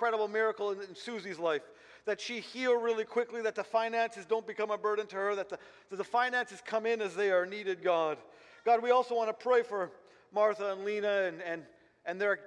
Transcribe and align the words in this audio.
incredible 0.00 0.28
miracle 0.28 0.70
in, 0.70 0.80
in 0.80 0.94
Susie's 0.94 1.38
life. 1.38 1.60
That 2.06 2.18
she 2.18 2.40
heal 2.40 2.74
really 2.74 3.04
quickly, 3.04 3.42
that 3.42 3.54
the 3.54 3.62
finances 3.62 4.24
don't 4.24 4.46
become 4.46 4.70
a 4.70 4.78
burden 4.78 5.06
to 5.08 5.16
her, 5.16 5.34
that 5.34 5.50
the, 5.50 5.58
that 5.90 5.96
the 5.96 6.04
finances 6.04 6.62
come 6.64 6.86
in 6.86 7.02
as 7.02 7.14
they 7.14 7.30
are 7.30 7.44
needed, 7.44 7.82
God. 7.82 8.16
God, 8.64 8.82
we 8.82 8.90
also 8.90 9.14
want 9.14 9.28
to 9.28 9.34
pray 9.34 9.62
for 9.62 9.90
Martha 10.32 10.72
and 10.72 10.86
Lena 10.86 11.24
and, 11.24 11.42
and, 11.42 11.62
and 12.06 12.18
their 12.18 12.38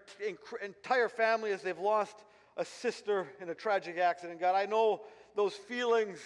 entire 0.66 1.10
family 1.10 1.52
as 1.52 1.62
they've 1.62 1.78
lost 1.78 2.16
a 2.58 2.66
sister 2.66 3.28
in 3.40 3.50
a 3.50 3.54
tragic 3.54 4.00
accident. 4.00 4.40
God, 4.40 4.56
I 4.56 4.66
know 4.66 5.02
those 5.36 5.54
feelings 5.54 6.18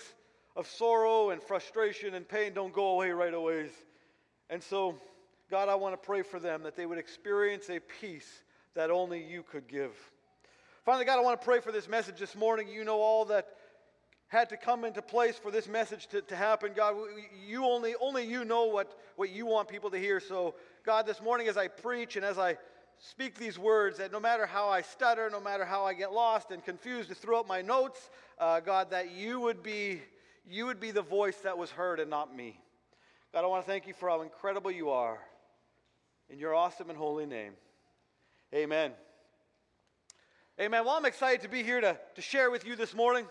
of 0.55 0.65
sorrow 0.65 1.31
and 1.31 1.43
frustration 1.43 2.13
and 2.13 2.25
pain 2.25 2.53
don't 2.53 2.73
go 2.73 2.91
away 2.91 3.11
right 3.11 3.33
away. 3.33 3.69
And 4.49 4.63
so, 4.63 4.95
God, 5.51 5.67
I 5.67 5.75
want 5.75 5.91
to 5.91 6.05
pray 6.05 6.21
for 6.21 6.39
them 6.39 6.63
that 6.63 6.77
they 6.77 6.85
would 6.85 6.97
experience 6.97 7.69
a 7.69 7.81
peace 7.99 8.43
that 8.75 8.89
only 8.89 9.21
you 9.21 9.43
could 9.43 9.67
give. 9.67 9.91
Finally, 10.87 11.03
God, 11.03 11.19
I 11.19 11.21
want 11.21 11.41
to 11.41 11.43
pray 11.43 11.59
for 11.59 11.73
this 11.73 11.89
message 11.89 12.17
this 12.17 12.33
morning. 12.33 12.69
You 12.69 12.85
know 12.85 13.01
all 13.01 13.25
that 13.25 13.49
had 14.27 14.47
to 14.47 14.55
come 14.55 14.85
into 14.85 15.01
place 15.01 15.37
for 15.37 15.51
this 15.51 15.67
message 15.67 16.07
to, 16.07 16.21
to 16.21 16.33
happen. 16.33 16.71
God, 16.73 16.95
you 17.45 17.65
only, 17.65 17.93
only 17.99 18.23
you 18.23 18.45
know 18.45 18.67
what, 18.67 18.97
what 19.17 19.29
you 19.29 19.45
want 19.45 19.67
people 19.67 19.89
to 19.89 19.97
hear. 19.97 20.21
So, 20.21 20.55
God, 20.85 21.05
this 21.05 21.21
morning 21.21 21.49
as 21.49 21.57
I 21.57 21.67
preach 21.67 22.15
and 22.15 22.23
as 22.23 22.37
I 22.37 22.55
speak 22.99 23.37
these 23.37 23.59
words, 23.59 23.97
that 23.97 24.13
no 24.13 24.21
matter 24.21 24.45
how 24.45 24.69
I 24.69 24.81
stutter, 24.81 25.29
no 25.29 25.41
matter 25.41 25.65
how 25.65 25.83
I 25.83 25.93
get 25.93 26.13
lost 26.13 26.51
and 26.51 26.63
confused 26.63 27.11
up 27.11 27.47
my 27.49 27.61
notes, 27.61 28.09
uh, 28.39 28.61
God, 28.61 28.91
that 28.91 29.11
you 29.11 29.41
would 29.41 29.61
be 29.61 30.01
you 30.49 30.67
would 30.67 30.79
be 30.79 30.91
the 30.91 31.01
voice 31.01 31.35
that 31.39 31.57
was 31.57 31.69
heard 31.69 31.99
and 31.99 32.09
not 32.09 32.33
me. 32.33 32.57
God, 33.33 33.43
I 33.43 33.47
want 33.47 33.65
to 33.65 33.69
thank 33.69 33.87
you 33.87 33.93
for 33.93 34.07
how 34.07 34.21
incredible 34.21 34.71
you 34.71 34.91
are. 34.91 35.19
In 36.29 36.39
your 36.39 36.55
awesome 36.55 36.89
and 36.89 36.97
holy 36.97 37.25
name. 37.25 37.55
Amen. 38.55 38.93
Amen. 40.59 40.85
Well, 40.85 40.95
I'm 40.95 41.05
excited 41.05 41.41
to 41.41 41.49
be 41.49 41.61
here 41.61 41.79
to, 41.79 41.99
to 42.15 42.21
share 42.21 42.49
with 42.49 42.65
you 42.65 42.75
this 42.75 42.95
morning. 42.95 43.27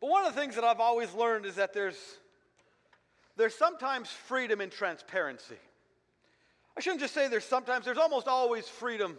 But 0.00 0.08
one 0.08 0.24
of 0.24 0.32
the 0.32 0.40
things 0.40 0.54
that 0.54 0.62
I've 0.62 0.78
always 0.78 1.12
learned 1.14 1.46
is 1.46 1.56
that 1.56 1.72
there's, 1.72 1.98
there's 3.36 3.56
sometimes 3.56 4.08
freedom 4.08 4.60
in 4.60 4.70
transparency. 4.70 5.56
I 6.78 6.80
shouldn't 6.80 7.00
just 7.00 7.12
say 7.12 7.26
there's 7.26 7.44
sometimes, 7.44 7.84
there's 7.84 7.98
almost 7.98 8.28
always 8.28 8.68
freedom 8.68 9.16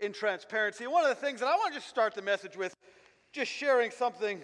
in 0.00 0.12
transparency. 0.12 0.82
And 0.82 0.92
one 0.92 1.04
of 1.04 1.10
the 1.10 1.14
things 1.14 1.38
that 1.38 1.46
I 1.46 1.54
want 1.54 1.72
to 1.72 1.78
just 1.78 1.88
start 1.88 2.16
the 2.16 2.22
message 2.22 2.56
with, 2.56 2.74
just 3.30 3.52
sharing 3.52 3.92
something 3.92 4.40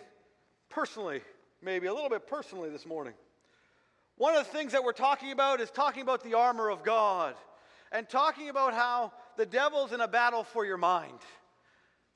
personally, 0.71 1.21
maybe 1.61 1.89
a 1.89 1.93
little 1.93 2.11
bit 2.11 2.29
personally 2.29 2.71
this 2.71 2.87
morning. 2.87 3.15
One 4.19 4.37
of 4.37 4.47
the 4.47 4.53
things 4.53 4.71
that 4.71 4.85
we're 4.85 4.93
talking 4.93 5.33
about 5.33 5.61
is 5.61 5.73
talking 5.73 6.03
about 6.03 6.23
the 6.23 6.35
armor 6.35 6.71
of 6.71 6.85
God 6.85 7.35
and 7.91 8.09
talking 8.09 8.51
about 8.51 8.73
how 8.73 9.13
the 9.37 9.47
devil's 9.47 9.93
in 9.93 10.01
a 10.01 10.09
battle 10.09 10.45
for 10.45 10.65
your 10.65 10.77
mind. 10.77 11.19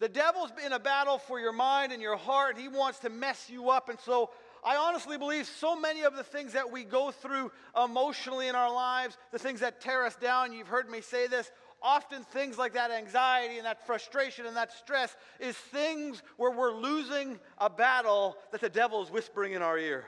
The 0.00 0.08
devil's 0.08 0.50
in 0.64 0.72
a 0.72 0.78
battle 0.78 1.18
for 1.18 1.40
your 1.40 1.52
mind 1.52 1.92
and 1.92 2.00
your 2.00 2.16
heart. 2.16 2.56
He 2.56 2.68
wants 2.68 3.00
to 3.00 3.10
mess 3.10 3.50
you 3.50 3.70
up. 3.70 3.88
And 3.88 3.98
so 3.98 4.30
I 4.64 4.76
honestly 4.76 5.18
believe 5.18 5.46
so 5.46 5.78
many 5.78 6.02
of 6.02 6.16
the 6.16 6.22
things 6.22 6.52
that 6.52 6.70
we 6.70 6.84
go 6.84 7.10
through 7.10 7.50
emotionally 7.82 8.48
in 8.48 8.54
our 8.54 8.72
lives, 8.72 9.16
the 9.32 9.38
things 9.38 9.60
that 9.60 9.80
tear 9.80 10.04
us 10.04 10.14
down, 10.16 10.52
you've 10.52 10.68
heard 10.68 10.88
me 10.88 11.00
say 11.00 11.26
this, 11.26 11.50
often 11.82 12.22
things 12.24 12.58
like 12.58 12.74
that 12.74 12.90
anxiety 12.90 13.56
and 13.56 13.66
that 13.66 13.86
frustration 13.86 14.46
and 14.46 14.56
that 14.56 14.72
stress 14.72 15.16
is 15.40 15.56
things 15.56 16.22
where 16.36 16.50
we're 16.50 16.74
losing 16.74 17.38
a 17.58 17.70
battle 17.70 18.36
that 18.52 18.60
the 18.60 18.68
devil 18.68 19.02
is 19.02 19.10
whispering 19.10 19.52
in 19.52 19.62
our 19.62 19.78
ear. 19.78 20.04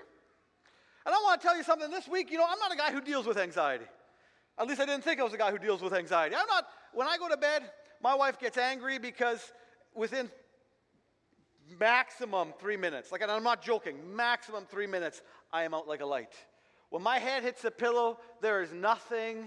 And 1.06 1.14
I 1.14 1.18
want 1.18 1.40
to 1.40 1.46
tell 1.46 1.56
you 1.56 1.62
something 1.62 1.90
this 1.90 2.06
week, 2.06 2.30
you 2.30 2.38
know, 2.38 2.46
I'm 2.48 2.58
not 2.58 2.72
a 2.72 2.76
guy 2.76 2.92
who 2.92 3.00
deals 3.00 3.26
with 3.26 3.38
anxiety. 3.38 3.86
At 4.58 4.66
least 4.66 4.80
I 4.80 4.84
didn't 4.84 5.04
think 5.04 5.18
I 5.20 5.24
was 5.24 5.32
a 5.32 5.38
guy 5.38 5.50
who 5.50 5.58
deals 5.58 5.80
with 5.80 5.94
anxiety. 5.94 6.34
I'm 6.36 6.46
not, 6.46 6.66
when 6.94 7.06
I 7.06 7.16
go 7.18 7.28
to 7.28 7.36
bed, 7.36 7.62
my 8.02 8.14
wife 8.14 8.38
gets 8.38 8.58
angry 8.58 8.98
because 8.98 9.52
within 9.94 10.30
maximum 11.78 12.52
three 12.58 12.76
minutes, 12.76 13.12
like, 13.12 13.22
and 13.22 13.30
I'm 13.30 13.42
not 13.42 13.62
joking, 13.62 13.96
maximum 14.14 14.64
three 14.64 14.86
minutes, 14.86 15.22
I 15.52 15.64
am 15.64 15.74
out 15.74 15.86
like 15.86 16.00
a 16.00 16.06
light. 16.06 16.32
When 16.88 17.02
my 17.02 17.18
head 17.18 17.42
hits 17.42 17.62
the 17.62 17.70
pillow, 17.70 18.18
there 18.40 18.62
is 18.62 18.72
nothing 18.72 19.46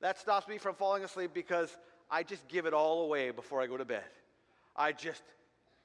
that 0.00 0.18
stops 0.18 0.46
me 0.46 0.58
from 0.58 0.74
falling 0.74 1.02
asleep 1.02 1.32
because 1.34 1.76
I 2.10 2.22
just 2.22 2.46
give 2.48 2.66
it 2.66 2.74
all 2.74 3.04
away 3.04 3.30
before 3.30 3.60
I 3.60 3.66
go 3.66 3.76
to 3.76 3.84
bed. 3.84 4.04
I 4.76 4.92
just 4.92 5.22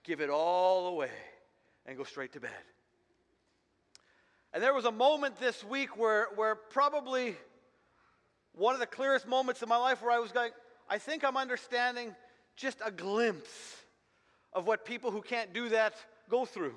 give 0.04 0.22
it 0.22 0.30
all 0.30 0.88
away 0.88 1.10
and 1.86 1.98
go 1.98 2.04
straight 2.04 2.34
to 2.34 2.40
bed. 2.40 2.52
And 4.54 4.62
there 4.62 4.74
was 4.74 4.86
a 4.86 4.92
moment 4.92 5.40
this 5.40 5.64
week 5.64 5.98
where, 5.98 6.28
where 6.36 6.56
probably 6.56 7.36
one 8.54 8.74
of 8.74 8.80
the 8.80 8.86
clearest 8.86 9.28
moments 9.28 9.62
in 9.64 9.70
my 9.70 9.78
life 9.78 10.02
where 10.02 10.12
I 10.12 10.20
was 10.20 10.32
going, 10.32 10.52
I 10.92 10.98
think 10.98 11.24
I'm 11.24 11.38
understanding 11.38 12.14
just 12.58 12.80
a 12.84 12.92
glimpse 12.92 13.78
of 14.52 14.68
what 14.68 14.84
people 14.84 15.10
who 15.10 15.22
can't 15.22 15.54
do 15.54 15.70
that 15.70 15.94
go 16.30 16.44
through. 16.44 16.74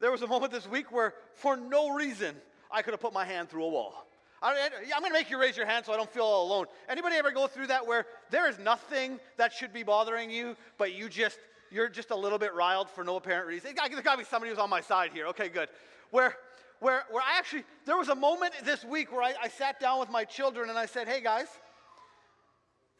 There 0.00 0.10
was 0.10 0.22
a 0.22 0.26
moment 0.26 0.50
this 0.50 0.66
week 0.66 0.90
where, 0.90 1.12
for 1.34 1.58
no 1.58 1.90
reason, 1.94 2.34
I 2.72 2.80
could 2.80 2.94
have 2.94 3.02
put 3.02 3.12
my 3.12 3.26
hand 3.26 3.50
through 3.50 3.64
a 3.64 3.68
wall. 3.68 4.06
I, 4.40 4.52
am 4.54 5.00
going 5.00 5.12
to 5.12 5.12
make 5.12 5.28
you 5.28 5.38
raise 5.38 5.58
your 5.58 5.66
hand 5.66 5.84
so 5.84 5.92
I 5.92 5.98
don't 5.98 6.10
feel 6.10 6.22
all 6.22 6.46
alone. 6.46 6.64
Anybody 6.88 7.16
ever 7.16 7.30
go 7.30 7.46
through 7.46 7.66
that 7.66 7.86
where 7.86 8.06
there 8.30 8.48
is 8.48 8.58
nothing 8.58 9.20
that 9.36 9.52
should 9.52 9.74
be 9.74 9.82
bothering 9.82 10.30
you, 10.30 10.56
but 10.78 10.94
you 10.94 11.10
just 11.10 11.38
you're 11.70 11.90
just 11.90 12.10
a 12.10 12.16
little 12.16 12.38
bit 12.38 12.54
riled 12.54 12.88
for 12.88 13.04
no 13.04 13.16
apparent 13.16 13.46
reason? 13.46 13.64
There's 13.74 14.02
got 14.02 14.12
to 14.12 14.18
be 14.18 14.24
somebody 14.24 14.48
who's 14.48 14.58
on 14.58 14.70
my 14.70 14.80
side 14.80 15.10
here. 15.12 15.26
Okay, 15.26 15.50
good. 15.50 15.68
Where 16.10 16.34
where 16.78 17.04
where 17.10 17.22
I 17.22 17.36
actually 17.36 17.64
there 17.84 17.98
was 17.98 18.08
a 18.08 18.14
moment 18.14 18.54
this 18.64 18.82
week 18.82 19.12
where 19.12 19.22
I, 19.22 19.34
I 19.42 19.48
sat 19.48 19.78
down 19.78 20.00
with 20.00 20.08
my 20.08 20.24
children 20.24 20.70
and 20.70 20.78
I 20.78 20.86
said, 20.86 21.06
"Hey 21.06 21.20
guys, 21.20 21.48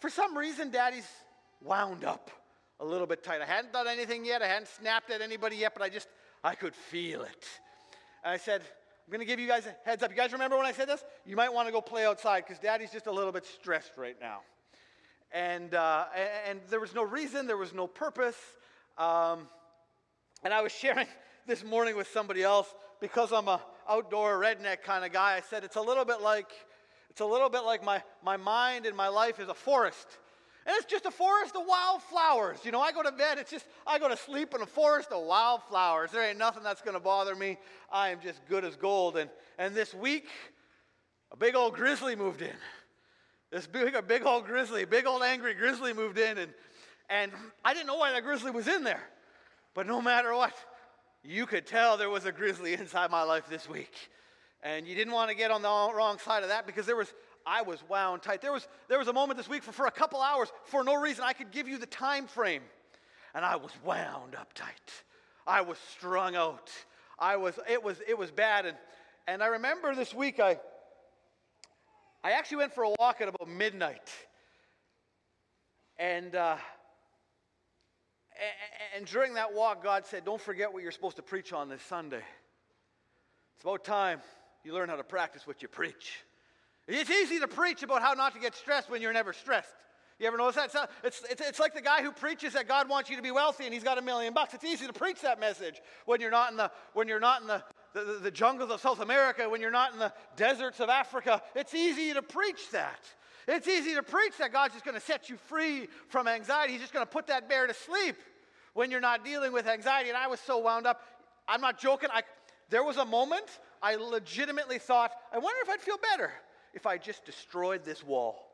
for 0.01 0.11
some 0.11 0.37
reason, 0.37 0.71
Daddy's 0.71 1.09
wound 1.63 2.05
up 2.05 2.31
a 2.81 2.85
little 2.85 3.07
bit 3.07 3.23
tight. 3.23 3.41
I 3.41 3.47
hadn't 3.47 3.73
done 3.73 3.87
anything 3.87 4.25
yet. 4.25 4.43
I 4.43 4.49
hadn't 4.49 4.69
snapped 4.69 5.11
at 5.11 5.21
anybody 5.21 5.57
yet, 5.57 5.75
but 5.75 5.83
I 5.83 5.89
just 5.89 6.09
I 6.43 6.55
could 6.55 6.75
feel 6.75 7.23
it." 7.23 7.47
And 8.25 8.33
I 8.33 8.37
said, 8.37 8.63
I'm 9.11 9.13
going 9.17 9.27
to 9.27 9.27
give 9.27 9.41
you 9.41 9.49
guys 9.49 9.67
a 9.67 9.75
heads 9.85 10.03
up. 10.05 10.11
You 10.11 10.17
guys 10.17 10.33
remember 10.33 10.57
when 10.57 10.67
I 10.67 10.73
said 10.73 10.89
this? 10.89 11.03
You 11.27 11.35
might 11.35 11.53
want 11.53 11.67
to 11.67 11.73
go 11.73 11.81
play 11.81 12.07
outside 12.07 12.45
because 12.45 12.61
daddy's 12.61 12.93
just 12.93 13.09
a 13.09 13.11
little 13.11 13.33
bit 13.33 13.45
stressed 13.45 13.93
right 13.97 14.17
now. 14.21 14.43
And, 15.33 15.75
uh, 15.75 16.05
and 16.49 16.61
there 16.71 16.79
was 16.79 16.95
no 16.95 17.03
reason, 17.03 17.49
there 17.49 17.57
was 17.57 17.75
no 17.75 17.89
purpose. 17.89 18.37
Um, 18.99 19.49
and 20.45 20.55
I 20.55 20.61
was 20.61 20.71
sharing 20.71 21.09
this 21.49 21.65
morning 21.65 21.97
with 21.97 22.09
somebody 22.09 22.43
else 22.43 22.73
because 23.01 23.33
I'm 23.33 23.49
a 23.49 23.61
outdoor 23.89 24.41
redneck 24.41 24.83
kind 24.83 25.05
of 25.05 25.13
guy. 25.13 25.35
I 25.35 25.41
said 25.41 25.65
it's 25.65 25.77
a 25.77 25.81
little 25.81 26.05
bit 26.05 26.21
like 26.21 26.53
it's 27.11 27.21
a 27.21 27.27
little 27.27 27.51
bit 27.51 27.65
like 27.65 27.85
my, 27.85 28.03
my 28.25 28.37
mind 28.37 28.87
and 28.87 28.97
my 28.97 29.09
life 29.09 29.41
is 29.41 29.49
a 29.49 29.55
forest. 29.55 30.07
And 30.67 30.77
it's 30.77 30.87
just 30.87 31.07
a 31.07 31.11
forest 31.11 31.57
of 31.57 31.67
wildflowers. 31.67 32.59
You 32.65 32.71
know, 32.71 32.81
I 32.81 32.93
go 32.93 33.03
to 33.03 33.11
bed, 33.13 33.39
it's 33.39 33.51
just, 33.51 33.67
I 33.87 33.99
go 33.99 34.09
to 34.09 34.17
sleep 34.17 34.55
in 34.55 34.63
a 34.63 34.67
forest 34.67 35.11
of 35.11 35.25
wildflowers. 35.25 36.13
There 36.13 36.23
ain't 36.23 36.39
nothing 36.39 36.63
that's 36.63 36.83
going 36.83 36.95
to 36.95 37.01
bother 37.01 37.35
me. 37.35 37.59
I 37.91 38.11
am 38.11 38.21
just 38.21 38.41
good 38.49 38.65
as 38.65 38.77
gold. 38.77 39.17
And, 39.17 39.29
and 39.59 39.75
this 39.75 39.93
week, 39.93 40.29
a 41.33 41.37
big 41.37 41.57
old 41.57 41.75
grizzly 41.75 42.15
moved 42.15 42.43
in. 42.43 42.55
This 43.51 43.67
big, 43.67 43.95
a 43.95 44.03
big 44.03 44.25
old 44.25 44.47
grizzly, 44.47 44.85
big 44.85 45.07
old 45.07 45.23
angry 45.23 45.55
grizzly 45.55 45.93
moved 45.93 46.19
in. 46.19 46.39
And, 46.39 46.53
and 47.09 47.33
I 47.65 47.75
didn't 47.75 47.89
know 47.89 47.97
why 47.97 48.13
that 48.13 48.23
grizzly 48.23 48.53
was 48.53 48.69
in 48.69 48.85
there. 48.85 49.03
But 49.75 49.87
no 49.87 50.01
matter 50.01 50.35
what, 50.35 50.55
you 51.25 51.47
could 51.47 51.67
tell 51.67 51.97
there 51.97 52.11
was 52.11 52.27
a 52.27 52.33
grizzly 52.33 52.75
inside 52.75 53.11
my 53.11 53.23
life 53.23 53.49
this 53.49 53.69
week. 53.69 53.95
And 54.63 54.87
you 54.87 54.95
didn't 54.95 55.15
want 55.15 55.31
to 55.31 55.37
get 55.37 55.51
on 55.51 55.63
the 55.63 55.69
wrong 55.69 56.19
side 56.19 56.43
of 56.43 56.51
that 56.51 56.67
because 56.67 56.87
there 56.87 56.97
was 56.97 57.13
I 57.47 57.63
was 57.63 57.83
wound 57.89 58.23
tight. 58.23 58.43
There 58.43 58.53
was, 58.53 58.69
there 58.89 58.99
was 58.99 59.09
a 59.09 59.13
moment 59.13 59.39
this 59.39 59.49
week 59.49 59.63
for, 59.63 59.73
for 59.73 59.87
a 59.87 59.91
couple 59.91 60.21
hours, 60.21 60.53
for 60.65 60.85
no 60.85 60.95
reason, 60.95 61.25
I 61.25 61.33
could 61.33 61.51
give 61.51 61.69
you 61.69 61.79
the 61.79 61.87
time 61.87 62.27
frame. 62.27 62.63
And 63.35 63.45
I 63.45 63.57
was 63.57 63.71
wound 63.85 64.35
up 64.35 64.53
tight. 64.55 64.93
I 65.47 65.63
was 65.63 65.79
strung 65.97 66.37
out. 66.37 66.71
I 67.19 67.37
was, 67.37 67.59
it 67.69 67.83
was, 67.83 67.97
it 68.07 68.19
was 68.19 68.31
bad. 68.31 68.67
And, 68.67 68.77
and 69.27 69.43
I 69.43 69.47
remember 69.47 69.95
this 69.95 70.13
week, 70.13 70.41
I, 70.41 70.59
I 72.23 72.33
actually 72.33 72.59
went 72.59 72.75
for 72.75 72.85
a 72.85 72.91
walk 72.99 73.21
at 73.21 73.29
about 73.29 73.49
midnight. 73.49 74.11
And, 75.99 76.35
uh, 76.35 76.57
and 78.97 79.07
during 79.07 79.35
that 79.35 79.55
walk, 79.55 79.83
God 79.83 80.07
said, 80.07 80.25
Don't 80.25 80.41
forget 80.41 80.73
what 80.73 80.83
you're 80.83 80.93
supposed 80.93 81.17
to 81.17 81.23
preach 81.23 81.53
on 81.53 81.69
this 81.69 81.83
Sunday. 81.83 82.23
It's 83.57 83.65
about 83.65 83.85
time 83.85 84.21
you 84.65 84.75
learn 84.75 84.89
how 84.89 84.97
to 84.97 85.05
practice 85.05 85.47
what 85.47 85.63
you 85.63 85.69
preach. 85.69 86.23
It's 86.87 87.11
easy 87.11 87.39
to 87.41 87.49
preach 87.49 87.83
about 87.83 88.03
how 88.03 88.15
not 88.15 88.35
to 88.35 88.41
get 88.41 88.55
stressed 88.55 88.91
when 88.91 89.01
you're 89.01 89.13
never 89.13 89.33
stressed. 89.33 89.75
You 90.19 90.27
ever 90.27 90.37
notice 90.37 90.57
that? 90.57 90.91
It's, 91.03 91.23
it's, 91.31 91.41
it's 91.41 91.59
like 91.59 91.73
the 91.75 91.81
guy 91.81 92.03
who 92.03 92.13
preaches 92.13 92.53
that 92.53 92.69
God 92.69 92.91
wants 92.91 93.09
you 93.09 93.17
to 93.17 93.23
be 93.23 93.31
wealthy 93.31 93.65
and 93.65 93.73
he's 93.73 93.83
got 93.83 93.97
a 93.97 94.03
million 94.03 94.35
bucks. 94.35 94.53
It's 94.53 94.65
easy 94.65 94.87
to 94.87 94.93
preach 94.93 95.23
that 95.23 95.41
message 95.41 95.81
when 96.05 96.21
you're 96.21 96.31
not 96.31 96.51
in 96.51 96.59
the, 96.59 96.71
when 96.93 97.09
you're 97.09 97.21
not 97.21 97.41
in 97.41 97.47
the, 97.47 97.63
the, 97.95 98.05
the, 98.05 98.13
the 98.25 98.31
jungles 98.31 98.71
of 98.71 98.81
South 98.81 99.01
America, 99.01 99.49
when 99.49 99.63
you're 99.63 99.71
not 99.71 99.95
in 99.95 99.99
the 99.99 100.13
deserts 100.37 100.79
of 100.79 100.91
Africa. 100.91 101.41
It's 101.55 101.73
easy 101.73 102.13
to 102.13 102.21
preach 102.21 102.71
that. 102.73 103.01
It's 103.49 103.67
easy 103.67 103.95
to 103.95 104.03
preach 104.03 104.37
that 104.39 104.53
God's 104.53 104.75
just 104.75 104.85
going 104.85 104.95
to 104.95 105.01
set 105.05 105.31
you 105.31 105.37
free 105.49 105.89
from 106.09 106.29
anxiety. 106.29 106.75
He's 106.75 106.83
just 106.83 106.93
going 106.93 107.07
to 107.07 107.11
put 107.11 107.29
that 107.29 107.49
bear 107.49 107.67
to 107.67 107.75
sleep 107.75 108.17
when 108.75 108.91
you're 108.91 109.01
not 109.01 109.25
dealing 109.25 109.53
with 109.53 109.67
anxiety. 109.67 110.11
And 110.11 110.19
I 110.19 110.27
was 110.27 110.39
so 110.41 110.59
wound 110.59 110.87
up. 110.87 111.01
I'm 111.49 111.63
not 111.63 111.81
joking. 111.81 112.11
I, 112.13 112.23
there 112.69 112.85
was 112.85 112.99
a 112.99 113.07
moment 113.07 113.47
I 113.83 113.97
legitimately 113.97 114.79
thought, 114.79 115.13
I 115.33 115.39
wonder 115.39 115.61
if 115.63 115.71
I'd 115.71 115.81
feel 115.81 115.99
better 116.13 116.33
if 116.75 116.87
I 116.87 116.99
just 116.99 117.25
destroyed 117.25 117.85
this 117.85 118.05
wall. 118.05 118.47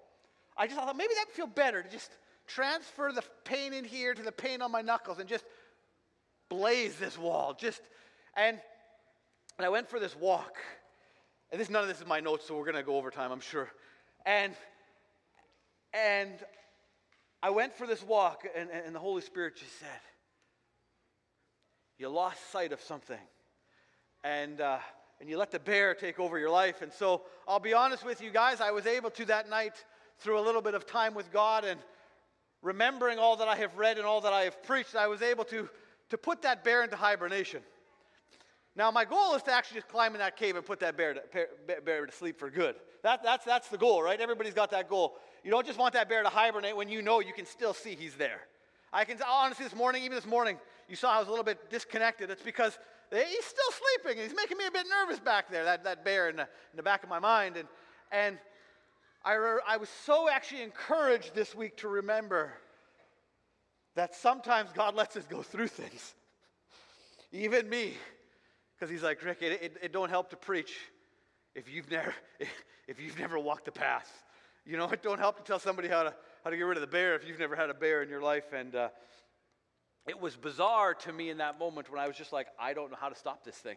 I 0.57 0.67
just 0.67 0.79
thought 0.79 0.97
maybe 0.97 1.15
that'd 1.15 1.35
feel 1.35 1.47
better 1.47 1.83
to 1.83 1.89
just 1.89 2.11
transfer 2.47 3.13
the 3.13 3.23
pain 3.45 3.73
in 3.73 3.85
here 3.85 4.15
to 4.15 4.23
the 4.23 4.33
pain 4.33 4.63
on 4.63 4.71
my 4.71 4.83
knuckles 4.83 5.19
and 5.19 5.29
just 5.29 5.45
blaze 6.49 6.97
this 6.97 7.19
wall. 7.19 7.55
Just 7.59 7.83
and 8.37 8.59
and 9.59 9.67
I 9.67 9.69
went 9.69 9.89
for 9.89 9.99
this 9.99 10.15
walk. 10.17 10.57
And 11.51 11.61
this 11.61 11.71
none 11.71 11.83
of 11.83 11.89
this 11.89 12.01
is 12.01 12.07
my 12.07 12.21
notes, 12.21 12.47
so 12.47 12.57
we're 12.57 12.65
gonna 12.65 12.83
go 12.83 12.97
over 12.97 13.11
time, 13.11 13.33
I'm 13.33 13.41
sure. 13.41 13.71
And 14.25 14.55
and 15.93 16.33
I 17.43 17.51
went 17.51 17.75
for 17.75 17.87
this 17.87 18.03
walk, 18.03 18.47
and, 18.57 18.69
and 18.71 18.95
the 18.95 18.99
Holy 18.99 19.23
Spirit 19.23 19.57
just 19.57 19.79
said, 19.79 20.01
You 21.99 22.09
lost 22.09 22.51
sight 22.51 22.73
of 22.73 22.81
something. 22.81 23.21
And 24.25 24.61
uh, 24.61 24.79
and 25.21 25.29
you 25.29 25.39
let 25.39 25.51
the 25.51 25.59
bear 25.59 25.95
take 25.95 26.19
over 26.19 26.39
your 26.39 26.51
life. 26.51 26.83
And 26.83 26.93
so 26.93 27.23
I'll 27.49 27.61
be 27.61 27.75
honest 27.75 28.05
with 28.05 28.21
you 28.21 28.31
guys, 28.31 28.61
I 28.61 28.71
was 28.71 28.87
able 28.87 29.11
to 29.11 29.25
that 29.27 29.49
night 29.49 29.85
through 30.19 30.39
a 30.39 30.45
little 30.45 30.63
bit 30.63 30.75
of 30.75 30.87
time 30.87 31.15
with 31.15 31.33
God 31.33 31.65
and 31.65 31.81
remembering 32.63 33.19
all 33.19 33.37
that 33.37 33.49
I 33.49 33.57
have 33.57 33.77
read 33.77 33.99
and 33.99 34.07
all 34.07 34.21
that 34.23 34.33
I 34.33 34.43
have 34.43 34.63
preached, 34.63 34.97
I 34.97 35.07
was 35.07 35.23
able 35.23 35.45
to, 35.45 35.69
to 36.11 36.19
put 36.19 36.43
that 36.43 36.65
bear 36.65 36.83
into 36.83 36.97
hibernation. 36.97 37.63
Now, 38.75 38.91
my 38.91 39.07
goal 39.07 39.35
is 39.35 39.43
to 39.45 39.53
actually 39.53 39.77
just 39.77 39.89
climb 39.89 40.13
in 40.13 40.19
that 40.19 40.37
cave 40.37 40.57
and 40.57 40.65
put 40.65 40.81
that 40.81 40.97
bear 40.97 41.15
to, 41.15 41.23
bear 41.85 42.05
to 42.05 42.13
sleep 42.13 42.39
for 42.39 42.51
good. 42.51 42.77
That, 43.03 43.23
that's, 43.23 43.45
that's 43.45 43.69
the 43.69 43.79
goal, 43.79 44.03
right? 44.03 44.21
Everybody's 44.21 44.53
got 44.53 44.71
that 44.73 44.89
goal. 44.89 45.15
You 45.43 45.51
don't 45.51 45.67
just 45.67 45.79
want 45.79 45.95
that 45.95 46.09
bear 46.09 46.23
to 46.23 46.29
hibernate 46.29 46.77
when 46.77 46.89
you 46.89 47.01
know 47.01 47.21
you 47.21 47.33
can 47.33 47.47
still 47.47 47.73
see 47.73 47.95
he's 47.95 48.17
there. 48.17 48.41
I 48.93 49.05
can 49.05 49.19
honestly, 49.27 49.65
this 49.65 49.75
morning, 49.75 50.05
even 50.05 50.15
this 50.15 50.27
morning, 50.27 50.59
you 50.89 50.97
saw 50.97 51.15
I 51.15 51.19
was 51.19 51.29
a 51.29 51.31
little 51.31 51.45
bit 51.45 51.71
disconnected. 51.71 52.31
It's 52.31 52.43
because 52.43 52.79
he's 53.11 53.45
still 53.45 53.73
sleeping. 53.73 54.23
He's 54.23 54.37
making 54.37 54.59
me 54.59 54.67
a 54.67 54.71
bit 54.71 54.87
nervous 54.89 55.21
back 55.21 55.51
there, 55.51 55.65
that, 55.65 55.85
that 55.85 56.05
bear 56.05 56.29
in 56.29 56.37
the, 56.37 56.43
in 56.43 56.77
the 56.77 56.83
back 56.83 57.03
of 57.03 57.09
my 57.09 57.19
mind. 57.19 57.57
And, 57.57 57.69
and 58.13 58.39
I, 59.25 59.35
re- 59.35 59.61
I 59.67 59.77
was 59.77 59.89
so 60.05 60.31
actually 60.31 60.63
encouraged 60.63 61.35
this 61.35 61.55
week 61.55 61.77
to 61.79 61.89
remember 61.89 62.53
that 63.95 64.15
sometimes 64.15 64.71
God 64.73 64.95
lets 64.95 65.17
us 65.17 65.25
go 65.29 65.43
through 65.43 65.69
things. 65.69 66.15
Even 67.33 67.69
me. 67.69 67.95
Because 68.79 68.91
he's 68.91 69.03
like, 69.03 69.23
Rick, 69.25 69.39
it, 69.41 69.63
it, 69.63 69.77
it, 69.83 69.93
don't 69.93 70.11
help 70.11 70.31
to 70.31 70.37
preach 70.37 70.75
if 71.55 71.73
you've 71.73 71.91
never, 71.91 72.15
if 72.89 73.01
you've 73.01 73.19
never 73.19 73.39
walked 73.39 73.65
the 73.65 73.73
path. 73.73 74.23
You 74.67 74.77
know, 74.77 74.89
it 74.89 75.03
don't 75.03 75.19
help 75.19 75.39
to 75.39 75.43
tell 75.43 75.59
somebody 75.59 75.89
how 75.89 76.03
to, 76.03 76.15
how 76.45 76.51
to 76.51 76.57
get 76.57 76.65
rid 76.65 76.77
of 76.77 76.83
the 76.83 76.87
bear 76.87 77.15
if 77.15 77.27
you've 77.27 77.39
never 77.39 77.57
had 77.57 77.71
a 77.71 77.75
bear 77.75 78.03
in 78.03 78.09
your 78.09 78.21
life. 78.21 78.53
And 78.53 78.75
uh, 78.75 78.89
it 80.07 80.21
was 80.21 80.37
bizarre 80.37 80.95
to 80.95 81.13
me 81.13 81.31
in 81.31 81.39
that 81.39 81.59
moment 81.59 81.91
when 81.91 82.01
I 82.01 82.07
was 82.07 82.17
just 82.17 82.33
like, 82.33 82.47
I 82.59 82.73
don't 82.73 82.91
know 82.91 82.97
how 83.01 83.09
to 83.09 83.17
stop 83.17 83.45
this 83.45 83.57
thing. 83.57 83.77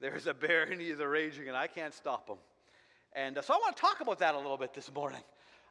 There's 0.00 0.26
a 0.26 0.34
bear 0.34 0.62
and 0.64 0.80
he's 0.80 0.98
raging 0.98 1.48
and 1.48 1.56
I 1.56 1.66
can't 1.66 1.92
stop 1.92 2.28
him. 2.28 2.38
And 3.12 3.36
uh, 3.36 3.42
so 3.42 3.54
I 3.54 3.56
want 3.56 3.76
to 3.76 3.80
talk 3.80 4.00
about 4.00 4.20
that 4.20 4.34
a 4.34 4.38
little 4.38 4.56
bit 4.56 4.72
this 4.72 4.92
morning. 4.94 5.20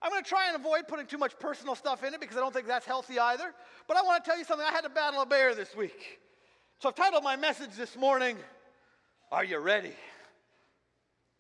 I'm 0.02 0.12
going 0.12 0.24
to 0.24 0.30
try 0.30 0.48
and 0.48 0.56
avoid 0.56 0.88
putting 0.88 1.08
too 1.08 1.18
much 1.18 1.38
personal 1.40 1.76
stuff 1.76 2.04
in 2.04 2.14
it 2.14 2.22
because 2.22 2.38
I 2.38 2.40
don't 2.40 2.54
think 2.54 2.68
that's 2.68 2.86
healthy 2.86 3.20
either. 3.20 3.54
But 3.88 3.98
I 3.98 4.02
want 4.02 4.24
to 4.24 4.30
tell 4.30 4.38
you 4.38 4.46
something. 4.46 4.66
I 4.66 4.72
had 4.72 4.82
to 4.82 4.90
battle 4.90 5.22
a 5.22 5.26
bear 5.26 5.56
this 5.56 5.76
week. 5.76 6.20
So 6.80 6.90
I've 6.90 6.96
titled 6.96 7.24
my 7.24 7.36
message 7.36 7.72
this 7.78 7.98
morning, 7.98 8.38
Are 9.32 9.44
You 9.44 9.60
Ready? 9.60 9.94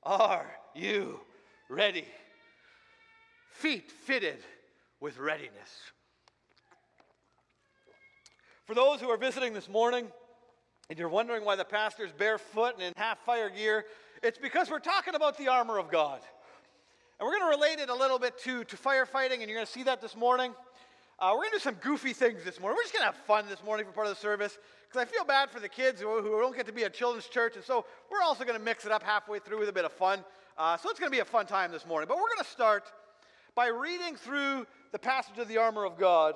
Are 0.03 0.45
you 0.75 1.19
ready? 1.69 2.06
Feet 3.51 3.92
fitted 3.92 4.39
with 5.00 5.18
readiness. 5.18 5.92
For 8.69 8.75
those 8.75 9.01
who 9.01 9.10
are 9.10 9.18
visiting 9.18 9.54
this 9.54 9.68
morning 9.68 10.06
and 10.92 11.00
you're 11.00 11.10
wondering 11.10 11.44
why 11.44 11.56
the 11.56 11.66
pastor's 11.66 12.12
barefoot 12.12 12.75
and 12.75 12.83
in 12.83 12.94
half 12.98 13.18
fire 13.25 13.50
gear, 13.50 13.86
it's 14.21 14.38
because 14.38 14.69
we're 14.69 14.77
talking 14.77 15.16
about 15.16 15.39
the 15.39 15.48
armor 15.48 15.80
of 15.80 15.89
God. 15.89 16.21
And 17.19 17.25
we're 17.25 17.39
going 17.39 17.51
to 17.51 17.57
relate 17.57 17.80
it 17.80 17.89
a 17.89 17.95
little 17.95 18.19
bit 18.19 18.38
to, 18.44 18.63
to 18.66 18.77
firefighting, 18.77 19.39
and 19.39 19.50
you're 19.50 19.56
going 19.56 19.66
to 19.66 19.71
see 19.71 19.81
that 19.81 20.04
this 20.04 20.16
morning. 20.16 20.54
Uh, 21.18 21.31
we're 21.31 21.45
going 21.45 21.50
to 21.50 21.56
do 21.56 21.62
some 21.62 21.77
goofy 21.81 22.13
things 22.13 22.44
this 22.44 22.60
morning. 22.60 22.77
We're 22.77 22.83
just 22.83 22.94
going 22.94 23.01
to 23.01 23.12
have 23.12 23.25
fun 23.25 23.45
this 23.50 23.63
morning 23.63 23.88
for 23.88 23.92
part 23.92 24.06
of 24.06 24.13
the 24.13 24.21
service 24.21 24.60
because 24.88 25.01
I 25.01 25.12
feel 25.12 25.24
bad 25.24 25.50
for 25.50 25.60
the 25.60 25.68
kids 25.68 26.00
who, 26.00 26.21
who 26.21 26.39
don't 26.39 26.56
get 26.56 26.68
to 26.68 26.71
be 26.71 26.83
at 26.83 26.94
children's 26.94 27.25
church. 27.25 27.56
And 27.56 27.66
so 27.66 27.88
we're 28.12 28.21
also 28.21 28.44
going 28.44 28.60
to 28.60 28.63
mix 28.63 28.86
it 28.86 28.92
up 28.92 29.01
halfway 29.01 29.39
through 29.39 29.57
with 29.57 29.69
a 29.69 29.74
bit 29.74 29.86
of 29.86 29.94
fun. 29.94 30.24
Uh, 30.60 30.77
so 30.77 30.92
it's 30.92 31.00
going 31.00 31.12
to 31.12 31.16
be 31.16 31.21
a 31.21 31.25
fun 31.25 31.48
time 31.48 31.71
this 31.71 31.88
morning. 31.88 32.07
But 32.07 32.18
we're 32.18 32.30
going 32.30 32.44
to 32.44 32.51
start 32.51 32.83
by 33.56 33.69
reading 33.69 34.16
through 34.16 34.68
the 34.92 35.00
passage 35.00 35.39
of 35.39 35.48
the 35.48 35.57
armor 35.57 35.86
of 35.86 35.98
God 35.98 36.36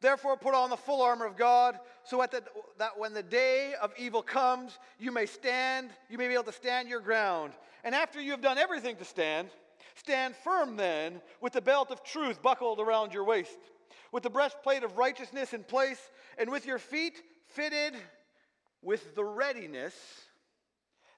Therefore, 0.00 0.36
put 0.36 0.54
on 0.54 0.70
the 0.70 0.76
full 0.76 1.02
armor 1.02 1.26
of 1.26 1.36
God, 1.36 1.78
so 2.04 2.18
the, 2.30 2.42
that 2.78 2.98
when 2.98 3.14
the 3.14 3.22
day 3.22 3.74
of 3.80 3.92
evil 3.98 4.22
comes, 4.22 4.78
you 4.98 5.10
may 5.10 5.26
stand, 5.26 5.90
you 6.10 6.18
may 6.18 6.28
be 6.28 6.34
able 6.34 6.44
to 6.44 6.52
stand 6.52 6.88
your 6.88 7.00
ground. 7.00 7.52
And 7.84 7.94
after 7.94 8.20
you 8.20 8.32
have 8.32 8.42
done 8.42 8.58
everything 8.58 8.96
to 8.96 9.04
stand, 9.04 9.48
Stand 9.94 10.34
firm 10.34 10.76
then 10.76 11.20
with 11.40 11.52
the 11.52 11.60
belt 11.60 11.90
of 11.90 12.02
truth 12.02 12.42
buckled 12.42 12.80
around 12.80 13.12
your 13.12 13.24
waist, 13.24 13.58
with 14.12 14.22
the 14.22 14.30
breastplate 14.30 14.82
of 14.82 14.98
righteousness 14.98 15.52
in 15.52 15.62
place, 15.62 16.00
and 16.36 16.50
with 16.50 16.66
your 16.66 16.78
feet 16.78 17.22
fitted 17.46 17.94
with 18.82 19.14
the 19.14 19.24
readiness 19.24 19.94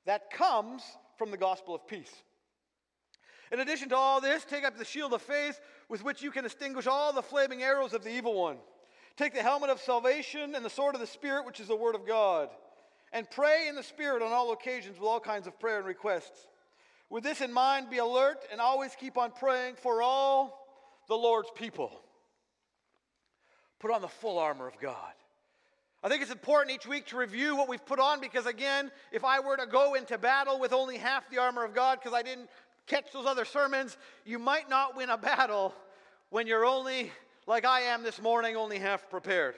that 0.05 0.31
comes 0.31 0.83
from 1.17 1.31
the 1.31 1.37
gospel 1.37 1.75
of 1.75 1.87
peace. 1.87 2.13
In 3.51 3.61
addition 3.61 3.89
to 3.91 3.97
all 3.97 4.21
this, 4.21 4.45
take 4.45 4.65
up 4.65 4.77
the 4.77 4.85
shield 4.85 5.15
of 5.15 5.23
faith 5.23 5.59
with 5.89 6.05
which 6.05 6.23
you 6.23 6.31
can 6.31 6.45
extinguish 6.45 6.87
all 6.87 7.13
the 7.13 7.23
flaming 7.23 7.63
arrows 7.63 7.93
of 7.93 8.05
the 8.05 8.11
evil 8.11 8.35
one. 8.35 8.57
Take 9.17 9.35
the 9.35 9.43
helmet 9.43 9.71
of 9.71 9.81
salvation 9.81 10.55
and 10.55 10.65
the 10.65 10.71
sword 10.71 10.95
of 10.95 11.01
the 11.01 11.07
Spirit, 11.07 11.47
which 11.47 11.61
is 11.61 11.69
the 11.69 11.77
word 11.77 11.95
of 11.95 12.07
God. 12.07 12.49
And 13.13 13.31
pray 13.31 13.67
in 13.69 13.75
the 13.75 13.83
Spirit 13.83 14.23
on 14.23 14.33
all 14.33 14.53
occasions 14.53 14.99
with 14.99 15.09
all 15.09 15.21
kinds 15.21 15.47
of 15.47 15.59
prayer 15.59 15.79
and 15.79 15.87
requests. 15.87 16.47
With 17.09 17.25
this 17.25 17.41
in 17.41 17.53
mind, 17.53 17.89
be 17.89 17.99
alert 17.99 18.39
and 18.51 18.61
always 18.61 18.95
keep 18.99 19.17
on 19.17 19.31
praying 19.31 19.77
for 19.77 20.03
all 20.03 20.67
the 21.09 21.15
Lord's 21.15 21.49
people. 21.55 21.93
Put 23.79 23.93
on 23.93 24.03
the 24.03 24.09
full 24.09 24.39
armor 24.39 24.67
of 24.67 24.79
God. 24.81 25.13
I 26.03 26.09
think 26.09 26.23
it's 26.23 26.31
important 26.31 26.75
each 26.75 26.87
week 26.87 27.07
to 27.07 27.17
review 27.17 27.57
what 27.57 27.69
we've 27.69 27.85
put 27.85 27.99
on 27.99 28.21
because, 28.21 28.47
again, 28.47 28.91
if 29.13 29.25
I 29.25 29.41
were 29.41 29.57
to 29.57 29.67
go 29.67 29.95
into 29.95 30.19
battle 30.19 30.61
with 30.61 30.73
only 30.73 30.99
half 30.99 31.29
the 31.31 31.39
armor 31.39 31.65
of 31.65 31.75
God 31.75 31.99
because 32.01 32.17
I 32.17 32.23
didn't 32.23 32.49
catch 32.87 33.13
those 33.13 33.27
other 33.27 33.45
sermons, 33.45 33.97
you 34.25 34.39
might 34.39 34.69
not 34.69 34.97
win 34.97 35.11
a 35.11 35.19
battle 35.19 35.75
when 36.31 36.47
you're 36.47 36.65
only, 36.65 37.13
like 37.47 37.65
I 37.65 37.81
am 37.83 38.03
this 38.03 38.21
morning, 38.21 38.57
only 38.57 38.79
half 38.79 39.09
prepared. 39.11 39.55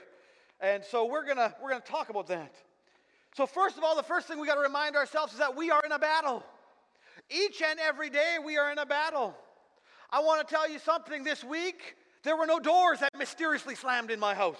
And 0.60 0.84
so 0.84 1.06
we're 1.06 1.24
to 1.24 1.54
we're 1.62 1.74
to 1.74 1.80
talk 1.80 2.08
about 2.08 2.26
that. 2.28 2.54
So, 3.36 3.46
first 3.46 3.78
of 3.78 3.84
all, 3.84 3.94
the 3.94 4.02
first 4.02 4.26
thing 4.26 4.40
we 4.40 4.46
got 4.46 4.56
to 4.56 4.60
remind 4.60 4.96
ourselves 4.96 5.32
is 5.32 5.38
that 5.38 5.54
we 5.54 5.70
are 5.70 5.82
in 5.84 5.92
a 5.92 5.98
battle. 5.98 6.42
Each 7.30 7.62
and 7.62 7.78
every 7.78 8.10
day 8.10 8.36
we 8.44 8.56
are 8.56 8.72
in 8.72 8.78
a 8.78 8.86
battle. 8.86 9.36
I 10.10 10.20
want 10.20 10.46
to 10.46 10.52
tell 10.52 10.68
you 10.68 10.78
something 10.78 11.22
this 11.22 11.44
week. 11.44 11.96
There 12.24 12.36
were 12.36 12.46
no 12.46 12.58
doors 12.58 13.00
that 13.00 13.16
mysteriously 13.16 13.74
slammed 13.74 14.10
in 14.10 14.18
my 14.18 14.34
house. 14.34 14.56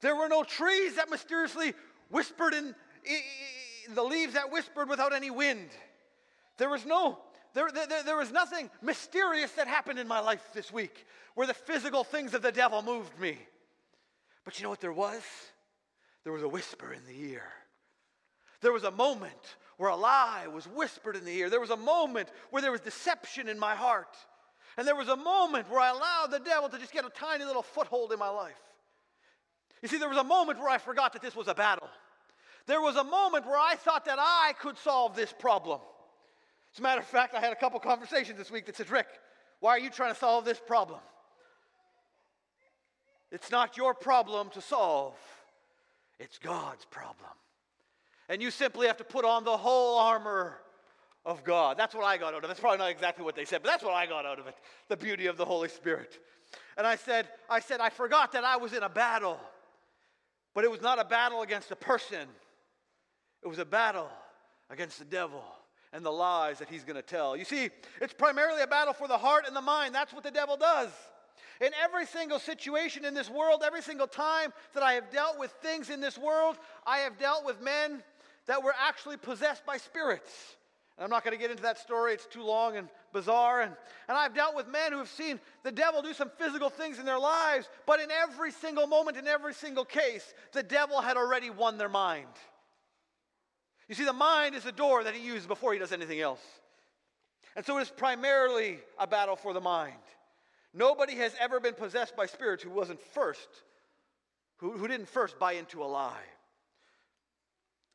There 0.00 0.16
were 0.16 0.28
no 0.28 0.44
trees 0.44 0.96
that 0.96 1.10
mysteriously 1.10 1.74
whispered 2.10 2.54
in 2.54 2.74
the 3.94 4.02
leaves 4.02 4.34
that 4.34 4.50
whispered 4.50 4.88
without 4.88 5.12
any 5.12 5.30
wind. 5.30 5.68
There 6.56 6.70
was 6.70 6.86
no 6.86 7.18
there, 7.54 7.70
there, 7.72 8.02
there, 8.02 8.16
was 8.16 8.30
nothing 8.30 8.70
mysterious 8.82 9.50
that 9.52 9.66
happened 9.66 9.98
in 9.98 10.06
my 10.06 10.20
life 10.20 10.42
this 10.52 10.72
week 10.72 11.06
where 11.34 11.46
the 11.46 11.54
physical 11.54 12.04
things 12.04 12.34
of 12.34 12.42
the 12.42 12.52
devil 12.52 12.82
moved 12.82 13.18
me. 13.18 13.38
But 14.44 14.58
you 14.58 14.64
know 14.64 14.70
what 14.70 14.80
there 14.80 14.92
was? 14.92 15.22
There 16.24 16.32
was 16.32 16.42
a 16.42 16.48
whisper 16.48 16.92
in 16.92 17.04
the 17.04 17.30
ear. 17.30 17.44
There 18.60 18.72
was 18.72 18.84
a 18.84 18.90
moment 18.90 19.56
where 19.76 19.90
a 19.90 19.96
lie 19.96 20.46
was 20.52 20.66
whispered 20.66 21.16
in 21.16 21.24
the 21.24 21.36
ear. 21.36 21.48
There 21.48 21.60
was 21.60 21.70
a 21.70 21.76
moment 21.76 22.28
where 22.50 22.60
there 22.60 22.72
was 22.72 22.80
deception 22.80 23.48
in 23.48 23.58
my 23.58 23.74
heart. 23.74 24.16
And 24.76 24.86
there 24.86 24.96
was 24.96 25.08
a 25.08 25.16
moment 25.16 25.70
where 25.70 25.80
I 25.80 25.90
allowed 25.90 26.30
the 26.30 26.40
devil 26.40 26.68
to 26.68 26.78
just 26.78 26.92
get 26.92 27.04
a 27.04 27.10
tiny 27.10 27.44
little 27.44 27.62
foothold 27.62 28.12
in 28.12 28.18
my 28.18 28.28
life. 28.28 28.60
You 29.82 29.88
see, 29.88 29.98
there 29.98 30.08
was 30.08 30.18
a 30.18 30.24
moment 30.24 30.58
where 30.58 30.68
I 30.68 30.78
forgot 30.78 31.12
that 31.12 31.22
this 31.22 31.36
was 31.36 31.48
a 31.48 31.54
battle. 31.54 31.88
There 32.66 32.80
was 32.80 32.96
a 32.96 33.04
moment 33.04 33.46
where 33.46 33.58
I 33.58 33.76
thought 33.76 34.04
that 34.04 34.18
I 34.18 34.52
could 34.60 34.76
solve 34.78 35.16
this 35.16 35.32
problem. 35.32 35.80
As 36.78 36.80
a 36.80 36.84
matter 36.84 37.00
of 37.00 37.06
fact, 37.08 37.34
I 37.34 37.40
had 37.40 37.52
a 37.52 37.56
couple 37.56 37.80
conversations 37.80 38.38
this 38.38 38.52
week 38.52 38.66
that 38.66 38.76
said, 38.76 38.88
Rick, 38.88 39.08
why 39.58 39.72
are 39.72 39.80
you 39.80 39.90
trying 39.90 40.12
to 40.12 40.18
solve 40.18 40.44
this 40.44 40.60
problem? 40.64 41.00
It's 43.32 43.50
not 43.50 43.76
your 43.76 43.94
problem 43.94 44.48
to 44.50 44.60
solve, 44.60 45.16
it's 46.20 46.38
God's 46.38 46.84
problem. 46.84 47.32
And 48.28 48.40
you 48.40 48.52
simply 48.52 48.86
have 48.86 48.96
to 48.98 49.04
put 49.04 49.24
on 49.24 49.42
the 49.42 49.56
whole 49.56 49.98
armor 49.98 50.60
of 51.26 51.42
God. 51.42 51.76
That's 51.76 51.96
what 51.96 52.04
I 52.04 52.16
got 52.16 52.32
out 52.32 52.38
of 52.38 52.44
it. 52.44 52.46
That's 52.46 52.60
probably 52.60 52.78
not 52.78 52.92
exactly 52.92 53.24
what 53.24 53.34
they 53.34 53.44
said, 53.44 53.64
but 53.64 53.70
that's 53.70 53.82
what 53.82 53.94
I 53.94 54.06
got 54.06 54.24
out 54.24 54.38
of 54.38 54.46
it. 54.46 54.54
The 54.86 54.96
beauty 54.96 55.26
of 55.26 55.36
the 55.36 55.44
Holy 55.44 55.68
Spirit. 55.68 56.20
And 56.76 56.86
I 56.86 56.94
said, 56.94 57.26
I 57.50 57.58
said, 57.58 57.80
I 57.80 57.90
forgot 57.90 58.30
that 58.34 58.44
I 58.44 58.56
was 58.56 58.72
in 58.72 58.84
a 58.84 58.88
battle. 58.88 59.40
But 60.54 60.62
it 60.62 60.70
was 60.70 60.80
not 60.80 61.00
a 61.00 61.04
battle 61.04 61.42
against 61.42 61.72
a 61.72 61.76
person, 61.76 62.28
It 63.42 63.48
was 63.48 63.58
a 63.58 63.64
battle 63.64 64.10
against 64.70 65.00
the 65.00 65.04
devil 65.04 65.42
and 65.92 66.04
the 66.04 66.12
lies 66.12 66.58
that 66.58 66.68
he's 66.68 66.84
going 66.84 66.96
to 66.96 67.02
tell. 67.02 67.36
You 67.36 67.44
see, 67.44 67.70
it's 68.00 68.12
primarily 68.12 68.62
a 68.62 68.66
battle 68.66 68.92
for 68.92 69.08
the 69.08 69.18
heart 69.18 69.44
and 69.46 69.56
the 69.56 69.60
mind. 69.60 69.94
That's 69.94 70.12
what 70.12 70.22
the 70.22 70.30
devil 70.30 70.56
does. 70.56 70.90
In 71.60 71.70
every 71.82 72.06
single 72.06 72.38
situation 72.38 73.04
in 73.04 73.14
this 73.14 73.30
world, 73.30 73.62
every 73.64 73.82
single 73.82 74.06
time 74.06 74.52
that 74.74 74.82
I 74.82 74.92
have 74.92 75.10
dealt 75.10 75.38
with 75.38 75.50
things 75.62 75.90
in 75.90 76.00
this 76.00 76.16
world, 76.16 76.56
I 76.86 76.98
have 76.98 77.18
dealt 77.18 77.44
with 77.44 77.60
men 77.60 78.02
that 78.46 78.62
were 78.62 78.74
actually 78.78 79.16
possessed 79.16 79.66
by 79.66 79.76
spirits. 79.76 80.56
And 80.96 81.04
I'm 81.04 81.10
not 81.10 81.24
going 81.24 81.36
to 81.36 81.40
get 81.40 81.50
into 81.50 81.62
that 81.62 81.78
story, 81.78 82.12
it's 82.12 82.26
too 82.26 82.42
long 82.42 82.76
and 82.76 82.88
bizarre. 83.12 83.62
And, 83.62 83.72
and 84.08 84.18
I've 84.18 84.34
dealt 84.34 84.56
with 84.56 84.66
men 84.66 84.92
who 84.92 84.98
have 84.98 85.08
seen 85.08 85.38
the 85.62 85.72
devil 85.72 86.02
do 86.02 86.12
some 86.12 86.30
physical 86.38 86.70
things 86.70 86.98
in 86.98 87.06
their 87.06 87.18
lives, 87.18 87.68
but 87.86 88.00
in 88.00 88.10
every 88.10 88.50
single 88.50 88.86
moment, 88.86 89.16
in 89.16 89.26
every 89.26 89.54
single 89.54 89.84
case, 89.84 90.34
the 90.52 90.62
devil 90.62 91.00
had 91.00 91.16
already 91.16 91.50
won 91.50 91.78
their 91.78 91.88
mind. 91.88 92.26
You 93.88 93.94
see, 93.94 94.04
the 94.04 94.12
mind 94.12 94.54
is 94.54 94.64
the 94.64 94.72
door 94.72 95.02
that 95.04 95.14
he 95.14 95.24
uses 95.24 95.46
before 95.46 95.72
he 95.72 95.78
does 95.78 95.92
anything 95.92 96.20
else. 96.20 96.42
And 97.56 97.64
so 97.64 97.78
it 97.78 97.82
is 97.82 97.90
primarily 97.90 98.78
a 98.98 99.06
battle 99.06 99.34
for 99.34 99.52
the 99.52 99.60
mind. 99.60 99.94
Nobody 100.74 101.14
has 101.16 101.34
ever 101.40 101.58
been 101.58 101.74
possessed 101.74 102.14
by 102.14 102.26
spirits 102.26 102.62
who 102.62 102.70
wasn't 102.70 103.00
first, 103.00 103.48
who, 104.58 104.72
who 104.72 104.86
didn't 104.86 105.08
first 105.08 105.38
buy 105.38 105.52
into 105.52 105.82
a 105.82 105.86
lie. 105.86 106.12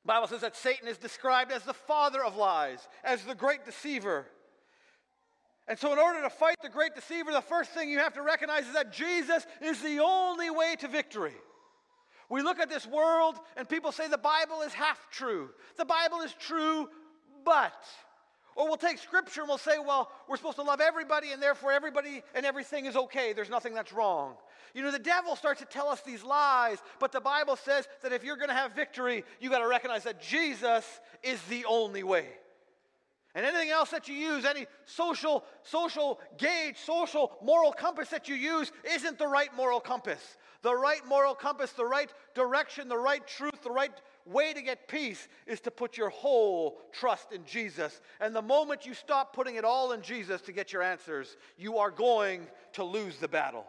The 0.03 0.07
Bible 0.07 0.27
says 0.27 0.41
that 0.41 0.57
Satan 0.57 0.87
is 0.87 0.97
described 0.97 1.51
as 1.51 1.63
the 1.63 1.73
father 1.73 2.23
of 2.23 2.35
lies, 2.35 2.79
as 3.03 3.23
the 3.23 3.35
great 3.35 3.63
deceiver. 3.63 4.25
And 5.67 5.79
so, 5.79 5.93
in 5.93 5.99
order 5.99 6.21
to 6.23 6.29
fight 6.29 6.57
the 6.61 6.67
great 6.67 6.93
deceiver, 6.93 7.31
the 7.31 7.39
first 7.39 7.69
thing 7.69 7.89
you 7.89 7.99
have 7.99 8.15
to 8.15 8.21
recognize 8.21 8.67
is 8.67 8.73
that 8.73 8.91
Jesus 8.91 9.45
is 9.61 9.81
the 9.81 9.99
only 9.99 10.49
way 10.49 10.75
to 10.79 10.89
victory. 10.89 11.35
We 12.33 12.41
look 12.41 12.59
at 12.59 12.67
this 12.67 12.87
world 12.87 13.35
and 13.55 13.69
people 13.69 13.91
say 13.91 14.07
the 14.07 14.17
Bible 14.17 14.63
is 14.63 14.73
half 14.73 15.07
true. 15.11 15.51
The 15.77 15.85
Bible 15.85 16.21
is 16.21 16.33
true, 16.33 16.89
but. 17.45 17.85
Or 18.55 18.67
we'll 18.67 18.75
take 18.75 18.97
scripture 18.97 19.41
and 19.41 19.47
we'll 19.47 19.59
say, 19.59 19.77
well, 19.77 20.09
we're 20.27 20.37
supposed 20.37 20.55
to 20.55 20.63
love 20.63 20.81
everybody 20.81 21.31
and 21.31 21.39
therefore 21.39 21.71
everybody 21.71 22.23
and 22.33 22.43
everything 22.43 22.87
is 22.87 22.95
okay. 22.95 23.33
There's 23.33 23.51
nothing 23.51 23.75
that's 23.75 23.93
wrong. 23.93 24.33
You 24.73 24.81
know, 24.81 24.89
the 24.89 24.97
devil 24.97 25.35
starts 25.35 25.59
to 25.59 25.67
tell 25.67 25.87
us 25.87 26.01
these 26.01 26.23
lies, 26.23 26.79
but 26.99 27.11
the 27.11 27.21
Bible 27.21 27.55
says 27.55 27.87
that 28.01 28.11
if 28.11 28.23
you're 28.23 28.37
going 28.37 28.49
to 28.49 28.55
have 28.55 28.73
victory, 28.73 29.23
you 29.39 29.51
got 29.51 29.59
to 29.59 29.67
recognize 29.67 30.03
that 30.05 30.19
Jesus 30.19 30.83
is 31.21 31.39
the 31.43 31.65
only 31.65 32.01
way. 32.01 32.29
And 33.35 33.45
anything 33.45 33.71
else 33.71 33.89
that 33.89 34.07
you 34.07 34.13
use, 34.13 34.45
any 34.45 34.67
social, 34.85 35.43
social 35.63 36.19
gauge, 36.37 36.77
social 36.77 37.31
moral 37.41 37.71
compass 37.71 38.09
that 38.09 38.29
you 38.29 38.35
use, 38.35 38.71
isn't 38.83 39.17
the 39.17 39.27
right 39.27 39.49
moral 39.55 39.79
compass. 39.79 40.37
The 40.61 40.73
right 40.73 41.05
moral 41.07 41.33
compass, 41.33 41.71
the 41.71 41.85
right 41.85 42.13
direction, 42.35 42.87
the 42.87 42.97
right 42.97 43.25
truth, 43.25 43.63
the 43.63 43.71
right 43.71 43.91
way 44.25 44.53
to 44.53 44.61
get 44.61 44.87
peace 44.87 45.27
is 45.47 45.59
to 45.61 45.71
put 45.71 45.97
your 45.97 46.09
whole 46.09 46.79
trust 46.91 47.31
in 47.31 47.43
Jesus. 47.45 48.01
And 48.21 48.35
the 48.35 48.41
moment 48.41 48.85
you 48.85 48.93
stop 48.93 49.35
putting 49.35 49.55
it 49.55 49.65
all 49.65 49.93
in 49.93 50.01
Jesus 50.03 50.39
to 50.41 50.51
get 50.51 50.71
your 50.71 50.83
answers, 50.83 51.35
you 51.57 51.79
are 51.79 51.91
going 51.91 52.47
to 52.73 52.83
lose 52.83 53.17
the 53.17 53.27
battle. 53.27 53.65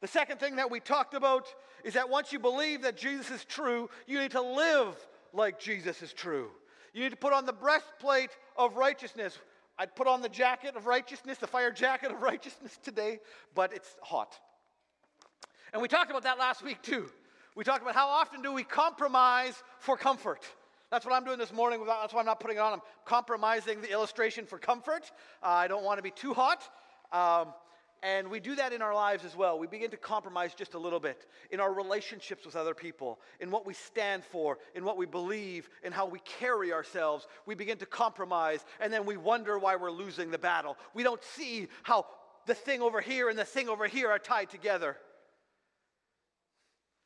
The 0.00 0.08
second 0.08 0.38
thing 0.38 0.56
that 0.56 0.70
we 0.70 0.78
talked 0.78 1.14
about 1.14 1.52
is 1.82 1.94
that 1.94 2.08
once 2.08 2.32
you 2.32 2.38
believe 2.38 2.82
that 2.82 2.96
Jesus 2.96 3.30
is 3.30 3.44
true, 3.44 3.90
you 4.06 4.20
need 4.20 4.30
to 4.30 4.40
live 4.40 4.94
like 5.32 5.58
Jesus 5.58 6.00
is 6.00 6.12
true. 6.12 6.50
You 6.92 7.02
need 7.02 7.10
to 7.10 7.16
put 7.16 7.32
on 7.32 7.46
the 7.46 7.52
breastplate 7.52 8.30
of 8.56 8.76
righteousness. 8.76 9.38
I'd 9.78 9.94
put 9.94 10.06
on 10.06 10.22
the 10.22 10.28
jacket 10.28 10.76
of 10.76 10.86
righteousness, 10.86 11.38
the 11.38 11.46
fire 11.46 11.70
jacket 11.70 12.10
of 12.10 12.20
righteousness 12.22 12.78
today, 12.82 13.20
but 13.54 13.72
it's 13.72 13.96
hot. 14.02 14.38
And 15.72 15.82
we 15.82 15.88
talked 15.88 16.10
about 16.10 16.22
that 16.24 16.38
last 16.38 16.62
week 16.62 16.82
too. 16.82 17.10
We 17.54 17.64
talked 17.64 17.82
about 17.82 17.94
how 17.94 18.08
often 18.08 18.42
do 18.42 18.52
we 18.52 18.64
compromise 18.64 19.62
for 19.78 19.96
comfort. 19.96 20.44
That's 20.90 21.04
what 21.04 21.14
I'm 21.14 21.24
doing 21.24 21.38
this 21.38 21.52
morning. 21.52 21.84
That's 21.86 22.14
why 22.14 22.20
I'm 22.20 22.26
not 22.26 22.40
putting 22.40 22.56
it 22.56 22.60
on. 22.60 22.72
I'm 22.72 22.80
compromising 23.04 23.80
the 23.82 23.92
illustration 23.92 24.46
for 24.46 24.58
comfort. 24.58 25.10
Uh, 25.42 25.48
I 25.48 25.68
don't 25.68 25.84
want 25.84 25.98
to 25.98 26.02
be 26.02 26.10
too 26.10 26.32
hot. 26.32 26.62
Um, 27.12 27.52
and 28.02 28.30
we 28.30 28.38
do 28.40 28.54
that 28.54 28.72
in 28.72 28.80
our 28.80 28.94
lives 28.94 29.24
as 29.24 29.34
well. 29.34 29.58
We 29.58 29.66
begin 29.66 29.90
to 29.90 29.96
compromise 29.96 30.54
just 30.54 30.74
a 30.74 30.78
little 30.78 31.00
bit 31.00 31.26
in 31.50 31.60
our 31.60 31.72
relationships 31.72 32.46
with 32.46 32.54
other 32.54 32.74
people, 32.74 33.18
in 33.40 33.50
what 33.50 33.66
we 33.66 33.74
stand 33.74 34.24
for, 34.24 34.58
in 34.74 34.84
what 34.84 34.96
we 34.96 35.06
believe, 35.06 35.68
in 35.82 35.92
how 35.92 36.06
we 36.06 36.20
carry 36.20 36.72
ourselves. 36.72 37.26
We 37.46 37.54
begin 37.54 37.78
to 37.78 37.86
compromise, 37.86 38.64
and 38.80 38.92
then 38.92 39.04
we 39.04 39.16
wonder 39.16 39.58
why 39.58 39.76
we're 39.76 39.90
losing 39.90 40.30
the 40.30 40.38
battle. 40.38 40.76
We 40.94 41.02
don't 41.02 41.22
see 41.22 41.68
how 41.82 42.06
the 42.46 42.54
thing 42.54 42.82
over 42.82 43.00
here 43.00 43.28
and 43.28 43.38
the 43.38 43.44
thing 43.44 43.68
over 43.68 43.86
here 43.86 44.10
are 44.10 44.18
tied 44.18 44.50
together. 44.50 44.96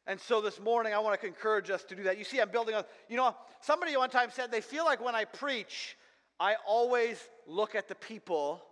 And 0.06 0.20
so 0.20 0.40
this 0.40 0.60
morning, 0.60 0.94
I 0.94 0.98
want 0.98 1.20
to 1.20 1.26
encourage 1.26 1.70
us 1.70 1.84
to 1.84 1.94
do 1.94 2.02
that. 2.04 2.18
You 2.18 2.24
see, 2.24 2.40
I'm 2.40 2.50
building 2.50 2.74
on, 2.74 2.84
you 3.08 3.16
know, 3.16 3.36
somebody 3.60 3.96
one 3.96 4.10
time 4.10 4.30
said 4.32 4.50
they 4.50 4.60
feel 4.60 4.84
like 4.84 5.02
when 5.02 5.14
I 5.14 5.24
preach, 5.24 5.96
I 6.40 6.56
always 6.66 7.18
look 7.46 7.74
at 7.74 7.88
the 7.88 7.94
people 7.94 8.62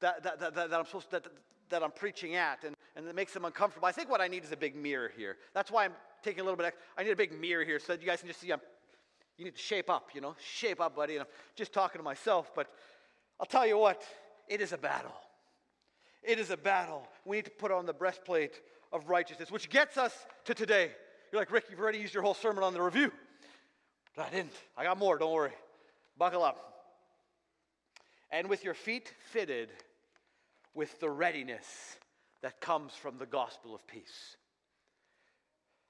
that, 0.00 0.22
that, 0.22 0.38
that, 0.40 0.54
that 0.54 0.74
I'm 0.74 0.84
supposed 0.84 1.10
to, 1.10 1.20
that, 1.20 1.26
that 1.70 1.82
I'm 1.82 1.90
preaching 1.90 2.34
at, 2.34 2.64
and, 2.64 2.74
and 2.94 3.06
it 3.06 3.14
makes 3.14 3.32
them 3.32 3.44
uncomfortable. 3.44 3.86
I 3.86 3.92
think 3.92 4.10
what 4.10 4.20
I 4.20 4.28
need 4.28 4.44
is 4.44 4.52
a 4.52 4.56
big 4.56 4.76
mirror 4.76 5.10
here. 5.16 5.36
That's 5.54 5.70
why 5.70 5.84
I'm 5.84 5.92
taking 6.22 6.40
a 6.40 6.44
little 6.44 6.56
bit. 6.56 6.74
I 6.96 7.02
need 7.02 7.10
a 7.10 7.16
big 7.16 7.38
mirror 7.38 7.64
here 7.64 7.78
so 7.78 7.92
that 7.92 8.00
you 8.00 8.06
guys 8.06 8.20
can 8.20 8.28
just 8.28 8.40
see. 8.40 8.52
I'm, 8.52 8.60
you 9.36 9.44
need 9.44 9.54
to 9.54 9.62
shape 9.62 9.90
up, 9.90 10.10
you 10.14 10.20
know, 10.20 10.34
shape 10.40 10.80
up, 10.80 10.96
buddy. 10.96 11.14
And 11.14 11.22
I'm 11.22 11.28
just 11.54 11.72
talking 11.72 11.98
to 11.98 12.02
myself, 12.02 12.52
but 12.54 12.68
I'll 13.38 13.46
tell 13.46 13.66
you 13.66 13.76
what, 13.76 14.02
it 14.48 14.60
is 14.60 14.72
a 14.72 14.78
battle. 14.78 15.12
It 16.22 16.38
is 16.38 16.50
a 16.50 16.56
battle. 16.56 17.06
We 17.24 17.36
need 17.36 17.44
to 17.44 17.50
put 17.50 17.70
on 17.70 17.86
the 17.86 17.92
breastplate 17.92 18.60
of 18.92 19.08
righteousness, 19.08 19.50
which 19.50 19.68
gets 19.68 19.98
us 19.98 20.12
to 20.46 20.54
today. 20.54 20.90
You're 21.30 21.40
like, 21.40 21.50
Rick, 21.50 21.66
you've 21.70 21.80
already 21.80 21.98
used 21.98 22.14
your 22.14 22.22
whole 22.22 22.34
sermon 22.34 22.64
on 22.64 22.72
the 22.72 22.80
review. 22.80 23.12
But 24.16 24.26
I 24.26 24.30
didn't. 24.30 24.52
I 24.76 24.84
got 24.84 24.98
more, 24.98 25.18
don't 25.18 25.32
worry. 25.32 25.52
Buckle 26.16 26.42
up. 26.42 26.72
And 28.30 28.48
with 28.48 28.64
your 28.64 28.74
feet 28.74 29.12
fitted 29.32 29.68
with 30.76 31.00
the 31.00 31.10
readiness 31.10 31.96
that 32.42 32.60
comes 32.60 32.92
from 32.92 33.18
the 33.18 33.26
gospel 33.26 33.74
of 33.74 33.86
peace. 33.86 34.36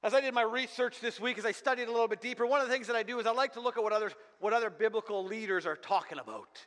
As 0.02 0.14
I 0.14 0.21
did 0.21 0.33
my 0.33 0.43
research 0.43 1.00
this 1.00 1.19
week, 1.19 1.37
as 1.37 1.45
I 1.45 1.52
studied 1.52 1.88
a 1.88 1.90
little 1.90 2.07
bit 2.07 2.21
deeper, 2.21 2.47
one 2.47 2.61
of 2.61 2.69
the 2.69 2.73
things 2.73 2.87
that 2.87 2.95
I 2.95 3.02
do 3.02 3.19
is 3.19 3.26
I 3.26 3.33
like 3.33 3.55
to 3.55 3.61
look 3.61 3.76
at 3.76 3.83
what, 3.83 3.93
others, 3.93 4.12
what 4.38 4.52
other 4.52 4.71
biblical 4.71 5.25
leaders 5.25 5.66
are 5.66 5.75
talking 5.75 6.19
about. 6.19 6.64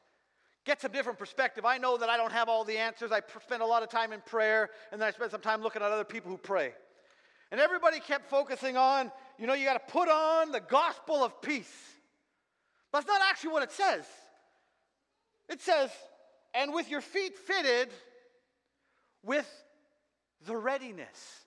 Get 0.66 0.82
some 0.82 0.92
different 0.92 1.18
perspective. 1.18 1.64
I 1.64 1.78
know 1.78 1.98
that 1.98 2.10
I 2.10 2.18
don't 2.18 2.34
have 2.34 2.50
all 2.50 2.66
the 2.66 2.78
answers. 2.78 3.12
I 3.12 3.22
spend 3.42 3.62
a 3.62 3.66
lot 3.66 3.82
of 3.82 3.90
time 3.90 4.12
in 4.12 4.20
prayer, 4.22 4.70
and 4.92 5.00
then 5.00 5.08
I 5.08 5.12
spend 5.12 5.32
some 5.32 5.42
time 5.42 5.62
looking 5.62 5.82
at 5.82 5.90
other 5.90 6.04
people 6.04 6.30
who 6.30 6.38
pray. 6.38 6.74
And 7.52 7.62
everybody 7.62 8.00
kept 8.00 8.30
focusing 8.30 8.76
on, 8.76 9.12
you 9.40 9.48
know, 9.48 9.54
you 9.54 9.66
got 9.66 9.88
to 9.88 9.92
put 9.92 10.10
on 10.10 10.52
the 10.52 10.60
gospel 10.60 11.24
of 11.24 11.42
peace. 11.42 11.74
But 12.92 13.00
that's 13.00 13.08
not 13.08 13.22
actually 13.30 13.52
what 13.52 13.64
it 13.64 13.72
says. 13.72 14.06
It 15.48 15.62
says, 15.62 15.90
and 16.54 16.74
with 16.74 16.90
your 16.90 17.02
feet 17.02 17.38
fitted 17.38 17.90
with 19.24 19.50
the 20.46 20.56
readiness. 20.56 21.46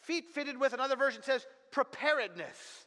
Feet 0.00 0.24
fitted 0.34 0.58
with, 0.58 0.72
another 0.72 0.96
version 0.96 1.22
says, 1.22 1.46
preparedness. 1.70 2.86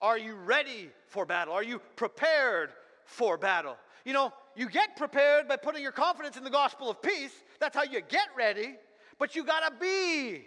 Are 0.00 0.18
you 0.18 0.34
ready 0.34 0.90
for 1.06 1.24
battle? 1.24 1.54
Are 1.54 1.62
you 1.62 1.80
prepared 1.96 2.70
for 3.04 3.36
battle? 3.36 3.76
You 4.04 4.12
know, 4.12 4.32
you 4.56 4.68
get 4.68 4.96
prepared 4.96 5.48
by 5.48 5.56
putting 5.56 5.82
your 5.82 5.92
confidence 5.92 6.36
in 6.36 6.44
the 6.44 6.50
gospel 6.50 6.90
of 6.90 7.02
peace. 7.02 7.32
That's 7.60 7.76
how 7.76 7.84
you 7.84 8.00
get 8.00 8.28
ready, 8.36 8.76
but 9.18 9.36
you 9.36 9.44
got 9.44 9.68
to 9.68 9.74
be 9.80 10.44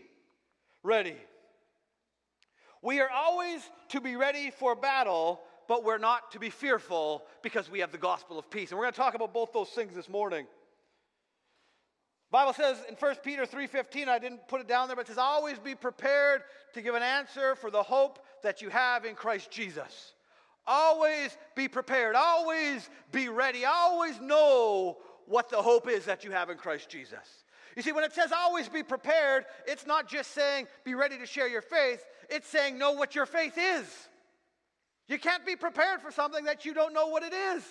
ready. 0.83 1.15
We 2.81 2.99
are 2.99 3.09
always 3.09 3.61
to 3.89 4.01
be 4.01 4.15
ready 4.15 4.51
for 4.51 4.75
battle, 4.75 5.41
but 5.67 5.83
we're 5.83 5.97
not 5.97 6.31
to 6.31 6.39
be 6.39 6.49
fearful 6.49 7.23
because 7.43 7.69
we 7.69 7.79
have 7.79 7.91
the 7.91 7.97
gospel 7.97 8.39
of 8.39 8.49
peace. 8.49 8.71
And 8.71 8.79
we're 8.79 8.89
to 8.89 8.91
talk 8.91 9.13
about 9.13 9.33
both 9.33 9.53
those 9.53 9.69
things 9.69 9.93
this 9.93 10.09
morning. 10.09 10.47
Bible 12.31 12.53
says 12.53 12.77
in 12.87 12.95
1 12.95 13.15
Peter 13.23 13.45
3:15, 13.45 14.07
I 14.07 14.17
didn't 14.17 14.47
put 14.47 14.61
it 14.61 14.67
down 14.67 14.87
there, 14.87 14.95
but 14.95 15.01
it 15.01 15.07
says, 15.09 15.17
always 15.17 15.59
be 15.59 15.75
prepared 15.75 16.43
to 16.73 16.81
give 16.81 16.95
an 16.95 17.03
answer 17.03 17.55
for 17.55 17.69
the 17.69 17.83
hope 17.83 18.25
that 18.41 18.61
you 18.61 18.69
have 18.69 19.03
in 19.03 19.15
Christ 19.15 19.51
Jesus. 19.51 20.13
Always 20.65 21.37
be 21.55 21.67
prepared, 21.67 22.15
always 22.15 22.89
be 23.11 23.27
ready, 23.27 23.65
always 23.65 24.19
know 24.21 24.97
what 25.25 25.49
the 25.49 25.61
hope 25.61 25.89
is 25.89 26.05
that 26.05 26.23
you 26.23 26.31
have 26.31 26.49
in 26.49 26.57
Christ 26.57 26.87
Jesus. 26.89 27.43
You 27.75 27.81
see, 27.81 27.91
when 27.91 28.03
it 28.03 28.13
says 28.13 28.31
always 28.31 28.69
be 28.69 28.83
prepared, 28.83 29.45
it's 29.67 29.85
not 29.85 30.07
just 30.07 30.31
saying 30.31 30.67
be 30.85 30.93
ready 30.93 31.17
to 31.17 31.25
share 31.25 31.47
your 31.47 31.61
faith, 31.61 32.03
it's 32.29 32.47
saying 32.47 32.77
know 32.77 32.93
what 32.93 33.13
your 33.13 33.25
faith 33.25 33.57
is. 33.57 33.85
You 35.07 35.19
can't 35.19 35.45
be 35.45 35.57
prepared 35.57 36.01
for 36.01 36.11
something 36.11 36.45
that 36.45 36.63
you 36.63 36.73
don't 36.73 36.93
know 36.93 37.07
what 37.07 37.23
it 37.23 37.33
is. 37.33 37.63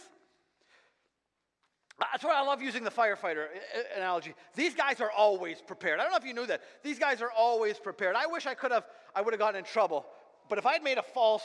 That's 2.00 2.24
why 2.24 2.34
I 2.34 2.42
love 2.42 2.62
using 2.62 2.82
the 2.82 2.90
firefighter 2.90 3.46
analogy. 3.94 4.34
These 4.54 4.74
guys 4.74 5.00
are 5.02 5.10
always 5.10 5.60
prepared. 5.60 6.00
I 6.00 6.02
don't 6.04 6.12
know 6.12 6.16
if 6.16 6.24
you 6.24 6.32
knew 6.32 6.46
that. 6.46 6.62
These 6.82 6.98
guys 6.98 7.20
are 7.20 7.30
always 7.30 7.78
prepared. 7.78 8.16
I 8.16 8.26
wish 8.26 8.46
I 8.46 8.54
could 8.54 8.72
have, 8.72 8.84
I 9.14 9.20
would 9.20 9.34
have 9.34 9.38
gotten 9.38 9.58
in 9.58 9.64
trouble. 9.64 10.06
But 10.48 10.58
if 10.58 10.64
I'd 10.64 10.82
made 10.82 10.96
a 10.96 11.02
false, 11.02 11.44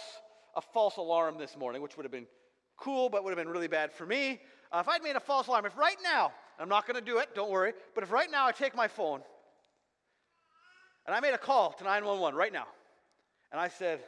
a 0.55 0.61
false 0.61 0.95
alarm 0.95 1.37
this 1.37 1.57
morning, 1.57 1.81
which 1.81 1.97
would 1.97 2.03
have 2.03 2.11
been 2.11 2.27
cool, 2.77 3.09
but 3.09 3.23
would 3.23 3.31
have 3.31 3.37
been 3.37 3.51
really 3.51 3.67
bad 3.67 3.91
for 3.91 4.05
me, 4.05 4.39
uh, 4.71 4.79
if 4.79 4.87
I'd 4.87 5.03
made 5.03 5.17
a 5.17 5.19
false 5.19 5.47
alarm, 5.47 5.65
if 5.65 5.77
right 5.77 5.97
now, 6.01 6.31
I'm 6.57 6.69
not 6.69 6.87
going 6.87 6.99
to 6.99 7.05
do 7.05 7.17
it, 7.17 7.35
don't 7.35 7.51
worry, 7.51 7.73
but 7.93 8.03
if 8.03 8.11
right 8.11 8.31
now 8.31 8.47
I 8.47 8.51
take 8.53 8.75
my 8.75 8.87
phone 8.87 9.21
and 11.05 11.15
I 11.15 11.19
made 11.19 11.33
a 11.33 11.37
call 11.37 11.73
to 11.73 11.83
911 11.83 12.37
right 12.37 12.53
now, 12.53 12.65
and 13.51 13.59
I 13.59 13.67
said, 13.67 13.99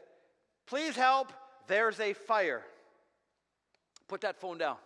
please 0.65 0.95
help, 0.95 1.31
there's 1.67 1.99
a 1.99 2.13
fire. 2.13 2.63
Put 4.07 4.21
that 4.21 4.39
phone 4.39 4.57
down. 4.57 4.77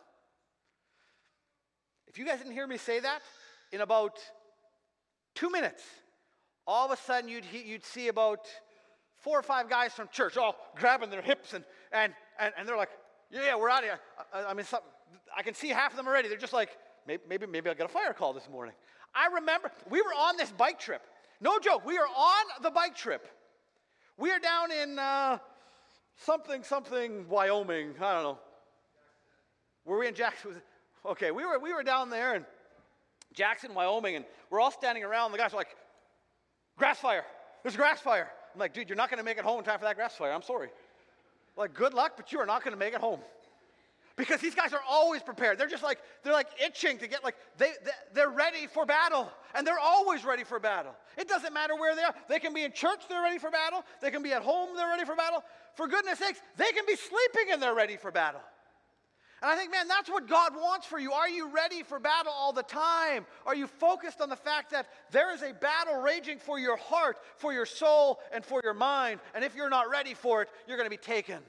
If 2.12 2.18
you 2.20 2.26
guys 2.26 2.40
didn't 2.40 2.52
hear 2.52 2.68
me 2.68 2.76
say 2.76 3.00
that, 3.00 3.22
in 3.72 3.80
about 3.80 4.20
two 5.34 5.50
minutes, 5.50 5.82
all 6.68 6.86
of 6.86 6.92
a 6.92 7.02
sudden 7.02 7.30
you'd, 7.30 7.46
you'd 7.54 7.86
see 7.86 8.10
about 8.10 8.48
four 9.16 9.40
or 9.40 9.42
five 9.42 9.70
guys 9.70 9.94
from 9.94 10.10
church 10.12 10.36
all 10.36 10.58
grabbing 10.76 11.10
their 11.10 11.22
hips 11.22 11.54
and, 11.54 11.64
and, 11.94 12.14
and, 12.38 12.54
and 12.58 12.68
they're 12.68 12.76
like, 12.76 12.90
yeah, 13.32 13.46
yeah, 13.46 13.56
we're 13.56 13.70
out 13.70 13.80
of 13.80 13.86
here. 13.86 14.00
I, 14.34 14.44
I 14.48 14.54
mean, 14.54 14.66
some, 14.66 14.82
I 15.38 15.42
can 15.42 15.54
see 15.54 15.70
half 15.70 15.92
of 15.92 15.98
them 15.98 16.06
already. 16.06 16.28
They're 16.28 16.38
just 16.38 16.52
like, 16.52 16.72
maybe, 17.08 17.24
maybe, 17.30 17.46
maybe 17.46 17.70
I'll 17.70 17.76
get 17.78 17.86
a 17.86 17.90
fire 17.90 18.12
call 18.12 18.34
this 18.34 18.50
morning. 18.50 18.76
I 19.16 19.28
remember 19.34 19.72
we 19.90 20.02
were 20.02 20.14
on 20.14 20.36
this 20.36 20.52
bike 20.52 20.80
trip. 20.80 21.04
No 21.40 21.60
joke, 21.60 21.86
we 21.86 21.98
are 21.98 22.08
on 22.08 22.46
the 22.62 22.72
bike 22.72 22.98
trip. 22.98 23.26
We 24.18 24.32
are 24.32 24.40
down 24.40 24.74
in 24.74 25.00
uh, 25.00 25.38
something, 26.18 26.62
something, 26.64 27.30
Wyoming. 27.30 27.94
I 28.02 28.14
don't 28.16 28.24
know. 28.24 28.40
Were 29.86 29.98
we 29.98 30.10
in 30.10 30.14
Jackson? 30.14 30.62
Okay, 31.06 31.32
we 31.32 31.46
were, 31.46 31.58
we 31.60 31.74
were 31.74 31.84
down 31.84 32.10
there 32.10 32.36
in 32.36 32.46
Jackson, 33.34 33.74
Wyoming, 33.74 34.16
and 34.16 34.26
we're 34.50 34.60
all 34.60 34.72
standing 34.72 35.04
around. 35.04 35.32
The 35.32 35.38
guys 35.38 35.54
are 35.54 35.58
like, 35.58 35.76
grass 36.78 37.00
fire. 37.00 37.24
There's 37.64 37.76
a 37.76 37.78
grass 37.78 38.00
fire. 38.00 38.30
I'm 38.54 38.60
like, 38.60 38.74
dude, 38.74 38.90
you're 38.90 38.98
not 38.98 39.10
going 39.10 39.18
to 39.18 39.24
make 39.24 39.38
it 39.38 39.44
home 39.44 39.60
in 39.60 39.66
time 39.66 39.80
for 39.80 39.86
that 39.86 39.96
grass 39.96 40.16
fire. 40.16 40.32
I'm 40.32 40.42
sorry. 40.42 40.70
Like, 41.58 41.74
good 41.74 41.94
luck, 41.94 42.14
but 42.18 42.32
you 42.32 42.40
are 42.40 42.46
not 42.46 42.64
going 42.64 42.74
to 42.74 42.80
make 42.80 42.94
it 42.94 43.02
home. 43.02 43.20
Because 44.18 44.42
these 44.42 44.54
guys 44.54 44.74
are 44.74 44.82
always 44.88 45.24
prepared. 45.24 45.58
They're 45.58 45.68
just 45.68 45.84
like, 45.84 45.98
they're 46.24 46.34
like 46.34 46.50
itching 46.64 46.98
to 47.00 47.08
get, 47.08 47.24
like, 47.24 47.36
they, 47.58 47.72
they, 48.14 48.22
are 48.22 48.30
ready 48.30 48.68
for 48.68 48.86
battle. 48.86 49.32
And 49.56 49.66
they're 49.66 49.80
always 49.80 50.24
ready 50.24 50.44
for 50.44 50.60
battle. 50.60 50.94
It 51.18 51.28
doesn't 51.28 51.54
matter 51.54 51.76
where 51.76 51.96
they 51.96 52.04
are. 52.04 52.14
They 52.30 52.40
can 52.40 52.54
be 52.54 52.64
in 52.64 52.74
church, 52.74 53.00
they're 53.10 53.24
ready 53.24 53.40
for 53.40 53.50
battle. 53.50 53.84
They 54.02 54.12
can 54.12 54.22
be 54.22 54.34
at 54.34 54.44
home, 54.44 54.76
they're 54.76 54.90
ready 54.90 55.06
for 55.06 55.16
battle. 55.16 55.44
For 55.76 55.88
goodness 55.88 56.20
sakes, 56.20 56.40
they 56.58 56.72
can 56.74 56.86
be 56.86 56.96
sleeping 56.96 57.54
and 57.54 57.62
they're 57.62 57.74
ready 57.74 57.98
for 57.98 58.12
battle. 58.12 58.42
And 59.42 59.50
I 59.50 59.56
think, 59.56 59.72
man, 59.72 59.88
that's 59.88 60.10
what 60.10 60.28
God 60.28 60.54
wants 60.56 60.86
for 60.86 61.00
you. 61.00 61.14
Are 61.14 61.28
you 61.28 61.50
ready 61.50 61.82
for 61.82 62.00
battle 62.00 62.32
all 62.32 62.54
the 62.54 62.62
time? 62.62 63.26
Are 63.48 63.56
you 63.56 63.66
focused 63.66 64.22
on 64.22 64.30
the 64.30 64.36
fact 64.36 64.70
that 64.72 64.88
there 65.10 65.34
is 65.34 65.42
a 65.42 65.52
battle 65.52 66.00
raging 66.00 66.38
for 66.38 66.60
your 66.60 66.78
heart, 66.78 67.18
for 67.38 67.52
your 67.52 67.66
soul, 67.66 68.20
and 68.32 68.46
for 68.46 68.62
your 68.64 68.76
mind? 68.76 69.20
And 69.34 69.44
if 69.44 69.56
you're 69.56 69.70
not 69.70 69.90
ready 69.90 70.14
for 70.14 70.44
it, 70.44 70.50
you're 70.68 70.78
going 70.78 70.86
to 70.86 70.96
be 70.96 70.98
taken. 70.98 71.40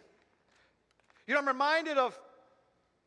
You 1.27 1.35
know, 1.35 1.41
I'm 1.41 1.49
reminded 1.49 1.99
of, 1.99 2.19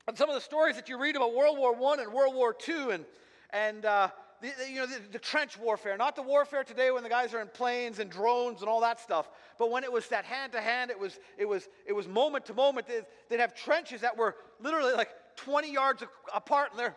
of 0.07 0.19
some 0.19 0.29
of 0.29 0.35
the 0.35 0.41
stories 0.41 0.75
that 0.75 0.87
you 0.87 1.01
read 1.01 1.15
about 1.15 1.33
World 1.33 1.57
War 1.57 1.75
I 1.75 2.03
and 2.03 2.13
World 2.13 2.35
War 2.35 2.55
II 2.67 2.91
and, 2.91 3.05
and 3.51 3.85
uh, 3.85 4.09
the, 4.41 4.51
you 4.69 4.75
know, 4.75 4.85
the, 4.85 4.99
the, 5.11 5.19
trench 5.19 5.57
warfare, 5.57 5.97
not 5.97 6.15
the 6.15 6.21
warfare 6.21 6.63
today 6.63 6.91
when 6.91 7.03
the 7.03 7.09
guys 7.09 7.33
are 7.33 7.41
in 7.41 7.47
planes 7.47 7.99
and 7.99 8.09
drones 8.09 8.61
and 8.61 8.69
all 8.69 8.81
that 8.81 8.99
stuff, 8.99 9.29
but 9.57 9.71
when 9.71 9.83
it 9.83 9.91
was 9.91 10.07
that 10.09 10.25
hand 10.25 10.51
to 10.51 10.61
hand, 10.61 10.91
it 10.91 10.99
was, 10.99 11.19
it 11.37 11.45
was, 11.45 11.67
it 11.85 11.93
was 11.93 12.07
moment 12.07 12.45
to 12.45 12.53
moment. 12.53 12.87
They'd, 12.87 13.05
they'd 13.29 13.39
have 13.39 13.55
trenches 13.55 14.01
that 14.01 14.17
were 14.17 14.35
literally 14.59 14.93
like 14.93 15.09
20 15.37 15.71
yards 15.71 16.03
apart, 16.33 16.71
and 16.71 16.79
they're, 16.79 16.95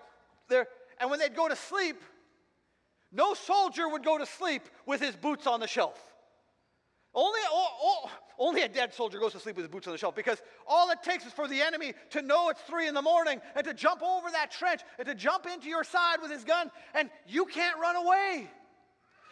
they're, 0.49 0.69
and 1.01 1.11
when 1.11 1.19
they'd 1.19 1.37
go 1.37 1.49
to 1.49 1.57
sleep, 1.57 2.03
no 3.13 3.35
soldier 3.35 3.89
would 3.89 4.05
go 4.05 4.19
to 4.19 4.27
sleep 4.27 4.69
with 4.85 5.01
his 5.01 5.17
boots 5.17 5.47
on 5.47 5.61
the 5.61 5.69
shelf. 5.69 6.03
Only, 7.19 7.41
oh, 7.51 7.69
oh, 7.83 8.11
only 8.39 8.63
a 8.63 8.69
dead 8.69 8.95
soldier 8.95 9.19
goes 9.19 9.33
to 9.33 9.41
sleep 9.41 9.57
with 9.57 9.65
his 9.65 9.73
boots 9.73 9.89
on 9.89 9.93
the 9.93 9.99
shelf 9.99 10.15
because 10.15 10.41
all 10.69 10.89
it 10.91 11.03
takes 11.03 11.27
is 11.27 11.33
for 11.33 11.49
the 11.49 11.61
enemy 11.61 11.95
to 12.11 12.23
know 12.23 12.49
it's 12.49 12.61
three 12.61 12.87
in 12.87 12.95
the 12.95 13.03
morning 13.03 13.41
and 13.57 13.67
to 13.67 13.75
jump 13.75 14.03
over 14.05 14.31
that 14.31 14.53
trench 14.53 14.83
and 15.01 15.09
to 15.09 15.17
jump 15.17 15.45
into 15.53 15.69
your 15.69 15.83
side 15.83 16.19
with 16.23 16.31
his 16.31 16.45
gun, 16.45 16.71
and 16.95 17.11
you 17.27 17.45
can't 17.47 17.77
run 17.81 17.97
away. 17.97 18.49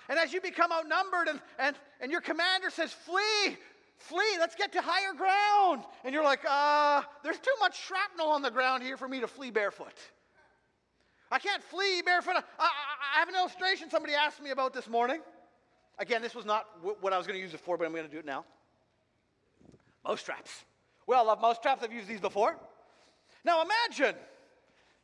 And 0.08 0.18
as 0.18 0.32
you 0.32 0.40
become 0.40 0.72
outnumbered 0.72 1.28
and, 1.28 1.40
and, 1.60 1.76
and 2.00 2.10
your 2.10 2.20
commander 2.20 2.70
says, 2.70 2.92
Flee, 2.92 3.56
flee, 3.98 4.36
let's 4.40 4.56
get 4.56 4.72
to 4.72 4.82
higher 4.82 5.14
ground. 5.14 5.84
And 6.04 6.12
you're 6.12 6.24
like, 6.24 6.40
uh, 6.44 7.02
there's 7.22 7.38
too 7.38 7.54
much 7.60 7.80
shrapnel 7.86 8.26
on 8.26 8.42
the 8.42 8.50
ground 8.50 8.82
here 8.82 8.96
for 8.96 9.06
me 9.06 9.20
to 9.20 9.28
flee 9.28 9.52
barefoot. 9.52 9.94
I 11.30 11.38
can't 11.38 11.62
flee 11.62 12.02
barefoot. 12.02 12.34
I, 12.34 12.42
I, 12.58 12.68
I 13.14 13.18
have 13.20 13.28
an 13.28 13.36
illustration 13.36 13.90
somebody 13.90 14.14
asked 14.14 14.42
me 14.42 14.50
about 14.50 14.74
this 14.74 14.88
morning. 14.88 15.20
Again, 15.98 16.22
this 16.22 16.34
was 16.34 16.44
not 16.44 16.66
what 17.00 17.12
I 17.12 17.18
was 17.18 17.26
going 17.26 17.38
to 17.38 17.42
use 17.42 17.54
it 17.54 17.60
for, 17.60 17.78
but 17.78 17.86
I'm 17.86 17.92
going 17.92 18.04
to 18.04 18.10
do 18.10 18.18
it 18.18 18.26
now. 18.26 18.44
Mouse 20.04 20.22
traps. 20.22 20.64
We 21.06 21.14
all 21.14 21.26
love 21.26 21.40
mouse 21.40 21.58
traps. 21.58 21.82
I've 21.82 21.92
used 21.92 22.08
these 22.08 22.20
before. 22.20 22.56
Now 23.44 23.62
imagine 23.62 24.14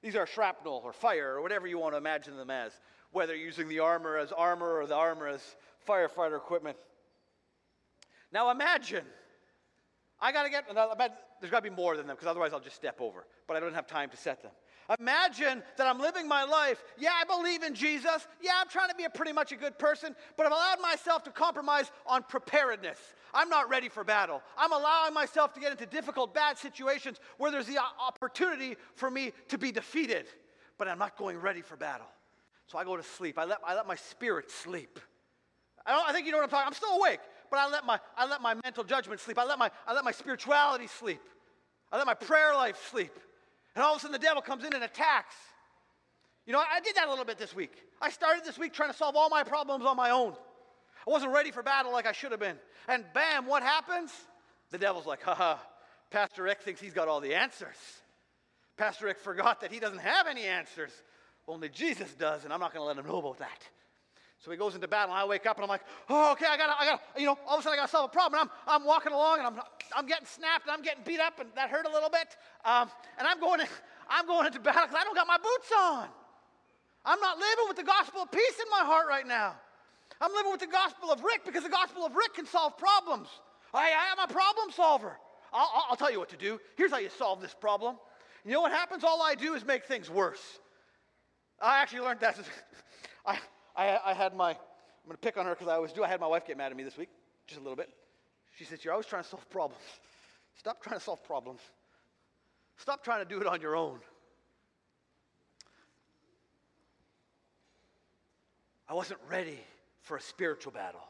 these 0.02 0.16
are 0.16 0.26
shrapnel 0.26 0.83
or 0.85 0.92
fire 0.92 1.35
or 1.37 1.42
whatever 1.42 1.66
you 1.66 1.78
want 1.78 1.94
to 1.94 1.98
imagine 1.98 2.37
them 2.37 2.50
as, 2.50 2.72
whether 3.12 3.35
using 3.35 3.68
the 3.68 3.78
armor 3.78 4.18
as 4.18 4.33
armor 4.33 4.81
or 4.81 4.87
the 4.87 4.96
armor 4.96 5.28
as 5.28 5.40
firefighter 5.88 6.37
equipment. 6.37 6.76
Now 8.33 8.50
imagine, 8.50 9.05
I 10.20 10.33
got 10.33 10.44
to 10.44 10.50
get, 10.50 10.66
there's 11.40 11.50
got 11.50 11.64
to 11.64 11.70
be 11.70 11.74
more 11.74 11.96
than 11.96 12.07
them 12.07 12.16
because 12.16 12.28
otherwise 12.28 12.52
I'll 12.52 12.61
just 12.61 12.76
step 12.76 13.00
over, 13.00 13.26
but 13.46 13.57
I 13.57 13.61
don't 13.61 13.74
have 13.74 13.87
time 13.87 14.11
to 14.11 14.16
set 14.16 14.42
them. 14.42 14.52
Imagine 14.98 15.62
that 15.76 15.87
I'm 15.87 16.00
living 16.00 16.26
my 16.26 16.44
life. 16.44 16.83
Yeah, 16.98 17.12
I 17.18 17.24
believe 17.24 17.62
in 17.62 17.74
Jesus. 17.74 18.26
Yeah, 18.40 18.52
I'm 18.61 18.68
trying 18.68 18.88
to 18.88 18.94
be 18.94 19.05
a 19.05 19.11
pretty 19.11 19.33
much 19.33 19.52
a 19.52 19.57
good 19.57 19.78
person, 19.78 20.14
but 20.37 20.46
I've 20.46 20.52
allowed 20.52 20.81
myself 20.81 21.22
to 21.24 21.31
compromise 21.31 21.90
on 22.07 22.22
preparedness. 22.24 22.98
I'm 23.33 23.48
not 23.48 23.68
ready 23.68 23.88
for 23.88 24.05
battle. 24.05 24.42
I'm 24.59 24.72
allowing 24.72 25.14
myself 25.14 25.55
to 25.55 25.61
get 25.61 25.70
into 25.70 25.87
difficult, 25.87 26.35
bad 26.35 26.59
situations 26.59 27.18
where 27.38 27.50
there's 27.50 27.66
the 27.66 27.78
opportunity 27.78 28.76
for 28.94 29.11
me 29.11 29.33
to 29.48 29.59
be 29.59 29.72
defeated, 29.72 30.26
but 30.78 30.88
I'm 30.88 30.98
not 30.98 31.16
going 31.16 31.38
ready 31.38 31.62
for 31.62 31.76
battle. 31.76 32.09
So 32.66 32.78
I 32.78 32.85
go 32.85 32.96
to 32.96 33.02
sleep. 33.02 33.38
I 33.38 33.44
let, 33.44 33.59
I 33.66 33.74
let 33.74 33.87
my 33.87 33.96
spirit 33.96 34.50
sleep. 34.50 34.98
I, 35.87 36.07
I 36.09 36.12
think 36.12 36.26
you 36.26 36.33
know 36.33 36.38
what 36.38 36.44
I'm 36.44 36.50
talking 36.50 36.66
I'm 36.66 36.74
still 36.74 36.96
awake, 36.96 37.20
but 37.50 37.59
I 37.59 37.68
let, 37.68 37.85
my, 37.85 37.98
I 38.16 38.26
let 38.26 38.42
my 38.42 38.55
mental 38.62 38.85
judgment 38.85 39.20
sleep. 39.20 39.38
I 39.38 39.44
let, 39.44 39.59
my, 39.59 39.70
I 39.87 39.94
let 39.94 40.05
my 40.05 40.12
spirituality 40.12 40.87
sleep. 40.87 41.20
I 41.90 41.98
let 41.98 42.07
my 42.07 42.14
prayer 42.14 42.55
life 42.55 42.88
sleep. 42.90 43.12
And 43.74 43.85
all 43.85 43.92
of 43.92 43.98
a 43.98 44.00
sudden 44.00 44.12
the 44.12 44.18
devil 44.18 44.42
comes 44.42 44.64
in 44.64 44.74
and 44.74 44.85
attacks. 44.85 45.35
You 46.46 46.52
know, 46.52 46.58
I 46.61 46.80
did 46.80 46.96
that 46.96 47.06
a 47.06 47.11
little 47.11 47.24
bit 47.24 47.38
this 47.38 47.54
week. 47.54 47.72
I 48.00 48.11
started 48.11 48.44
this 48.44 48.58
week 48.58 48.72
trying 48.72 48.90
to 48.90 48.96
solve 48.96 49.16
all 49.16 49.28
my 49.28 49.44
problems 49.44 49.85
on 49.85 49.96
my 49.96 50.11
own. 50.11 50.35
I 51.06 51.11
wasn't 51.11 51.32
ready 51.32 51.50
for 51.50 51.62
battle 51.62 51.92
like 51.92 52.06
I 52.06 52.12
should 52.12 52.32
have 52.32 52.40
been. 52.40 52.56
And 52.88 53.04
bam, 53.14 53.46
what 53.46 53.62
happens? 53.62 54.12
The 54.70 54.78
devil's 54.78 55.06
like, 55.06 55.22
haha, 55.22 55.56
Pastor 56.11 56.42
Rick 56.42 56.62
thinks 56.62 56.80
he's 56.80 56.92
got 56.92 57.08
all 57.08 57.20
the 57.20 57.35
answers. 57.35 57.76
Pastor 58.76 59.06
Rick 59.06 59.20
forgot 59.20 59.61
that 59.61 59.72
he 59.72 59.80
doesn't 59.80 60.00
have 60.00 60.26
any 60.26 60.44
answers. 60.44 60.90
Only 61.46 61.68
Jesus 61.68 62.12
does, 62.14 62.44
and 62.44 62.52
I'm 62.52 62.61
not 62.61 62.72
going 62.72 62.82
to 62.82 62.87
let 62.87 62.96
him 62.96 63.06
know 63.06 63.18
about 63.18 63.38
that. 63.38 63.68
So 64.44 64.50
he 64.50 64.57
goes 64.57 64.74
into 64.74 64.88
battle, 64.88 65.14
and 65.14 65.22
I 65.22 65.24
wake 65.24 65.46
up 65.46 65.57
and 65.57 65.62
I'm 65.62 65.68
like, 65.68 65.83
oh, 66.11 66.33
okay, 66.33 66.46
I 66.50 66.57
got 66.57 66.76
I 66.76 66.85
got 66.85 67.00
you 67.16 67.26
know, 67.26 67.38
all 67.46 67.55
of 67.55 67.61
a 67.61 67.62
sudden 67.62 67.78
I 67.78 67.83
got 67.83 67.87
to 67.87 67.92
solve 67.92 68.11
a 68.11 68.12
problem. 68.12 68.40
And 68.40 68.50
I'm, 68.66 68.83
I'm 68.83 68.85
walking 68.85 69.12
along 69.12 69.38
and 69.38 69.46
I'm, 69.46 69.61
I'm 69.94 70.07
getting 70.07 70.26
snapped 70.26 70.66
and 70.66 70.74
I'm 70.74 70.83
getting 70.83 71.05
beat 71.05 71.20
up, 71.20 71.38
and 71.38 71.48
that 71.55 71.70
hurt 71.70 71.87
a 71.87 71.90
little 71.90 72.11
bit. 72.11 72.35
Um, 72.64 72.90
and 73.18 73.28
I'm 73.28 73.38
going, 73.38 73.61
I'm 74.11 74.26
going 74.26 74.46
into 74.46 74.59
battle 74.59 74.83
because 74.83 74.98
I 75.00 75.05
don't 75.05 75.14
got 75.14 75.28
my 75.28 75.38
boots 75.38 75.70
on. 75.78 76.09
I'm 77.05 77.20
not 77.20 77.38
living 77.38 77.66
with 77.68 77.76
the 77.76 77.85
gospel 77.85 78.22
of 78.22 78.33
peace 78.33 78.59
in 78.59 78.68
my 78.70 78.85
heart 78.85 79.07
right 79.09 79.26
now. 79.26 79.55
I'm 80.20 80.33
living 80.33 80.50
with 80.50 80.61
the 80.61 80.66
gospel 80.66 81.12
of 81.12 81.22
Rick 81.22 81.44
because 81.44 81.62
the 81.62 81.68
gospel 81.68 82.05
of 82.05 82.14
Rick 82.14 82.35
can 82.35 82.46
solve 82.46 82.76
problems. 82.76 83.28
I, 83.72 83.90
I 83.90 84.12
am 84.12 84.28
a 84.28 84.33
problem 84.33 84.70
solver. 84.72 85.16
I'll, 85.52 85.87
I'll 85.90 85.96
tell 85.96 86.11
you 86.11 86.18
what 86.18 86.31
to 86.31 86.37
do. 86.37 86.61
Here's 86.76 86.90
how 86.90 86.98
you 86.98 87.11
solve 87.16 87.40
this 87.40 87.55
problem. 87.55 87.96
You 88.44 88.52
know 88.52 88.61
what 88.61 88.72
happens? 88.72 89.05
All 89.05 89.22
I 89.22 89.37
do 89.37 89.55
is 89.55 89.64
make 89.64 89.85
things 89.85 90.11
worse. 90.11 90.42
I 91.61 91.81
actually 91.81 92.00
learned 92.00 92.20
that. 92.20 92.38
I, 93.26 93.38
I, 93.76 93.98
I 94.04 94.12
had 94.14 94.35
my, 94.35 94.50
I'm 94.50 94.56
going 95.06 95.16
to 95.16 95.18
pick 95.18 95.37
on 95.37 95.46
her 95.46 95.52
because 95.52 95.68
I 95.68 95.74
always 95.74 95.92
do. 95.92 96.04
I 96.04 96.08
had 96.08 96.20
my 96.20 96.26
wife 96.26 96.46
get 96.46 96.56
mad 96.56 96.70
at 96.70 96.76
me 96.76 96.85
this 96.85 96.96
week, 96.96 97.08
just 97.46 97.61
a 97.61 97.62
little 97.62 97.76
bit. 97.76 97.88
She 98.56 98.64
says, 98.64 98.85
You're 98.85 98.92
always 98.92 99.06
trying 99.06 99.22
to 99.22 99.28
solve 99.28 99.48
problems. 99.50 99.82
Stop 100.56 100.82
trying 100.82 100.98
to 100.98 101.04
solve 101.04 101.24
problems. 101.24 101.61
Stop 102.76 103.04
trying 103.04 103.24
to 103.24 103.28
do 103.28 103.40
it 103.40 103.46
on 103.46 103.61
your 103.61 103.76
own. 103.76 103.98
I 108.88 108.94
wasn't 108.94 109.20
ready 109.28 109.58
for 110.02 110.16
a 110.16 110.20
spiritual 110.20 110.72
battle. 110.72 111.00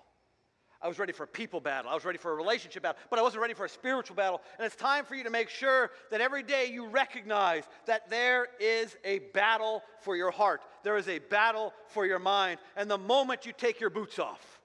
I 0.82 0.88
was 0.88 0.98
ready 0.98 1.12
for 1.12 1.24
a 1.24 1.28
people 1.28 1.60
battle. 1.60 1.90
I 1.90 1.94
was 1.94 2.04
ready 2.04 2.18
for 2.18 2.32
a 2.32 2.34
relationship 2.34 2.82
battle, 2.82 3.00
but 3.08 3.18
I 3.18 3.22
wasn't 3.22 3.42
ready 3.42 3.54
for 3.54 3.64
a 3.64 3.68
spiritual 3.68 4.16
battle. 4.16 4.40
And 4.58 4.66
it's 4.66 4.74
time 4.74 5.04
for 5.04 5.14
you 5.14 5.22
to 5.22 5.30
make 5.30 5.48
sure 5.48 5.92
that 6.10 6.20
every 6.20 6.42
day 6.42 6.66
you 6.72 6.86
recognize 6.86 7.62
that 7.86 8.10
there 8.10 8.48
is 8.58 8.96
a 9.04 9.20
battle 9.32 9.84
for 10.00 10.16
your 10.16 10.32
heart, 10.32 10.60
there 10.82 10.96
is 10.96 11.08
a 11.08 11.20
battle 11.20 11.72
for 11.88 12.04
your 12.04 12.18
mind. 12.18 12.58
And 12.76 12.90
the 12.90 12.98
moment 12.98 13.46
you 13.46 13.52
take 13.56 13.80
your 13.80 13.90
boots 13.90 14.18
off, 14.18 14.60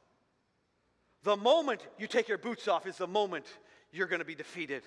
the 1.23 1.37
moment 1.37 1.85
you 1.99 2.07
take 2.07 2.27
your 2.27 2.39
boots 2.39 2.67
off 2.67 2.87
is 2.87 2.97
the 2.97 3.07
moment 3.07 3.45
you're 3.91 4.07
going 4.07 4.19
to 4.19 4.25
be 4.25 4.35
defeated. 4.35 4.81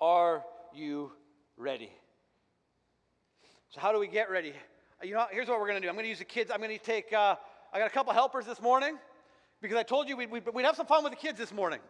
Are 0.00 0.42
you 0.74 1.12
ready? 1.56 1.90
So, 3.70 3.80
how 3.80 3.92
do 3.92 3.98
we 3.98 4.08
get 4.08 4.28
ready? 4.28 4.54
You 5.02 5.14
know, 5.14 5.26
here's 5.30 5.48
what 5.48 5.60
we're 5.60 5.68
going 5.68 5.80
to 5.80 5.86
do. 5.86 5.88
I'm 5.88 5.94
going 5.94 6.04
to 6.04 6.08
use 6.08 6.18
the 6.18 6.24
kids. 6.24 6.50
I'm 6.50 6.58
going 6.58 6.76
to 6.76 6.84
take, 6.84 7.12
uh, 7.12 7.36
I 7.72 7.78
got 7.78 7.86
a 7.86 7.90
couple 7.90 8.12
helpers 8.12 8.46
this 8.46 8.60
morning 8.60 8.98
because 9.66 9.80
I 9.80 9.82
told 9.82 10.08
you 10.08 10.16
we'd, 10.16 10.30
we'd, 10.30 10.44
we'd, 10.54 10.64
have 10.64 10.76
some 10.76 10.86
fun 10.86 11.02
with 11.02 11.12
the 11.12 11.18
kids 11.18 11.38
this 11.38 11.52
morning. 11.52 11.80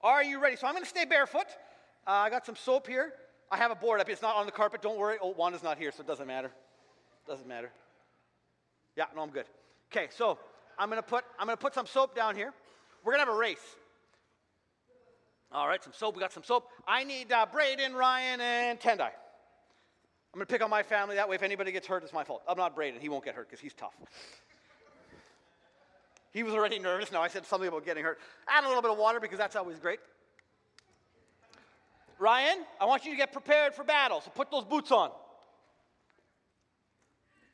Are 0.00 0.22
you 0.22 0.40
ready? 0.40 0.56
So 0.56 0.66
I'm 0.66 0.74
going 0.74 0.84
to 0.84 0.88
stay 0.88 1.04
barefoot. 1.04 1.46
Uh, 2.06 2.10
I 2.10 2.30
got 2.30 2.46
some 2.46 2.54
soap 2.54 2.86
here. 2.86 3.12
I 3.50 3.56
have 3.56 3.72
a 3.72 3.74
board 3.74 4.00
up. 4.00 4.08
It's 4.08 4.22
not 4.22 4.36
on 4.36 4.46
the 4.46 4.52
carpet. 4.52 4.80
Don't 4.80 4.96
worry. 4.96 5.16
Oh, 5.20 5.34
Wanda's 5.36 5.64
not 5.64 5.76
here, 5.76 5.90
so 5.90 6.02
it 6.02 6.06
doesn't 6.06 6.26
matter. 6.26 6.50
Doesn't 7.26 7.48
matter. 7.48 7.70
Yeah, 8.96 9.06
no, 9.14 9.22
I'm 9.22 9.30
good. 9.30 9.46
Okay, 9.92 10.06
so 10.16 10.38
I'm 10.78 10.88
going 10.88 11.02
to 11.02 11.08
put 11.08 11.24
I'm 11.38 11.46
going 11.46 11.56
to 11.56 11.60
put 11.60 11.74
some 11.74 11.86
soap 11.86 12.14
down 12.14 12.36
here. 12.36 12.52
We're 13.04 13.12
going 13.12 13.24
to 13.24 13.26
have 13.26 13.34
a 13.34 13.38
race. 13.38 13.58
All 15.52 15.66
right, 15.66 15.82
some 15.82 15.92
soap. 15.96 16.14
We 16.14 16.20
got 16.20 16.32
some 16.32 16.44
soap. 16.44 16.68
I 16.86 17.04
need 17.04 17.32
uh, 17.32 17.46
Braden, 17.52 17.94
Ryan, 17.94 18.40
and 18.40 18.80
Tendai. 18.80 19.10
I'm 19.10 20.38
going 20.38 20.46
to 20.46 20.52
pick 20.52 20.62
on 20.62 20.70
my 20.70 20.82
family. 20.82 21.16
That 21.16 21.28
way, 21.28 21.36
if 21.36 21.42
anybody 21.42 21.72
gets 21.72 21.86
hurt, 21.86 22.02
it's 22.02 22.12
my 22.12 22.24
fault. 22.24 22.42
I'm 22.48 22.58
not 22.58 22.74
Braden. 22.74 23.00
He 23.00 23.08
won't 23.08 23.24
get 23.24 23.34
hurt 23.34 23.48
because 23.48 23.60
he's 23.60 23.74
tough. 23.74 23.94
He 26.36 26.42
was 26.42 26.52
already 26.52 26.78
nervous. 26.78 27.10
Now 27.10 27.22
I 27.22 27.28
said 27.28 27.46
something 27.46 27.66
about 27.66 27.86
getting 27.86 28.04
hurt. 28.04 28.18
Add 28.46 28.64
a 28.64 28.68
little 28.68 28.82
bit 28.82 28.90
of 28.90 28.98
water 28.98 29.20
because 29.20 29.38
that's 29.38 29.56
always 29.56 29.78
great. 29.78 30.00
Ryan, 32.18 32.58
I 32.78 32.84
want 32.84 33.06
you 33.06 33.10
to 33.12 33.16
get 33.16 33.32
prepared 33.32 33.72
for 33.72 33.84
battle. 33.84 34.20
So 34.20 34.30
put 34.34 34.50
those 34.50 34.64
boots 34.64 34.92
on. 34.92 35.12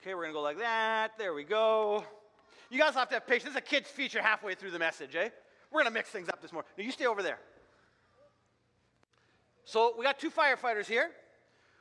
Okay, 0.01 0.14
we're 0.14 0.23
going 0.23 0.33
to 0.33 0.35
go 0.35 0.42
like 0.42 0.59
that. 0.59 1.12
There 1.16 1.33
we 1.33 1.45
go. 1.45 2.05
You 2.71 2.79
guys 2.81 2.95
have 2.95 3.07
to 3.11 3.14
have 3.14 3.25
patience. 3.25 3.45
This 3.45 3.53
is 3.53 3.57
a 3.59 3.61
kid's 3.61 3.88
feature 3.88 4.21
halfway 4.21 4.57
through 4.57 4.73
the 4.73 4.81
message, 4.81 5.14
eh? 5.14 5.29
We're 5.71 5.83
going 5.83 5.92
to 5.92 5.97
mix 5.97 6.09
things 6.09 6.29
up 6.29 6.42
this 6.42 6.53
morning. 6.53 6.68
Now, 6.77 6.83
you 6.83 6.90
stay 6.90 7.07
over 7.07 7.23
there. 7.23 7.38
So, 9.64 9.95
we 9.97 10.05
got 10.05 10.18
two 10.18 10.31
firefighters 10.31 10.87
here. 10.87 11.12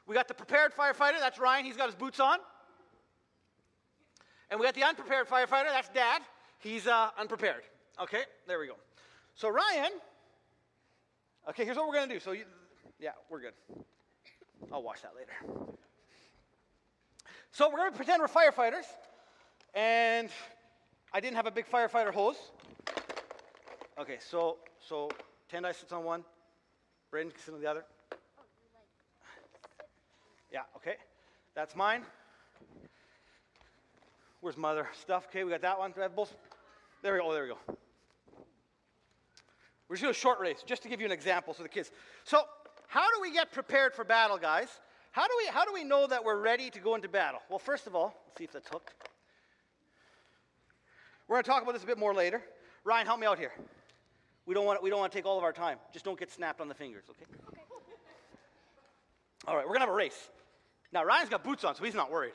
We 0.06 0.14
got 0.14 0.28
the 0.28 0.36
prepared 0.36 0.72
firefighter. 0.76 1.20
That's 1.20 1.40
Ryan. 1.40 1.66
He's 1.66 1.78
got 1.78 1.88
his 1.88 1.96
boots 1.96 2.20
on. 2.20 2.38
And 4.52 4.60
we 4.60 4.68
got 4.68 4.76
the 4.76 4.84
unprepared 4.84 5.28
firefighter. 5.28 5.66
That's 5.66 5.90
Dad. 5.90 6.22
He's 6.62 6.88
uh, 6.88 7.10
unprepared. 7.20 7.64
Okay, 8.02 8.22
there 8.48 8.60
we 8.60 8.68
go. 8.68 8.76
So, 9.36 9.50
Ryan, 9.50 9.92
okay, 11.50 11.66
here's 11.66 11.78
what 11.78 11.88
we're 11.88 11.96
to 12.08 12.14
do. 12.16 12.20
So, 12.20 12.32
you, 12.32 12.46
yeah, 13.00 13.12
we're 13.30 13.42
good. 13.42 13.54
I'll 14.72 14.84
watch 14.84 15.02
that 15.02 15.14
later. 15.16 15.32
So 17.52 17.70
we're 17.70 17.78
to 17.92 17.96
pretend 17.96 18.22
we're 18.22 18.28
firefighters. 18.28 18.86
And 19.74 20.30
I 21.14 21.20
didn't 21.20 21.36
have 21.36 21.48
a 21.48 21.52
big 21.52 21.70
firefighter 21.70 22.14
hose. 22.14 22.38
Okay, 24.00 24.18
so 24.20 24.58
so 24.80 25.10
Tendai 25.52 25.74
sits 25.76 25.92
on 25.92 26.04
one, 26.04 26.24
Braden 27.10 27.32
sits 27.32 27.50
on 27.50 27.62
the 27.62 27.70
other. 27.70 27.84
Yeah, 30.52 30.62
okay. 30.76 30.96
That's 31.56 31.76
mine. 31.76 32.04
Where's 34.42 34.58
mother 34.58 34.88
stuff? 35.00 35.28
Okay, 35.30 35.44
we 35.44 35.52
got 35.52 35.62
that 35.62 35.78
one. 35.78 35.92
Do 35.92 36.00
I 36.00 36.04
have 36.04 36.16
both? 36.16 36.34
There 37.02 37.14
we 37.14 37.20
go. 37.20 37.26
Oh, 37.30 37.34
there 37.34 37.44
we 37.44 37.50
go. 37.50 37.58
We're 39.90 39.96
just 39.96 40.04
doing 40.04 40.12
a 40.12 40.14
short 40.14 40.40
race, 40.40 40.64
just 40.66 40.84
to 40.84 40.90
give 40.90 41.02
you 41.02 41.06
an 41.06 41.12
example 41.12 41.54
so 41.54 41.64
the 41.64 41.70
kids. 41.70 41.92
So, 42.24 42.44
how 42.88 43.08
do 43.14 43.22
we 43.22 43.34
get 43.34 43.52
prepared 43.52 43.94
for 43.94 44.06
battle, 44.06 44.38
guys? 44.38 44.70
How 45.12 45.28
do, 45.28 45.34
we, 45.38 45.48
how 45.52 45.66
do 45.66 45.74
we 45.74 45.84
know 45.84 46.08
that 46.08 46.24
we're 46.24 46.40
ready 46.40 46.70
to 46.70 46.80
go 46.80 46.96
into 46.96 47.10
battle? 47.10 47.42
Well, 47.50 47.60
first 47.60 47.88
of 47.88 47.96
all, 47.96 48.14
let's 48.28 48.38
see 48.38 48.46
if 48.46 48.54
that's 48.54 48.70
hooked. 48.70 48.94
We're 51.28 51.36
going 51.36 51.44
to 51.44 51.50
talk 51.50 51.64
about 51.64 51.74
this 51.74 51.84
a 51.84 51.88
bit 51.88 51.98
more 51.98 52.14
later. 52.14 52.42
Ryan, 52.84 53.06
help 53.06 53.20
me 53.20 53.28
out 53.28 53.38
here. 53.38 53.52
We 54.46 54.54
don't 54.54 54.66
want, 54.66 54.82
we 54.82 54.90
don't 54.90 55.00
want 55.00 55.12
to 55.12 55.18
take 55.18 55.26
all 55.26 55.38
of 55.38 55.44
our 55.44 55.54
time. 55.54 55.78
Just 55.92 56.06
don't 56.06 56.20
get 56.20 56.32
snapped 56.32 56.62
on 56.62 56.68
the 56.68 56.74
fingers, 56.74 57.06
okay? 57.10 57.26
okay. 57.48 57.62
All 59.48 59.56
right, 59.56 59.66
we're 59.66 59.74
going 59.74 59.82
to 59.82 59.88
have 59.88 59.90
a 59.90 59.94
race. 59.94 60.30
Now, 60.94 61.04
Ryan's 61.04 61.30
got 61.30 61.44
boots 61.44 61.64
on, 61.64 61.76
so 61.76 61.84
he's 61.84 61.96
not 61.96 62.12
worried. 62.12 62.34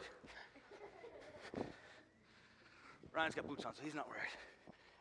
Ryan's 3.15 3.35
got 3.35 3.47
boots 3.49 3.65
on, 3.65 3.75
so 3.75 3.83
he's 3.83 3.95
not 3.95 4.09
worried. 4.09 4.29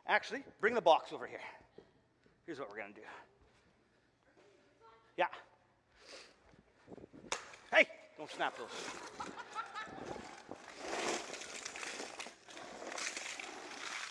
Actually, 0.07 0.43
bring 0.61 0.73
the 0.75 0.81
box 0.81 1.11
over 1.11 1.25
here. 1.25 1.39
Here's 2.45 2.59
what 2.59 2.69
we're 2.69 2.77
going 2.77 2.93
to 2.93 2.99
do. 2.99 3.07
Yeah. 5.17 5.25
Hey, 7.73 7.87
don't 8.17 8.31
snap 8.31 8.55
those. 8.57 8.67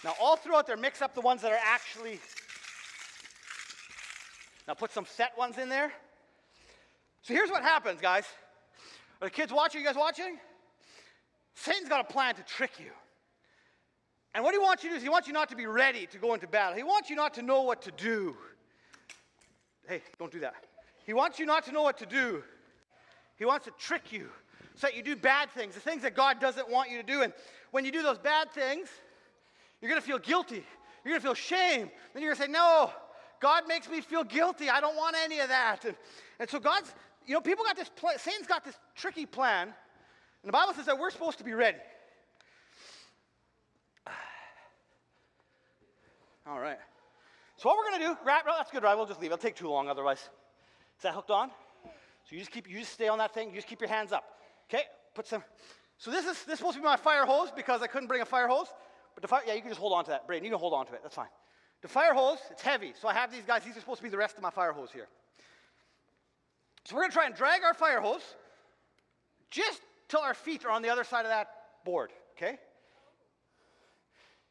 Now, 0.02 0.14
all 0.20 0.37
throughout 0.37 0.66
there, 0.66 0.76
mix 0.76 1.00
up 1.00 1.14
the 1.14 1.20
ones 1.20 1.42
that 1.42 1.52
are 1.52 1.61
actually. 1.64 2.20
Now, 4.66 4.74
put 4.74 4.92
some 4.92 5.07
set 5.07 5.37
ones 5.38 5.59
in 5.59 5.68
there. 5.68 5.92
So, 7.22 7.33
here's 7.33 7.50
what 7.50 7.62
happens, 7.62 8.00
guys. 8.00 8.24
Are 9.22 9.28
the 9.28 9.30
kids 9.30 9.52
watching? 9.52 9.80
You 9.80 9.87
guys 9.87 9.96
watching? 9.96 10.38
Satan's 11.54 11.88
got 11.88 12.00
a 12.00 12.12
plan 12.12 12.35
to 12.35 12.42
trick 12.42 12.72
you. 12.78 12.90
And 14.35 14.42
what 14.42 14.53
he 14.53 14.59
wants 14.59 14.83
you 14.83 14.90
to 14.90 14.94
do 14.94 14.97
is 14.97 15.03
he 15.03 15.09
wants 15.09 15.29
you 15.29 15.33
not 15.33 15.49
to 15.51 15.57
be 15.57 15.66
ready 15.66 16.07
to 16.07 16.18
go 16.18 16.35
into 16.35 16.49
battle. 16.49 16.77
He 16.77 16.83
wants 16.83 17.09
you 17.09 17.14
not 17.14 17.35
to 17.35 17.42
know 17.42 17.62
what 17.62 17.83
to 17.83 17.92
do. 17.92 18.37
Hey, 19.88 20.03
don't 20.18 20.33
do 20.33 20.40
that. 20.40 20.55
He 21.07 21.12
wants 21.12 21.38
you 21.38 21.47
not 21.47 21.64
to 21.66 21.73
know 21.73 21.83
what 21.83 21.99
to 21.99 22.07
do. 22.07 22.42
He 23.37 23.44
wants 23.44 23.66
to 23.66 23.70
trick 23.79 24.12
you 24.12 24.29
so 24.75 24.88
that 24.88 24.97
you 24.97 25.03
do 25.03 25.14
bad 25.14 25.51
things, 25.51 25.75
the 25.75 25.81
things 25.81 26.03
that 26.03 26.16
God 26.16 26.40
doesn't 26.40 26.68
want 26.68 26.90
you 26.90 26.97
to 26.97 27.03
do. 27.05 27.23
And 27.23 27.33
when 27.70 27.85
you 27.85 27.92
do 27.92 28.03
those 28.03 28.18
bad 28.18 28.51
things, 28.51 28.88
you're 29.81 29.88
going 29.90 30.01
to 30.01 30.07
feel 30.07 30.18
guilty. 30.18 30.64
You're 31.05 31.12
going 31.12 31.20
to 31.20 31.27
feel 31.27 31.35
shame. 31.35 31.90
Then 32.12 32.23
you're 32.23 32.35
going 32.35 32.37
to 32.37 32.42
say, 32.42 32.51
No, 32.51 32.90
God 33.40 33.68
makes 33.68 33.88
me 33.88 34.01
feel 34.01 34.25
guilty. 34.25 34.70
I 34.70 34.81
don't 34.81 34.97
want 34.97 35.16
any 35.23 35.38
of 35.40 35.49
that. 35.49 35.85
And, 35.85 35.94
and 36.40 36.49
so 36.49 36.59
God's, 36.59 36.92
you 37.27 37.35
know, 37.35 37.40
people 37.40 37.64
got 37.64 37.77
this, 37.77 37.90
plan, 37.90 38.18
Satan's 38.18 38.47
got 38.47 38.64
this 38.64 38.75
tricky 38.97 39.27
plan. 39.27 39.68
And 39.68 40.49
the 40.49 40.53
Bible 40.53 40.75
says 40.75 40.87
that 40.87 40.99
we're 40.99 41.11
supposed 41.11 41.38
to 41.38 41.44
be 41.44 41.53
ready. 41.53 41.79
All 46.46 46.61
right. 46.61 46.78
So 47.57 47.68
what 47.68 47.78
we're 47.78 47.90
going 47.90 48.00
to 48.02 48.07
do, 48.09 48.26
right, 48.26 48.42
that's 48.46 48.70
good, 48.70 48.83
right? 48.83 48.94
We'll 48.94 49.07
just 49.07 49.20
leave. 49.20 49.30
It'll 49.30 49.38
take 49.38 49.57
too 49.57 49.68
long 49.68 49.88
otherwise. 49.88 50.18
Is 50.18 51.02
that 51.02 51.14
hooked 51.14 51.30
on? 51.30 51.50
So 52.24 52.33
you 52.33 52.38
just 52.38 52.50
keep, 52.50 52.68
you 52.68 52.80
just 52.80 52.92
stay 52.92 53.09
on 53.09 53.18
that 53.18 53.33
thing. 53.33 53.48
You 53.48 53.57
just 53.57 53.68
keep 53.68 53.80
your 53.80 53.88
hands 53.88 54.12
up. 54.12 54.24
Okay? 54.68 54.83
Put 55.14 55.26
some. 55.26 55.42
So 55.98 56.11
this 56.11 56.26
is 56.26 56.44
this 56.44 56.54
is 56.54 56.59
supposed 56.59 56.74
to 56.74 56.80
be 56.80 56.85
my 56.85 56.96
fire 56.96 57.24
hose 57.24 57.50
because 57.54 57.80
I 57.83 57.87
couldn't 57.87 58.09
bring 58.09 58.20
a 58.20 58.26
fire 58.26 58.48
hose. 58.48 58.66
But 59.14 59.22
the 59.22 59.28
fire, 59.28 59.42
yeah, 59.46 59.54
you 59.54 59.61
can 59.61 59.70
just 59.70 59.80
hold 59.80 59.92
on 59.92 60.04
to 60.04 60.11
that, 60.11 60.26
Braden. 60.26 60.44
You 60.44 60.50
can 60.50 60.59
hold 60.59 60.74
on 60.74 60.87
to 60.87 60.94
it. 60.94 61.00
That's 61.02 61.14
fine. 61.14 61.28
The 61.83 61.88
fire 61.88 62.14
hose, 62.14 62.38
it's 62.50 62.62
heavy. 62.62 62.92
So 63.00 63.09
I 63.09 63.14
have 63.14 63.30
these 63.30 63.44
guys. 63.46 63.62
These 63.62 63.76
are 63.76 63.80
supposed 63.80 63.98
to 63.98 64.02
be 64.02 64.09
the 64.09 64.16
rest 64.16 64.37
of 64.37 64.42
my 64.42 64.50
fire 64.50 64.72
hose 64.72 64.90
here. 64.92 65.07
So 66.85 66.96
we're 66.96 67.02
gonna 67.02 67.12
try 67.12 67.26
and 67.26 67.35
drag 67.35 67.62
our 67.62 67.74
fire 67.74 68.00
hose 68.00 68.22
just 69.50 69.80
till 70.09 70.20
our 70.20 70.35
feet 70.35 70.64
are 70.64 70.70
on 70.70 70.83
the 70.83 70.88
other 70.88 71.04
side 71.04 71.24
of 71.24 71.30
that 71.30 71.48
board. 71.85 72.11
Okay? 72.37 72.59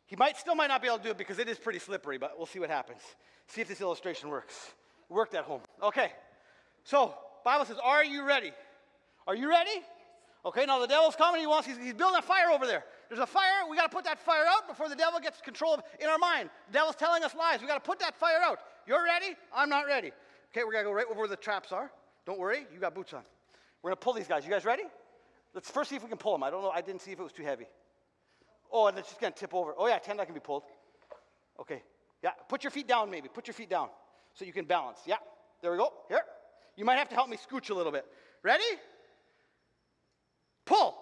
He 0.05 0.15
might 0.15 0.37
still 0.37 0.55
might 0.55 0.67
not 0.67 0.81
be 0.81 0.87
able 0.87 0.97
to 0.97 1.03
do 1.03 1.11
it 1.11 1.17
because 1.17 1.39
it 1.39 1.47
is 1.47 1.57
pretty 1.57 1.79
slippery, 1.79 2.17
but 2.17 2.37
we'll 2.37 2.45
see 2.45 2.59
what 2.59 2.69
happens. 2.69 3.01
See 3.47 3.61
if 3.61 3.67
this 3.67 3.81
illustration 3.81 4.29
works. 4.29 4.73
It 5.09 5.13
worked 5.13 5.33
at 5.33 5.45
home. 5.45 5.61
Okay. 5.81 6.11
So 6.83 7.15
Bible 7.43 7.65
says, 7.65 7.77
Are 7.83 8.03
you 8.03 8.25
ready? 8.25 8.51
Are 9.27 9.35
you 9.35 9.49
ready? 9.49 9.81
Okay, 10.45 10.65
now 10.65 10.79
the 10.79 10.87
devil's 10.87 11.15
coming. 11.15 11.39
He 11.39 11.47
wants, 11.47 11.67
he's, 11.67 11.77
he's 11.77 11.93
building 11.93 12.19
a 12.19 12.21
fire 12.21 12.51
over 12.51 12.67
there. 12.67 12.83
There's 13.07 13.21
a 13.21 13.25
fire. 13.25 13.69
We 13.69 13.77
got 13.77 13.89
to 13.89 13.95
put 13.95 14.03
that 14.03 14.19
fire 14.19 14.43
out 14.45 14.67
before 14.67 14.89
the 14.89 14.95
devil 14.95 15.19
gets 15.21 15.39
control 15.39 15.75
of 15.75 15.83
in 16.01 16.09
our 16.09 16.17
mind. 16.17 16.49
The 16.67 16.73
devil's 16.73 16.97
telling 16.97 17.23
us 17.23 17.33
lies. 17.33 17.61
We 17.61 17.67
got 17.67 17.81
to 17.81 17.89
put 17.89 17.99
that 17.99 18.15
fire 18.15 18.39
out. 18.43 18.59
You're 18.85 19.03
ready? 19.03 19.35
I'm 19.55 19.69
not 19.69 19.85
ready. 19.85 20.11
Okay, 20.51 20.65
we're 20.65 20.73
going 20.73 20.83
to 20.83 20.89
go 20.89 20.93
right 20.93 21.05
over 21.09 21.19
where 21.19 21.27
the 21.29 21.37
traps 21.37 21.71
are. 21.71 21.91
Don't 22.25 22.39
worry, 22.39 22.65
you 22.73 22.79
got 22.79 22.93
boots 22.93 23.13
on. 23.13 23.21
We're 23.81 23.91
going 23.91 23.97
to 23.97 24.03
pull 24.03 24.13
these 24.13 24.27
guys. 24.27 24.43
You 24.43 24.51
guys 24.51 24.65
ready? 24.65 24.83
Let's 25.53 25.69
first 25.69 25.89
see 25.89 25.95
if 25.95 26.03
we 26.03 26.09
can 26.09 26.17
pull 26.17 26.33
them. 26.33 26.43
I 26.43 26.49
don't 26.49 26.61
know. 26.61 26.71
I 26.71 26.81
didn't 26.81 27.01
see 27.01 27.11
if 27.11 27.19
it 27.19 27.23
was 27.23 27.31
too 27.31 27.43
heavy. 27.43 27.65
Oh, 28.75 28.87
and 28.87 28.97
it's 28.97 29.09
just 29.09 29.21
going 29.21 29.31
to 29.31 29.39
tip 29.39 29.53
over. 29.53 29.75
Oh, 29.77 29.87
yeah, 29.87 29.99
10 29.99 30.17
that 30.17 30.25
can 30.25 30.33
be 30.33 30.39
pulled. 30.39 30.63
Okay. 31.61 31.83
Yeah, 32.23 32.31
put 32.49 32.63
your 32.63 32.71
feet 32.71 32.87
down 32.87 33.11
maybe. 33.11 33.29
Put 33.29 33.47
your 33.47 33.53
feet 33.53 33.69
down 33.69 33.89
so 34.33 34.45
you 34.45 34.53
can 34.53 34.65
balance. 34.65 34.99
Yeah, 35.05 35.17
there 35.61 35.71
we 35.71 35.77
go. 35.77 35.93
Here. 36.09 36.21
You 36.75 36.83
might 36.83 36.97
have 36.97 37.09
to 37.09 37.15
help 37.15 37.29
me 37.29 37.37
scooch 37.37 37.69
a 37.69 37.73
little 37.73 37.91
bit. 37.91 38.05
Ready? 38.41 38.63
Pull. 40.65 40.95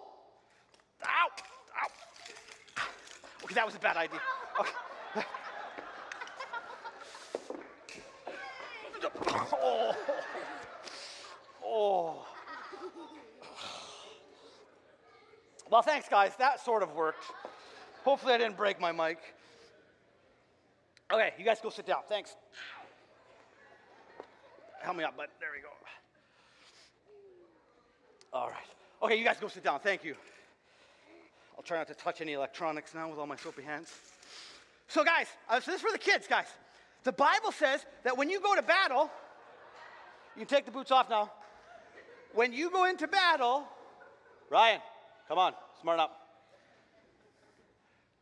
Ow. 1.04 1.28
Ow. 1.78 2.82
Okay, 3.44 3.54
that 3.54 3.64
was 3.64 3.74
a 3.74 3.78
bad 3.78 3.96
idea. 3.96 4.20
Okay. 4.60 4.70
Oh. 9.64 9.96
Oh. 11.64 12.26
Well, 15.70 15.82
thanks, 15.82 16.08
guys. 16.08 16.32
That 16.36 16.64
sort 16.64 16.82
of 16.82 16.94
worked. 16.94 17.24
Hopefully, 18.04 18.34
I 18.34 18.38
didn't 18.38 18.56
break 18.56 18.80
my 18.80 18.92
mic. 18.92 19.18
Okay, 21.12 21.32
you 21.38 21.44
guys 21.44 21.60
go 21.62 21.70
sit 21.70 21.86
down. 21.86 22.00
Thanks. 22.08 22.34
Help 24.80 24.96
me 24.96 25.04
out, 25.04 25.16
bud. 25.16 25.28
There 25.38 25.50
we 25.54 25.62
go. 25.62 25.68
All 28.32 28.48
right. 28.48 28.56
Okay, 29.02 29.16
you 29.16 29.24
guys 29.24 29.36
go 29.38 29.48
sit 29.48 29.62
down. 29.62 29.78
Thank 29.80 30.04
you. 30.04 30.16
I'll 31.56 31.62
try 31.62 31.78
not 31.78 31.86
to 31.88 31.94
touch 31.94 32.20
any 32.20 32.32
electronics 32.32 32.94
now 32.94 33.08
with 33.10 33.18
all 33.18 33.26
my 33.26 33.36
soapy 33.36 33.62
hands. 33.62 33.92
So, 34.88 35.04
guys, 35.04 35.26
uh, 35.48 35.60
so 35.60 35.70
this 35.70 35.80
is 35.80 35.86
for 35.86 35.92
the 35.92 35.98
kids, 35.98 36.26
guys. 36.26 36.46
The 37.04 37.12
Bible 37.12 37.52
says 37.52 37.84
that 38.04 38.16
when 38.16 38.30
you 38.30 38.40
go 38.40 38.54
to 38.54 38.62
battle, 38.62 39.10
you 40.36 40.44
take 40.44 40.64
the 40.64 40.70
boots 40.70 40.90
off 40.90 41.10
now. 41.10 41.30
When 42.34 42.52
you 42.52 42.70
go 42.70 42.84
into 42.86 43.06
battle, 43.06 43.64
Ryan, 44.50 44.80
come 45.28 45.38
on, 45.38 45.52
smart 45.80 46.00
up. 46.00 46.21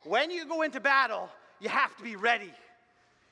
When 0.04 0.30
you 0.30 0.46
go 0.46 0.62
into 0.62 0.80
battle, 0.80 1.28
you 1.60 1.68
have 1.68 1.96
to 1.96 2.02
be 2.02 2.16
ready. 2.16 2.52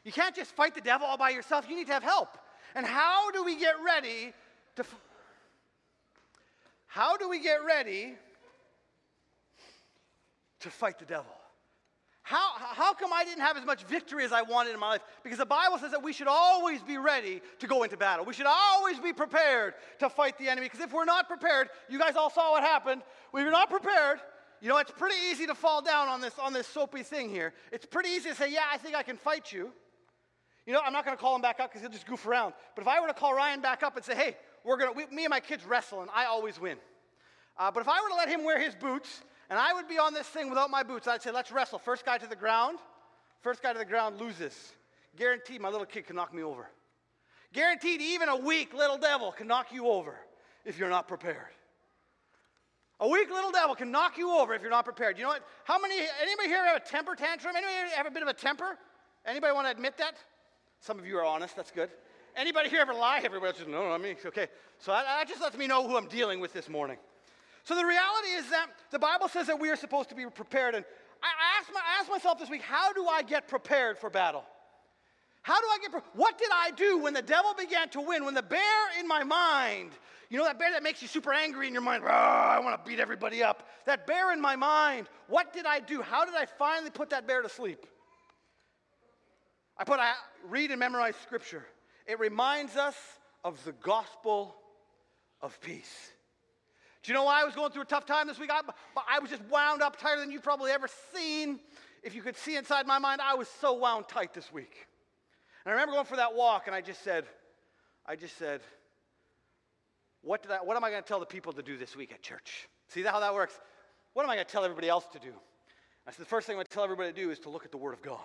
You 0.05 0.13
can't 0.13 0.35
just 0.35 0.53
fight 0.53 0.75
the 0.75 0.81
devil 0.81 1.07
all 1.07 1.19
by 1.19 1.31
yourself. 1.31 1.67
You 1.69 1.77
need 1.77 1.87
to 1.87 1.93
have 1.93 2.03
help. 2.03 2.39
And 2.75 2.87
how 2.87 3.31
do 3.31 3.45
we 3.45 3.59
get 3.59 3.75
ready 3.85 4.33
to 4.77 4.83
f- 4.83 5.01
How 6.87 7.17
do 7.17 7.29
we 7.29 7.41
get 7.41 7.65
ready 7.65 8.15
to 10.61 10.71
fight 10.71 10.99
the 10.99 11.05
devil? 11.05 11.33
How, 12.23 12.51
how 12.59 12.93
come 12.93 13.11
I 13.11 13.25
didn't 13.25 13.41
have 13.41 13.57
as 13.57 13.65
much 13.65 13.85
victory 13.85 14.23
as 14.23 14.33
I 14.33 14.43
wanted 14.43 14.75
in 14.75 14.81
my 14.81 14.89
life? 14.91 15.01
Because 15.23 15.39
the 15.39 15.47
Bible 15.47 15.79
says 15.79 15.93
that 15.93 16.03
we 16.03 16.13
should 16.13 16.29
always 16.29 16.83
be 16.83 16.99
ready 16.99 17.41
to 17.59 17.67
go 17.67 17.85
into 17.85 17.97
battle. 17.97 18.27
We 18.27 18.35
should 18.35 18.47
always 18.47 18.99
be 18.99 19.15
prepared 19.15 19.73
to 20.01 20.11
fight 20.11 20.37
the 20.37 20.47
enemy. 20.47 20.67
Because 20.67 20.81
if 20.81 20.93
we're 20.93 21.07
not 21.07 21.27
prepared, 21.27 21.71
you 21.89 21.99
guys 21.99 22.17
all 22.17 22.29
saw 22.29 22.51
what 22.51 22.63
happened. 22.63 23.01
When 23.31 23.45
you're 23.45 23.53
not 23.53 23.71
prepared, 23.71 24.21
you 24.61 24.69
know, 24.69 24.79
it's 24.79 24.91
pretty 24.91 25.17
easy 25.31 25.47
to 25.47 25.55
fall 25.55 25.83
down 25.83 26.09
on 26.09 26.21
this, 26.21 26.39
on 26.39 26.53
this 26.53 26.67
soapy 26.67 27.03
thing 27.03 27.31
here. 27.31 27.53
It's 27.73 27.87
pretty 27.87 28.11
easy 28.11 28.31
to 28.31 28.35
say, 28.35 28.53
yeah, 28.53 28.65
I 28.73 28.79
think 28.79 28.95
I 28.95 29.03
can 29.03 29.17
fight 29.17 29.53
you. 29.53 29.71
You 30.67 30.73
know, 30.75 30.81
I'm 30.85 30.93
not 30.93 31.05
going 31.05 31.17
to 31.17 31.21
call 31.21 31.35
him 31.35 31.43
back 31.43 31.61
up 31.61 31.71
because 31.71 31.81
he'll 31.81 31.91
just 31.91 32.07
goof 32.07 32.27
around. 32.27 32.53
But 32.75 32.83
if 32.83 32.89
I 32.89 33.01
were 33.01 33.07
to 33.07 33.15
call 33.15 33.35
Ryan 33.35 33.61
back 33.61 33.83
up 33.83 33.97
and 33.97 34.05
say, 34.05 34.15
hey, 34.15 34.37
we're 34.65 34.77
going 34.77 34.93
to, 34.93 35.15
me 35.15 35.25
and 35.25 35.31
my 35.31 35.41
kids 35.41 35.65
wrestle, 35.65 36.03
and 36.03 36.11
I 36.15 36.27
always 36.27 36.61
win. 36.61 36.77
Uh, 37.57 37.71
but 37.71 37.81
if 37.81 37.89
I 37.89 38.01
were 38.03 38.09
to 38.09 38.15
let 38.15 38.29
him 38.29 38.45
wear 38.45 38.61
his 38.61 38.75
boots 38.75 39.23
and 39.51 39.59
I 39.59 39.73
would 39.73 39.89
be 39.89 39.99
on 39.99 40.13
this 40.13 40.27
thing 40.27 40.49
without 40.49 40.71
my 40.71 40.83
boots. 40.83 41.09
I'd 41.09 41.23
say, 41.23 41.31
let's 41.31 41.51
wrestle. 41.51 41.79
First 41.79 42.05
guy 42.05 42.19
to 42.19 42.27
the 42.27 42.37
ground, 42.37 42.79
first 43.41 43.63
guy 43.63 43.73
to 43.73 43.79
the 43.79 43.85
ground 43.85 44.21
loses. 44.21 44.73
Guaranteed 45.17 45.61
my 45.61 45.71
little 45.71 45.87
kid 45.87 46.07
can 46.07 46.17
knock 46.17 46.35
me 46.35 46.43
over. 46.43 46.69
Guaranteed 47.53 48.01
even 48.01 48.29
a 48.29 48.37
weak 48.37 48.75
little 48.75 48.99
devil 48.99 49.33
can 49.33 49.47
knock 49.47 49.73
you 49.73 49.87
over 49.87 50.15
if 50.65 50.79
you're 50.79 50.91
not 50.91 51.09
prepared. 51.09 51.49
A 53.01 53.09
weak 53.09 53.31
little 53.31 53.53
devil 53.53 53.75
can 53.75 53.91
knock 53.93 54.19
you 54.19 54.31
over 54.31 54.55
if 54.55 54.63
you're 54.63 54.71
not 54.71 54.85
prepared. 54.85 55.19
You 55.19 55.25
know 55.25 55.31
what? 55.31 55.45
How 55.65 55.79
many, 55.79 55.95
anybody 56.21 56.49
here 56.49 56.65
have 56.65 56.77
a 56.77 56.85
temper 56.85 57.15
tantrum? 57.15 57.55
Anybody 57.55 57.95
have 57.95 58.07
a 58.07 58.11
bit 58.11 58.23
of 58.23 58.29
a 58.29 58.33
temper? 58.33 58.77
Anybody 59.25 59.55
want 59.55 59.67
to 59.67 59.71
admit 59.71 59.97
that? 59.99 60.17
Some 60.81 60.99
of 60.99 61.07
you 61.07 61.17
are 61.19 61.25
honest, 61.25 61.55
that's 61.55 61.71
good. 61.71 61.91
Anybody 62.37 62.69
here 62.69 62.81
ever 62.81 62.95
lie? 62.95 63.21
Everybody 63.25 63.57
just, 63.57 63.69
no, 63.69 63.91
I 63.91 63.99
mean, 63.99 64.17
okay. 64.27 64.49
So 64.79 64.93
that, 64.93 65.05
that 65.05 65.29
just 65.29 65.41
lets 65.41 65.57
me 65.57 65.67
know 65.67 65.87
who 65.87 65.97
I'm 65.97 66.09
dealing 66.09 66.41
with 66.41 66.53
this 66.53 66.69
morning. 66.69 66.97
So 67.65 67.75
the 67.75 67.85
reality 67.85 68.29
is 68.37 68.49
that 68.51 68.67
the 68.91 68.99
Bible 68.99 69.29
says 69.29 69.47
that 69.47 69.61
we 69.61 69.71
are 69.71 69.77
supposed 69.77 70.09
to 70.09 70.15
be 70.15 70.25
prepared. 70.27 70.75
And 70.75 70.85
I 71.23 71.61
asked, 71.61 71.71
my, 71.73 71.81
I 71.81 72.01
asked 72.01 72.11
myself 72.11 72.39
this 72.39 72.51
week, 72.51 72.63
how 72.63 72.93
do 72.93 73.07
I 73.07 73.23
get 73.23 73.49
prepared 73.49 73.99
for 73.99 74.11
battle? 74.11 74.45
How 75.43 75.61
do 75.61 75.67
I 75.67 75.79
get, 75.81 75.93
pre- 75.93 76.01
what 76.15 76.39
did 76.39 76.51
I 76.53 76.73
do 76.73 76.99
when 76.99 77.15
the 77.15 77.23
devil 77.23 77.55
began 77.59 77.89
to 77.91 78.01
win? 78.01 78.25
When 78.25 78.35
the 78.35 78.43
bear 78.43 79.01
in 79.01 79.07
my 79.07 79.25
mind, 79.25 79.93
you 80.31 80.39
know 80.39 80.45
that 80.45 80.59
bear 80.59 80.73
that 80.73 80.83
makes 80.83 81.01
you 81.01 81.09
super 81.09 81.33
angry 81.33 81.67
in 81.67 81.73
your 81.73 81.83
mind, 81.83 82.05
I 82.05 82.61
want 82.61 82.83
to 82.83 82.89
beat 82.89 83.01
everybody 83.01 83.43
up. 83.43 83.67
That 83.87 84.07
bear 84.07 84.33
in 84.33 84.41
my 84.41 84.57
mind, 84.57 85.09
what 85.27 85.53
did 85.53 85.65
I 85.65 85.81
do? 85.81 86.03
How 86.03 86.25
did 86.25 86.35
I 86.35 86.45
finally 86.47 86.91
put 86.91 87.11
that 87.11 87.27
bear 87.27 87.43
to 87.43 87.49
sleep? 87.49 87.87
I 89.77 89.85
put, 89.85 90.01
I 90.01 90.13
read 90.49 90.71
and 90.71 90.81
memorize 90.81 91.15
scripture. 91.23 91.65
It 92.07 92.19
reminds 92.19 92.77
us 92.77 92.97
of 93.45 93.63
the 93.65 93.73
gospel 93.73 94.55
of 95.41 95.59
peace. 95.61 96.13
Do 97.03 97.13
you 97.13 97.15
know 97.15 97.25
why 97.25 97.41
I 97.41 97.45
was 97.45 97.55
going 97.55 97.71
through 97.71 97.83
a 97.83 97.87
tough 97.87 98.05
time 98.05 98.27
this 98.27 98.39
week? 98.39 98.51
I, 98.53 98.61
I 99.09 99.21
was 99.21 99.31
just 99.31 99.43
wound 99.45 99.83
up 99.83 99.99
tighter 99.99 100.21
than 100.21 100.31
you've 100.31 100.43
probably 100.43 100.73
ever 100.73 100.89
seen. 101.15 101.61
If 102.03 102.15
you 102.15 102.23
could 102.23 102.37
see 102.37 102.57
inside 102.57 102.87
my 102.87 102.99
mind, 102.99 103.21
I 103.23 103.35
was 103.35 103.49
so 103.61 103.75
wound 103.75 104.09
tight 104.09 104.35
this 104.35 104.53
week. 104.53 104.87
And 105.65 105.71
I 105.71 105.73
remember 105.73 105.95
going 105.95 106.07
for 106.07 106.17
that 106.17 106.35
walk, 106.35 106.67
and 106.67 106.75
I 106.75 106.81
just 106.81 107.03
said, 107.03 107.25
I 108.05 108.17
just 108.17 108.37
said, 108.37 108.61
what, 110.23 110.45
I, 110.51 110.57
what 110.57 110.77
am 110.77 110.85
I 110.85 110.91
going 110.91 111.03
to 111.03 111.09
tell 111.09 111.21
the 111.21 111.27
people 111.27 111.53
to 111.53 111.63
do 111.63 111.77
this 111.77 111.97
week 111.97 112.13
at 112.13 112.23
church? 112.23 112.69
See 112.89 113.03
how 113.03 113.21
that 113.21 113.35
works? 113.35 113.59
What 114.15 114.25
am 114.25 114.31
I 114.31 114.35
going 114.35 114.47
to 114.47 114.53
tell 114.53 114.65
everybody 114.65 114.89
else 114.89 115.07
to 115.13 115.19
do? 115.19 115.33
I 116.07 116.11
said, 116.11 116.21
the 116.21 116.29
first 116.29 116.47
thing 116.47 116.55
I'm 116.55 116.59
going 116.59 116.67
to 116.67 116.73
tell 116.73 116.85
everybody 116.85 117.13
to 117.13 117.21
do 117.21 117.31
is 117.31 117.39
to 117.41 117.51
look 117.51 117.65
at 117.65 117.71
the 117.71 117.77
Word 117.77 117.93
of 117.93 118.03
God. 118.03 118.19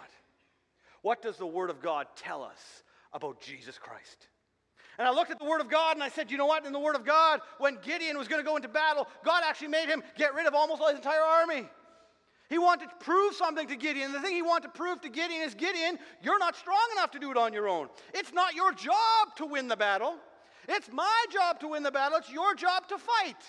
What 1.01 1.21
does 1.21 1.37
the 1.37 1.45
Word 1.45 1.69
of 1.69 1.81
God 1.81 2.07
tell 2.15 2.43
us 2.43 2.83
about 3.11 3.41
Jesus 3.41 3.77
Christ? 3.77 4.27
And 4.97 5.07
I 5.07 5.11
looked 5.11 5.31
at 5.31 5.39
the 5.39 5.45
Word 5.45 5.59
of 5.59 5.69
God 5.69 5.95
and 5.95 6.03
I 6.03 6.09
said, 6.09 6.31
you 6.31 6.37
know 6.37 6.45
what? 6.45 6.65
In 6.65 6.71
the 6.71 6.79
Word 6.79 6.95
of 6.95 7.05
God, 7.05 7.41
when 7.57 7.77
Gideon 7.83 8.17
was 8.17 8.27
going 8.27 8.41
to 8.41 8.47
go 8.47 8.55
into 8.55 8.69
battle, 8.69 9.07
God 9.25 9.43
actually 9.45 9.69
made 9.69 9.87
him 9.87 10.01
get 10.17 10.33
rid 10.33 10.45
of 10.45 10.53
almost 10.53 10.81
all 10.81 10.89
his 10.89 10.97
entire 10.97 11.21
army. 11.21 11.67
He 12.49 12.59
wanted 12.59 12.89
to 12.89 12.95
prove 12.99 13.33
something 13.33 13.67
to 13.67 13.75
Gideon. 13.75 14.11
The 14.13 14.19
thing 14.19 14.35
he 14.35 14.41
wanted 14.41 14.67
to 14.67 14.73
prove 14.73 15.01
to 15.01 15.09
Gideon 15.09 15.41
is 15.41 15.55
Gideon, 15.55 15.97
you're 16.21 16.39
not 16.39 16.55
strong 16.55 16.87
enough 16.93 17.11
to 17.11 17.19
do 17.19 17.31
it 17.31 17.37
on 17.37 17.51
your 17.51 17.67
own. 17.67 17.89
It's 18.13 18.31
not 18.31 18.53
your 18.53 18.71
job 18.71 19.35
to 19.37 19.45
win 19.45 19.67
the 19.67 19.75
battle. 19.75 20.15
It's 20.67 20.91
my 20.91 21.25
job 21.31 21.59
to 21.61 21.69
win 21.69 21.83
the 21.83 21.91
battle. 21.91 22.17
It's 22.17 22.31
your 22.31 22.55
job 22.55 22.87
to 22.89 22.97
fight. 22.97 23.43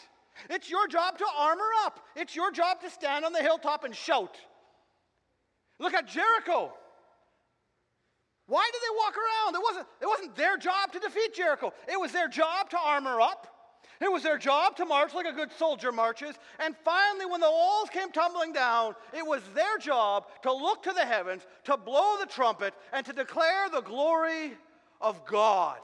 It's 0.50 0.68
your 0.68 0.88
job 0.88 1.18
to 1.18 1.26
armor 1.36 1.70
up. 1.84 2.00
It's 2.16 2.34
your 2.34 2.50
job 2.50 2.80
to 2.80 2.90
stand 2.90 3.24
on 3.24 3.32
the 3.32 3.42
hilltop 3.42 3.84
and 3.84 3.94
shout. 3.94 4.36
Look 5.78 5.94
at 5.94 6.08
Jericho. 6.08 6.72
Why 8.46 8.68
did 8.72 8.82
they 8.82 8.96
walk 8.96 9.14
around? 9.16 9.54
It 9.54 9.62
wasn't, 9.62 9.86
it 10.02 10.06
wasn't 10.06 10.36
their 10.36 10.56
job 10.56 10.92
to 10.92 10.98
defeat 10.98 11.34
Jericho. 11.34 11.72
It 11.88 11.98
was 11.98 12.12
their 12.12 12.28
job 12.28 12.70
to 12.70 12.78
armor 12.78 13.20
up. 13.20 13.48
It 14.00 14.10
was 14.10 14.22
their 14.22 14.38
job 14.38 14.76
to 14.76 14.84
march 14.84 15.14
like 15.14 15.26
a 15.26 15.32
good 15.32 15.52
soldier 15.52 15.92
marches. 15.92 16.34
And 16.58 16.74
finally, 16.84 17.26
when 17.26 17.40
the 17.40 17.50
walls 17.50 17.88
came 17.90 18.10
tumbling 18.10 18.52
down, 18.52 18.94
it 19.12 19.24
was 19.24 19.40
their 19.54 19.78
job 19.78 20.26
to 20.42 20.52
look 20.52 20.82
to 20.82 20.92
the 20.92 21.04
heavens, 21.04 21.42
to 21.64 21.76
blow 21.76 22.16
the 22.18 22.26
trumpet, 22.26 22.74
and 22.92 23.06
to 23.06 23.12
declare 23.12 23.70
the 23.70 23.80
glory 23.80 24.52
of 25.00 25.24
God. 25.24 25.78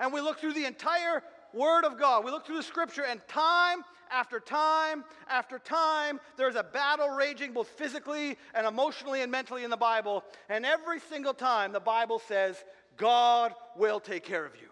And 0.00 0.12
we 0.12 0.20
look 0.20 0.38
through 0.40 0.54
the 0.54 0.64
entire 0.64 1.22
Word 1.52 1.84
of 1.84 1.98
God. 1.98 2.24
We 2.24 2.30
look 2.30 2.46
through 2.46 2.56
the 2.56 2.62
Scripture, 2.62 3.04
and 3.04 3.20
time 3.28 3.82
after 4.10 4.40
time 4.40 5.04
after 5.28 5.58
time, 5.58 6.20
there's 6.36 6.56
a 6.56 6.62
battle 6.62 7.08
raging 7.08 7.52
both 7.52 7.68
physically 7.68 8.36
and 8.54 8.66
emotionally 8.66 9.22
and 9.22 9.32
mentally 9.32 9.64
in 9.64 9.70
the 9.70 9.76
Bible. 9.76 10.24
And 10.48 10.66
every 10.66 11.00
single 11.00 11.34
time, 11.34 11.72
the 11.72 11.80
Bible 11.80 12.20
says, 12.28 12.62
God 12.96 13.54
will 13.76 14.00
take 14.00 14.24
care 14.24 14.44
of 14.44 14.54
you. 14.56 14.68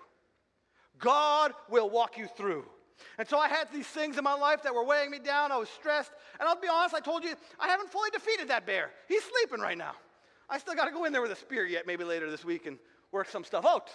God 0.98 1.52
will 1.70 1.88
walk 1.88 2.18
you 2.18 2.28
through. 2.36 2.64
And 3.18 3.26
so 3.26 3.38
I 3.38 3.48
had 3.48 3.72
these 3.72 3.86
things 3.86 4.18
in 4.18 4.24
my 4.24 4.34
life 4.34 4.62
that 4.62 4.74
were 4.74 4.84
weighing 4.84 5.10
me 5.10 5.18
down. 5.18 5.52
I 5.52 5.56
was 5.56 5.70
stressed. 5.70 6.12
And 6.38 6.46
I'll 6.46 6.60
be 6.60 6.68
honest, 6.68 6.94
I 6.94 7.00
told 7.00 7.24
you, 7.24 7.34
I 7.58 7.68
haven't 7.68 7.90
fully 7.90 8.10
defeated 8.10 8.48
that 8.48 8.66
bear. 8.66 8.90
He's 9.08 9.22
sleeping 9.24 9.60
right 9.60 9.78
now. 9.78 9.92
I 10.50 10.58
still 10.58 10.74
got 10.74 10.84
to 10.84 10.90
go 10.90 11.04
in 11.04 11.12
there 11.12 11.22
with 11.22 11.30
a 11.30 11.36
spear 11.36 11.64
yet, 11.64 11.86
maybe 11.86 12.04
later 12.04 12.30
this 12.30 12.44
week, 12.44 12.66
and 12.66 12.78
work 13.12 13.28
some 13.28 13.44
stuff 13.44 13.64
out. 13.64 13.90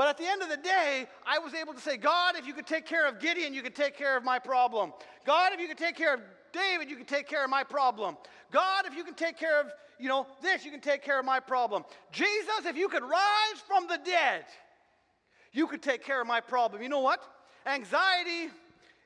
But 0.00 0.08
at 0.08 0.16
the 0.16 0.24
end 0.26 0.40
of 0.40 0.48
the 0.48 0.56
day, 0.56 1.06
I 1.26 1.40
was 1.40 1.52
able 1.52 1.74
to 1.74 1.78
say, 1.78 1.98
God, 1.98 2.34
if 2.34 2.46
you 2.46 2.54
could 2.54 2.66
take 2.66 2.86
care 2.86 3.06
of 3.06 3.20
Gideon, 3.20 3.52
you 3.52 3.60
could 3.60 3.74
take 3.74 3.98
care 3.98 4.16
of 4.16 4.24
my 4.24 4.38
problem. 4.38 4.94
God, 5.26 5.52
if 5.52 5.60
you 5.60 5.68
could 5.68 5.76
take 5.76 5.94
care 5.94 6.14
of 6.14 6.22
David, 6.54 6.88
you 6.88 6.96
can 6.96 7.04
take 7.04 7.28
care 7.28 7.44
of 7.44 7.50
my 7.50 7.62
problem. 7.62 8.16
God, 8.50 8.86
if 8.86 8.96
you 8.96 9.04
can 9.04 9.12
take 9.12 9.36
care 9.36 9.60
of, 9.60 9.66
you 9.98 10.08
know, 10.08 10.26
this, 10.40 10.64
you 10.64 10.70
can 10.70 10.80
take 10.80 11.02
care 11.02 11.20
of 11.20 11.26
my 11.26 11.38
problem. 11.38 11.84
Jesus, 12.12 12.64
if 12.64 12.78
you 12.78 12.88
could 12.88 13.02
rise 13.02 13.60
from 13.66 13.88
the 13.88 13.98
dead, 14.02 14.46
you 15.52 15.66
could 15.66 15.82
take 15.82 16.02
care 16.02 16.22
of 16.22 16.26
my 16.26 16.40
problem. 16.40 16.80
You 16.80 16.88
know 16.88 17.00
what? 17.00 17.22
Anxiety 17.66 18.50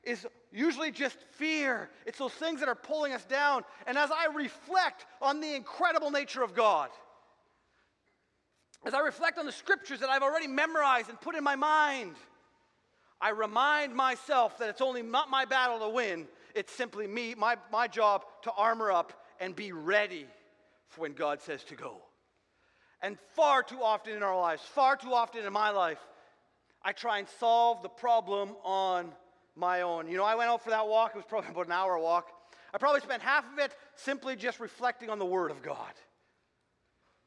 is 0.05 0.25
usually 0.53 0.91
just 0.91 1.17
fear. 1.31 1.89
It's 2.05 2.19
those 2.19 2.31
things 2.31 2.61
that 2.61 2.69
are 2.69 2.73
pulling 2.73 3.11
us 3.11 3.25
down. 3.25 3.65
And 3.85 3.97
as 3.97 4.11
I 4.11 4.33
reflect 4.33 5.07
on 5.21 5.41
the 5.41 5.55
incredible 5.55 6.09
nature 6.09 6.41
of 6.41 6.55
God, 6.55 6.89
as 8.85 8.93
I 8.93 8.99
reflect 8.99 9.39
on 9.39 9.47
the 9.47 9.51
scriptures 9.51 9.99
that 9.99 10.09
I've 10.09 10.21
already 10.21 10.47
memorized 10.47 11.09
and 11.09 11.19
put 11.19 11.35
in 11.35 11.43
my 11.43 11.55
mind, 11.55 12.15
I 13.19 13.31
remind 13.31 13.95
myself 13.95 14.59
that 14.59 14.69
it's 14.69 14.81
only 14.81 15.01
not 15.01 15.29
my 15.29 15.45
battle 15.45 15.79
to 15.79 15.89
win, 15.89 16.27
it's 16.53 16.71
simply 16.71 17.07
me, 17.07 17.33
my, 17.35 17.57
my 17.71 17.87
job 17.87 18.23
to 18.43 18.51
armor 18.51 18.91
up 18.91 19.25
and 19.39 19.55
be 19.55 19.71
ready 19.71 20.27
for 20.89 21.01
when 21.01 21.13
God 21.13 21.41
says 21.41 21.63
to 21.65 21.75
go. 21.75 21.97
And 23.01 23.17
far 23.35 23.63
too 23.63 23.81
often 23.81 24.15
in 24.15 24.23
our 24.23 24.39
lives, 24.39 24.61
far 24.61 24.95
too 24.95 25.13
often 25.13 25.43
in 25.43 25.51
my 25.51 25.71
life, 25.71 25.99
I 26.83 26.91
try 26.91 27.17
and 27.17 27.27
solve 27.39 27.81
the 27.81 27.89
problem 27.89 28.55
on 28.63 29.11
my 29.55 29.81
own. 29.81 30.07
You 30.07 30.17
know, 30.17 30.23
I 30.23 30.35
went 30.35 30.49
out 30.49 30.63
for 30.63 30.69
that 30.69 30.87
walk, 30.87 31.11
it 31.15 31.17
was 31.17 31.25
probably 31.27 31.49
about 31.49 31.65
an 31.65 31.71
hour 31.71 31.97
walk. 31.97 32.29
I 32.73 32.77
probably 32.77 33.01
spent 33.01 33.23
half 33.23 33.51
of 33.51 33.57
it 33.57 33.71
simply 33.95 34.35
just 34.35 34.59
reflecting 34.59 35.09
on 35.09 35.17
the 35.17 35.25
Word 35.25 35.49
of 35.49 35.63
God 35.63 35.91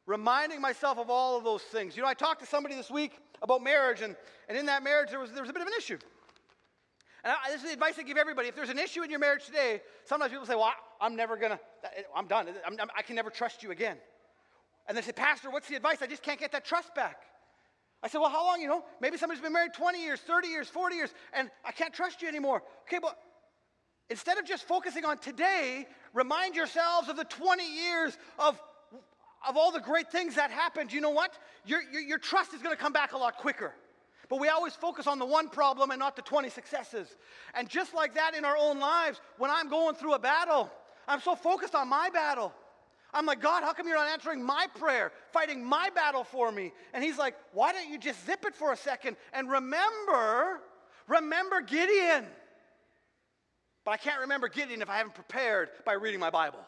reminding 0.09 0.61
myself 0.61 0.99
of 0.99 1.11
all 1.11 1.37
of 1.37 1.45
those 1.45 1.63
things. 1.63 1.95
You 1.95 2.03
know, 2.03 2.09
I 2.09 2.15
talked 2.15 2.41
to 2.41 2.47
somebody 2.47 2.75
this 2.75 2.91
week 2.91 3.13
about 3.43 3.63
marriage, 3.63 4.01
and, 4.01 4.17
and 4.49 4.57
in 4.57 4.67
that 4.67 4.83
marriage, 4.83 5.11
there 5.11 5.21
was, 5.21 5.31
there 5.31 5.43
was 5.43 5.51
a 5.51 5.53
bit 5.53 5.61
of 5.61 5.69
an 5.69 5.75
issue. 5.77 5.99
And 7.23 7.33
I, 7.33 7.53
this 7.53 7.61
is 7.61 7.69
the 7.69 7.75
advice 7.75 7.95
I 7.99 8.03
give 8.03 8.17
everybody. 8.17 8.49
If 8.49 8.57
there's 8.57 8.71
an 8.71 8.79
issue 8.79 9.03
in 9.03 9.11
your 9.11 9.19
marriage 9.19 9.45
today, 9.45 9.83
sometimes 10.07 10.33
people 10.33 10.47
say, 10.47 10.55
Well, 10.55 10.73
I, 11.01 11.07
am 11.07 11.15
never 11.15 11.37
going 11.37 11.53
to, 11.53 11.61
I'm 12.17 12.27
done. 12.27 12.49
I'm, 12.67 12.81
I'm, 12.81 12.89
I 12.97 13.03
can 13.03 13.17
never 13.17 13.29
trust 13.29 13.63
you 13.63 13.71
again. 13.71 13.99
And 14.89 14.97
they 14.97 15.03
say, 15.03 15.13
Pastor, 15.13 15.51
what's 15.51 15.69
the 15.69 15.77
advice? 15.77 15.99
I 16.01 16.07
just 16.07 16.23
can't 16.23 16.41
get 16.41 16.53
that 16.53 16.65
trust 16.65 16.95
back. 16.95 17.19
I 18.03 18.09
said, 18.09 18.19
Well, 18.19 18.31
how 18.31 18.47
long? 18.47 18.63
You 18.63 18.69
know, 18.69 18.85
maybe 19.03 19.19
somebody's 19.19 19.43
been 19.43 19.53
married 19.53 19.75
20 19.75 20.03
years, 20.03 20.21
30 20.21 20.49
years, 20.49 20.69
40 20.69 20.97
years, 20.97 21.11
and 21.35 21.51
I 21.67 21.73
can't 21.73 21.93
trust 21.93 22.23
you 22.23 22.29
anymore. 22.29 22.63
Okay, 22.87 22.99
but 23.03 23.19
instead 24.09 24.39
of 24.39 24.47
just 24.47 24.67
focusing 24.67 25.05
on 25.05 25.19
today, 25.19 25.87
remind 26.15 26.55
yourselves 26.55 27.11
of 27.11 27.17
the 27.17 27.25
20 27.25 27.77
years 27.77 28.17
of 28.39 28.59
of 29.47 29.57
all 29.57 29.71
the 29.71 29.81
great 29.81 30.11
things 30.11 30.35
that 30.35 30.51
happened, 30.51 30.93
you 30.93 31.01
know 31.01 31.11
what? 31.11 31.39
Your, 31.65 31.81
your, 31.93 32.03
your 32.03 32.19
trust 32.19 32.55
is 32.55 32.63
going 32.63 32.75
to 32.75 32.81
come 32.81 32.93
back 32.93 33.13
a 33.13 33.19
lot 33.19 33.37
quicker. 33.37 33.75
But 34.29 34.41
we 34.41 34.49
always 34.49 34.75
focus 34.75 35.07
on 35.07 35.19
the 35.19 35.25
one 35.25 35.49
problem 35.49 35.91
and 35.91 35.99
not 35.99 36.17
the 36.17 36.23
20 36.23 36.51
successes. 36.51 37.09
And 37.55 37.69
just 37.69 37.95
like 37.95 38.15
that 38.15 38.35
in 38.35 38.45
our 38.45 38.57
own 38.57 38.79
lives, 38.79 39.21
when 39.39 39.51
I'm 39.51 39.69
going 39.69 39.95
through 39.95 40.15
a 40.15 40.19
battle, 40.19 40.71
I'm 41.07 41.21
so 41.21 41.35
focused 41.35 41.75
on 41.75 41.89
my 41.89 42.11
battle. 42.11 42.53
I'm 43.15 43.25
like, 43.25 43.41
God, 43.41 43.63
how 43.63 43.73
come 43.73 43.87
you're 43.87 43.97
not 43.97 44.09
answering 44.09 44.43
my 44.43 44.67
prayer, 44.79 45.13
fighting 45.33 45.65
my 45.65 45.89
battle 45.95 46.25
for 46.25 46.53
me? 46.53 46.73
And 46.93 47.03
he's 47.03 47.17
like, 47.17 47.35
why 47.53 47.73
don't 47.73 47.89
you 47.89 47.99
just 47.99 48.27
zip 48.27 48.45
it 48.47 48.55
for 48.55 48.73
a 48.73 48.77
second 48.77 49.17
and 49.33 49.51
remember, 49.51 50.61
remember 51.07 51.63
Gideon. 51.63 52.27
But 53.87 53.93
I 53.93 53.97
can't 53.97 54.21
remember 54.21 54.49
Gideon 54.49 54.83
if 54.83 54.91
I 54.91 54.99
haven't 54.99 55.15
prepared 55.15 55.71
by 55.87 55.95
reading 55.95 56.21
my 56.21 56.29
Bible. 56.29 56.61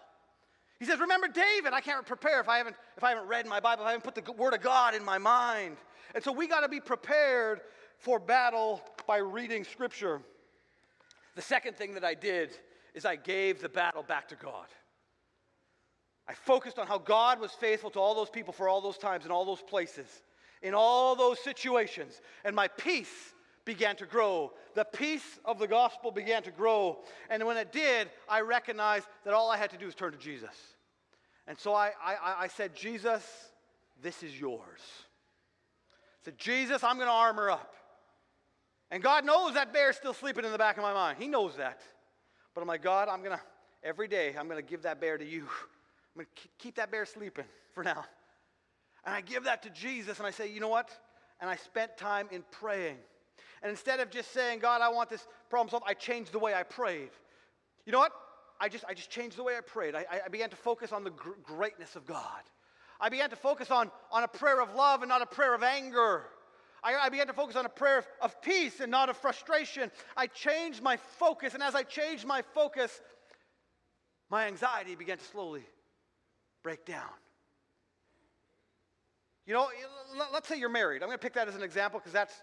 He 0.80 0.86
says, 0.86 0.98
Remember 0.98 1.28
David. 1.28 1.72
I 1.72 1.80
can't 1.80 2.04
prepare 2.04 2.40
if 2.40 2.48
I 2.48 2.56
haven't, 2.56 2.74
if 2.96 3.04
I 3.04 3.10
haven't 3.10 3.28
read 3.28 3.46
my 3.46 3.60
Bible, 3.60 3.82
if 3.82 3.88
I 3.88 3.92
haven't 3.92 4.12
put 4.12 4.24
the 4.24 4.32
Word 4.32 4.54
of 4.54 4.62
God 4.62 4.94
in 4.94 5.04
my 5.04 5.18
mind. 5.18 5.76
And 6.14 6.24
so 6.24 6.32
we 6.32 6.48
got 6.48 6.60
to 6.60 6.68
be 6.68 6.80
prepared 6.80 7.60
for 7.98 8.18
battle 8.18 8.82
by 9.06 9.18
reading 9.18 9.62
Scripture. 9.62 10.22
The 11.36 11.42
second 11.42 11.76
thing 11.76 11.94
that 11.94 12.04
I 12.04 12.14
did 12.14 12.50
is 12.94 13.04
I 13.04 13.16
gave 13.16 13.60
the 13.60 13.68
battle 13.68 14.02
back 14.02 14.28
to 14.28 14.36
God. 14.36 14.66
I 16.26 16.32
focused 16.32 16.78
on 16.78 16.86
how 16.86 16.98
God 16.98 17.40
was 17.40 17.52
faithful 17.52 17.90
to 17.90 18.00
all 18.00 18.14
those 18.14 18.30
people 18.30 18.52
for 18.52 18.68
all 18.68 18.80
those 18.80 18.98
times 18.98 19.26
in 19.26 19.30
all 19.30 19.44
those 19.44 19.62
places, 19.62 20.06
in 20.62 20.74
all 20.74 21.14
those 21.14 21.38
situations. 21.40 22.20
And 22.44 22.56
my 22.56 22.68
peace 22.68 23.34
began 23.70 23.94
to 23.94 24.04
grow. 24.04 24.52
The 24.74 24.84
peace 24.84 25.38
of 25.44 25.60
the 25.60 25.68
gospel 25.68 26.10
began 26.10 26.42
to 26.42 26.50
grow. 26.50 26.98
And 27.30 27.46
when 27.46 27.56
it 27.56 27.70
did, 27.70 28.10
I 28.28 28.40
recognized 28.40 29.06
that 29.24 29.32
all 29.32 29.48
I 29.48 29.56
had 29.56 29.70
to 29.70 29.76
do 29.76 29.86
was 29.86 29.94
turn 29.94 30.10
to 30.10 30.18
Jesus. 30.18 30.56
And 31.46 31.56
so 31.56 31.72
I, 31.72 31.92
I, 32.04 32.34
I 32.40 32.48
said, 32.48 32.74
Jesus, 32.74 33.22
this 34.02 34.24
is 34.24 34.38
yours. 34.38 34.80
I 35.92 36.24
said, 36.24 36.36
Jesus, 36.36 36.82
I'm 36.82 36.96
going 36.96 37.06
to 37.06 37.12
armor 37.12 37.48
up. 37.48 37.74
And 38.90 39.00
God 39.04 39.24
knows 39.24 39.54
that 39.54 39.72
bear's 39.72 39.96
still 39.96 40.14
sleeping 40.14 40.44
in 40.44 40.50
the 40.50 40.58
back 40.58 40.76
of 40.76 40.82
my 40.82 40.92
mind. 40.92 41.18
He 41.20 41.28
knows 41.28 41.56
that. 41.56 41.80
But 42.52 42.62
I'm 42.62 42.66
like, 42.66 42.82
God, 42.82 43.08
I'm 43.08 43.20
going 43.22 43.36
to, 43.36 43.42
every 43.84 44.08
day, 44.08 44.34
I'm 44.36 44.48
going 44.48 44.60
to 44.60 44.68
give 44.68 44.82
that 44.82 45.00
bear 45.00 45.16
to 45.16 45.24
you. 45.24 45.42
I'm 45.42 46.24
going 46.24 46.26
to 46.26 46.48
keep 46.58 46.74
that 46.74 46.90
bear 46.90 47.06
sleeping 47.06 47.44
for 47.72 47.84
now. 47.84 48.04
And 49.04 49.14
I 49.14 49.20
give 49.20 49.44
that 49.44 49.62
to 49.62 49.70
Jesus 49.70 50.18
and 50.18 50.26
I 50.26 50.32
say, 50.32 50.50
you 50.50 50.58
know 50.58 50.68
what? 50.68 50.90
And 51.40 51.48
I 51.48 51.54
spent 51.54 51.96
time 51.96 52.26
in 52.32 52.42
praying. 52.50 52.98
And 53.62 53.70
instead 53.70 54.00
of 54.00 54.10
just 54.10 54.32
saying, 54.32 54.60
God, 54.60 54.80
I 54.80 54.88
want 54.88 55.10
this 55.10 55.26
problem 55.48 55.68
solved, 55.68 55.86
I 55.88 55.94
changed 55.94 56.32
the 56.32 56.38
way 56.38 56.54
I 56.54 56.62
prayed. 56.62 57.10
You 57.84 57.92
know 57.92 57.98
what? 57.98 58.12
I 58.60 58.68
just, 58.68 58.84
I 58.88 58.94
just 58.94 59.10
changed 59.10 59.36
the 59.36 59.42
way 59.42 59.56
I 59.56 59.60
prayed. 59.60 59.94
I, 59.94 60.04
I 60.24 60.28
began 60.28 60.50
to 60.50 60.56
focus 60.56 60.92
on 60.92 61.04
the 61.04 61.10
gr- 61.10 61.30
greatness 61.42 61.96
of 61.96 62.06
God. 62.06 62.42
I 63.00 63.08
began 63.08 63.30
to 63.30 63.36
focus 63.36 63.70
on, 63.70 63.90
on 64.12 64.22
a 64.22 64.28
prayer 64.28 64.60
of 64.60 64.74
love 64.74 65.02
and 65.02 65.08
not 65.08 65.22
a 65.22 65.26
prayer 65.26 65.54
of 65.54 65.62
anger. 65.62 66.24
I, 66.82 66.94
I 66.94 67.08
began 67.08 67.26
to 67.26 67.32
focus 67.32 67.56
on 67.56 67.64
a 67.66 67.70
prayer 67.70 67.98
of, 67.98 68.06
of 68.20 68.42
peace 68.42 68.80
and 68.80 68.90
not 68.90 69.08
of 69.08 69.16
frustration. 69.16 69.90
I 70.16 70.26
changed 70.26 70.82
my 70.82 70.96
focus, 71.18 71.54
and 71.54 71.62
as 71.62 71.74
I 71.74 71.82
changed 71.82 72.26
my 72.26 72.42
focus, 72.54 73.00
my 74.30 74.46
anxiety 74.46 74.94
began 74.94 75.18
to 75.18 75.24
slowly 75.24 75.64
break 76.62 76.84
down. 76.84 77.10
You 79.46 79.54
know, 79.54 79.68
let's 80.32 80.48
say 80.48 80.58
you're 80.58 80.68
married. 80.68 81.02
I'm 81.02 81.08
going 81.08 81.18
to 81.18 81.22
pick 81.22 81.34
that 81.34 81.48
as 81.48 81.56
an 81.56 81.62
example 81.62 81.98
because 81.98 82.12
that's 82.12 82.34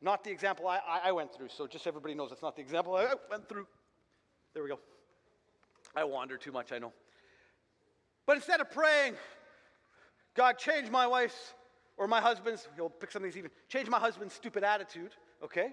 not 0.00 0.24
the 0.24 0.30
example 0.30 0.68
I, 0.68 0.80
I, 1.04 1.12
went 1.12 1.34
through. 1.34 1.48
So 1.48 1.66
just 1.66 1.86
everybody 1.86 2.14
knows, 2.14 2.30
that's 2.30 2.42
not 2.42 2.56
the 2.56 2.62
example 2.62 2.94
I 2.94 3.06
went 3.30 3.48
through. 3.48 3.66
There 4.52 4.62
we 4.62 4.68
go. 4.68 4.78
I 5.96 6.04
wander 6.04 6.36
too 6.36 6.52
much, 6.52 6.72
I 6.72 6.78
know. 6.78 6.92
But 8.26 8.36
instead 8.36 8.60
of 8.60 8.70
praying, 8.70 9.14
God, 10.34 10.58
change 10.58 10.90
my 10.90 11.06
wife's 11.06 11.54
or 11.96 12.06
my 12.06 12.20
husband's, 12.20 12.68
he'll 12.74 12.90
pick 12.90 13.12
something 13.12 13.32
even, 13.36 13.50
change 13.68 13.88
my 13.88 13.98
husband's 13.98 14.34
stupid 14.34 14.64
attitude, 14.64 15.12
okay? 15.42 15.70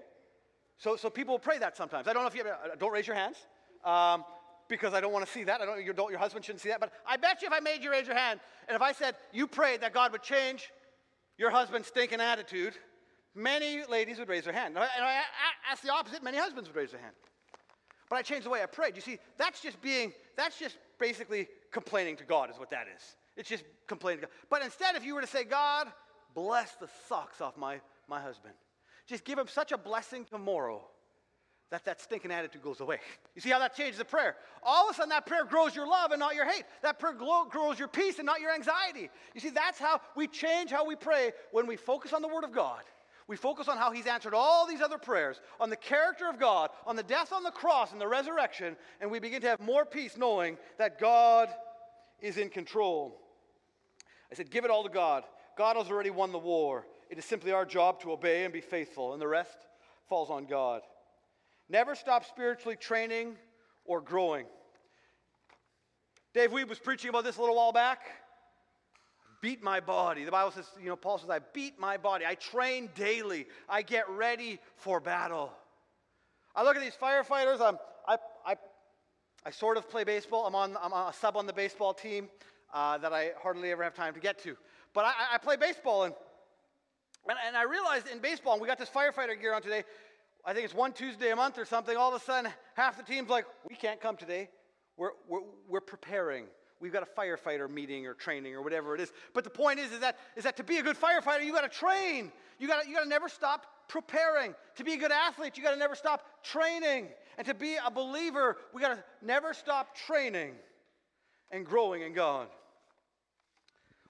So, 0.78 0.96
so 0.96 1.10
people 1.10 1.34
will 1.34 1.40
pray 1.40 1.58
that 1.58 1.76
sometimes. 1.76 2.08
I 2.08 2.12
don't 2.12 2.22
know 2.22 2.28
if 2.28 2.34
you, 2.34 2.42
uh, 2.42 2.76
don't 2.78 2.92
raise 2.92 3.06
your 3.06 3.16
hands. 3.16 3.36
Um, 3.84 4.24
because 4.72 4.94
I 4.94 5.00
don't 5.00 5.12
want 5.12 5.26
to 5.26 5.30
see 5.30 5.44
that. 5.44 5.60
I 5.60 5.66
don't, 5.66 5.84
your, 5.84 5.94
your 6.10 6.18
husband 6.18 6.44
shouldn't 6.44 6.62
see 6.62 6.70
that. 6.70 6.80
But 6.80 6.92
I 7.06 7.16
bet 7.18 7.42
you 7.42 7.46
if 7.48 7.52
I 7.52 7.60
made 7.60 7.82
you 7.84 7.90
raise 7.90 8.06
your 8.06 8.16
hand, 8.16 8.40
and 8.68 8.74
if 8.74 8.82
I 8.82 8.92
said 8.92 9.14
you 9.32 9.46
prayed 9.46 9.82
that 9.82 9.92
God 9.92 10.12
would 10.12 10.22
change 10.22 10.70
your 11.36 11.50
husband's 11.50 11.88
stinking 11.88 12.20
attitude, 12.20 12.74
many 13.34 13.82
ladies 13.88 14.18
would 14.18 14.28
raise 14.28 14.44
their 14.44 14.52
hand. 14.52 14.76
And 14.76 14.84
I, 14.84 15.22
asked 15.70 15.82
the 15.82 15.92
opposite, 15.92 16.22
many 16.22 16.38
husbands 16.38 16.68
would 16.68 16.76
raise 16.76 16.90
their 16.90 17.00
hand. 17.00 17.14
But 18.10 18.16
I 18.16 18.22
changed 18.22 18.46
the 18.46 18.50
way 18.50 18.62
I 18.62 18.66
prayed. 18.66 18.94
You 18.94 19.02
see, 19.02 19.18
that's 19.38 19.60
just 19.60 19.80
being, 19.80 20.12
that's 20.36 20.58
just 20.58 20.76
basically 20.98 21.48
complaining 21.70 22.16
to 22.16 22.24
God, 22.24 22.50
is 22.50 22.58
what 22.58 22.70
that 22.70 22.86
is. 22.94 23.02
It's 23.36 23.48
just 23.48 23.64
complaining 23.86 24.20
to 24.20 24.26
God. 24.26 24.34
But 24.50 24.62
instead, 24.62 24.96
if 24.96 25.04
you 25.04 25.14
were 25.14 25.22
to 25.22 25.26
say, 25.26 25.44
God, 25.44 25.88
bless 26.34 26.72
the 26.74 26.88
socks 27.08 27.40
off 27.40 27.56
my, 27.56 27.80
my 28.08 28.20
husband, 28.20 28.54
just 29.06 29.24
give 29.24 29.38
him 29.38 29.48
such 29.48 29.72
a 29.72 29.78
blessing 29.78 30.26
tomorrow 30.30 30.82
that 31.72 31.86
that 31.86 32.02
stinking 32.02 32.30
attitude 32.30 32.62
goes 32.62 32.80
away. 32.80 32.98
You 33.34 33.40
see 33.40 33.48
how 33.48 33.60
that 33.60 33.74
changes 33.74 33.96
the 33.96 34.04
prayer? 34.04 34.36
All 34.62 34.90
of 34.90 34.94
a 34.94 34.94
sudden, 34.94 35.08
that 35.08 35.24
prayer 35.24 35.46
grows 35.46 35.74
your 35.74 35.86
love 35.86 36.10
and 36.10 36.20
not 36.20 36.34
your 36.34 36.46
hate. 36.46 36.64
That 36.82 36.98
prayer 36.98 37.14
grows 37.14 37.78
your 37.78 37.88
peace 37.88 38.18
and 38.18 38.26
not 38.26 38.42
your 38.42 38.52
anxiety. 38.52 39.08
You 39.34 39.40
see, 39.40 39.48
that's 39.48 39.78
how 39.78 40.02
we 40.14 40.26
change 40.26 40.70
how 40.70 40.84
we 40.86 40.96
pray 40.96 41.32
when 41.50 41.66
we 41.66 41.76
focus 41.76 42.12
on 42.12 42.20
the 42.20 42.28
Word 42.28 42.44
of 42.44 42.52
God. 42.52 42.82
We 43.32 43.38
focus 43.38 43.66
on 43.66 43.78
how 43.78 43.92
He's 43.92 44.06
answered 44.06 44.34
all 44.34 44.66
these 44.66 44.82
other 44.82 44.98
prayers, 44.98 45.40
on 45.58 45.70
the 45.70 45.76
character 45.76 46.28
of 46.28 46.38
God, 46.38 46.68
on 46.86 46.96
the 46.96 47.02
death 47.02 47.32
on 47.32 47.42
the 47.42 47.50
cross 47.50 47.90
and 47.90 47.98
the 47.98 48.06
resurrection, 48.06 48.76
and 49.00 49.10
we 49.10 49.20
begin 49.20 49.40
to 49.40 49.48
have 49.48 49.58
more 49.58 49.86
peace 49.86 50.18
knowing 50.18 50.58
that 50.76 51.00
God 51.00 51.48
is 52.20 52.36
in 52.36 52.50
control. 52.50 53.22
I 54.30 54.34
said, 54.34 54.50
Give 54.50 54.66
it 54.66 54.70
all 54.70 54.82
to 54.82 54.90
God. 54.90 55.24
God 55.56 55.76
has 55.76 55.88
already 55.90 56.10
won 56.10 56.30
the 56.30 56.38
war. 56.38 56.86
It 57.08 57.16
is 57.16 57.24
simply 57.24 57.52
our 57.52 57.64
job 57.64 58.02
to 58.02 58.12
obey 58.12 58.44
and 58.44 58.52
be 58.52 58.60
faithful, 58.60 59.14
and 59.14 59.22
the 59.22 59.26
rest 59.26 59.56
falls 60.10 60.28
on 60.28 60.44
God. 60.44 60.82
Never 61.70 61.94
stop 61.94 62.26
spiritually 62.26 62.76
training 62.76 63.36
or 63.86 64.02
growing. 64.02 64.44
Dave 66.34 66.52
Weed 66.52 66.68
was 66.68 66.78
preaching 66.78 67.08
about 67.08 67.24
this 67.24 67.38
a 67.38 67.40
little 67.40 67.56
while 67.56 67.72
back. 67.72 68.00
Beat 69.42 69.62
my 69.62 69.80
body. 69.80 70.24
The 70.24 70.30
Bible 70.30 70.52
says, 70.52 70.64
you 70.80 70.88
know, 70.88 70.96
Paul 70.96 71.18
says, 71.18 71.28
I 71.28 71.40
beat 71.52 71.78
my 71.78 71.96
body. 71.96 72.24
I 72.24 72.36
train 72.36 72.88
daily. 72.94 73.46
I 73.68 73.82
get 73.82 74.08
ready 74.08 74.60
for 74.76 75.00
battle. 75.00 75.52
I 76.54 76.62
look 76.62 76.76
at 76.76 76.82
these 76.82 76.96
firefighters. 77.00 77.60
I'm, 77.60 77.76
I, 78.06 78.16
I, 78.46 78.54
I 79.44 79.50
sort 79.50 79.76
of 79.76 79.90
play 79.90 80.04
baseball. 80.04 80.46
I'm 80.46 80.54
on, 80.54 80.76
I'm 80.80 80.92
a 80.92 81.12
sub 81.12 81.36
on 81.36 81.46
the 81.46 81.52
baseball 81.52 81.92
team 81.92 82.28
uh, 82.72 82.98
that 82.98 83.12
I 83.12 83.32
hardly 83.42 83.72
ever 83.72 83.82
have 83.82 83.94
time 83.94 84.14
to 84.14 84.20
get 84.20 84.38
to. 84.44 84.56
But 84.94 85.06
I, 85.06 85.12
I 85.34 85.38
play 85.38 85.56
baseball, 85.56 86.04
and, 86.04 86.14
and, 87.28 87.38
and 87.44 87.56
I 87.56 87.64
realized 87.64 88.06
in 88.06 88.20
baseball, 88.20 88.52
and 88.52 88.62
we 88.62 88.68
got 88.68 88.78
this 88.78 88.90
firefighter 88.90 89.38
gear 89.40 89.54
on 89.54 89.62
today, 89.62 89.82
I 90.44 90.52
think 90.52 90.64
it's 90.64 90.74
one 90.74 90.92
Tuesday 90.92 91.32
a 91.32 91.36
month 91.36 91.58
or 91.58 91.64
something, 91.64 91.96
all 91.96 92.14
of 92.14 92.20
a 92.20 92.24
sudden 92.24 92.50
half 92.74 92.96
the 92.96 93.02
team's 93.02 93.28
like, 93.28 93.46
we 93.68 93.74
can't 93.74 94.00
come 94.00 94.16
today. 94.16 94.50
We're, 94.96 95.10
we're, 95.28 95.40
we're 95.68 95.80
preparing. 95.80 96.46
We've 96.82 96.92
got 96.92 97.04
a 97.04 97.20
firefighter 97.20 97.70
meeting 97.70 98.08
or 98.08 98.14
training 98.14 98.56
or 98.56 98.60
whatever 98.60 98.96
it 98.96 99.00
is. 99.00 99.12
But 99.34 99.44
the 99.44 99.50
point 99.50 99.78
is, 99.78 99.92
is 99.92 100.00
that, 100.00 100.18
is 100.36 100.42
that 100.42 100.56
to 100.56 100.64
be 100.64 100.78
a 100.78 100.82
good 100.82 100.96
firefighter, 100.96 101.44
you 101.44 101.52
got 101.52 101.60
to 101.62 101.68
train. 101.68 102.32
You 102.58 102.66
got 102.66 102.88
you 102.88 103.00
to 103.00 103.08
never 103.08 103.28
stop 103.28 103.66
preparing. 103.88 104.52
To 104.78 104.84
be 104.84 104.94
a 104.94 104.96
good 104.96 105.12
athlete, 105.12 105.56
you 105.56 105.62
got 105.62 105.74
to 105.74 105.78
never 105.78 105.94
stop 105.94 106.42
training. 106.42 107.06
And 107.38 107.46
to 107.46 107.54
be 107.54 107.76
a 107.76 107.88
believer, 107.88 108.56
we 108.74 108.80
got 108.80 108.96
to 108.96 109.04
never 109.24 109.54
stop 109.54 109.96
training 109.96 110.54
and 111.52 111.64
growing 111.64 112.02
in 112.02 112.14
God. 112.14 112.48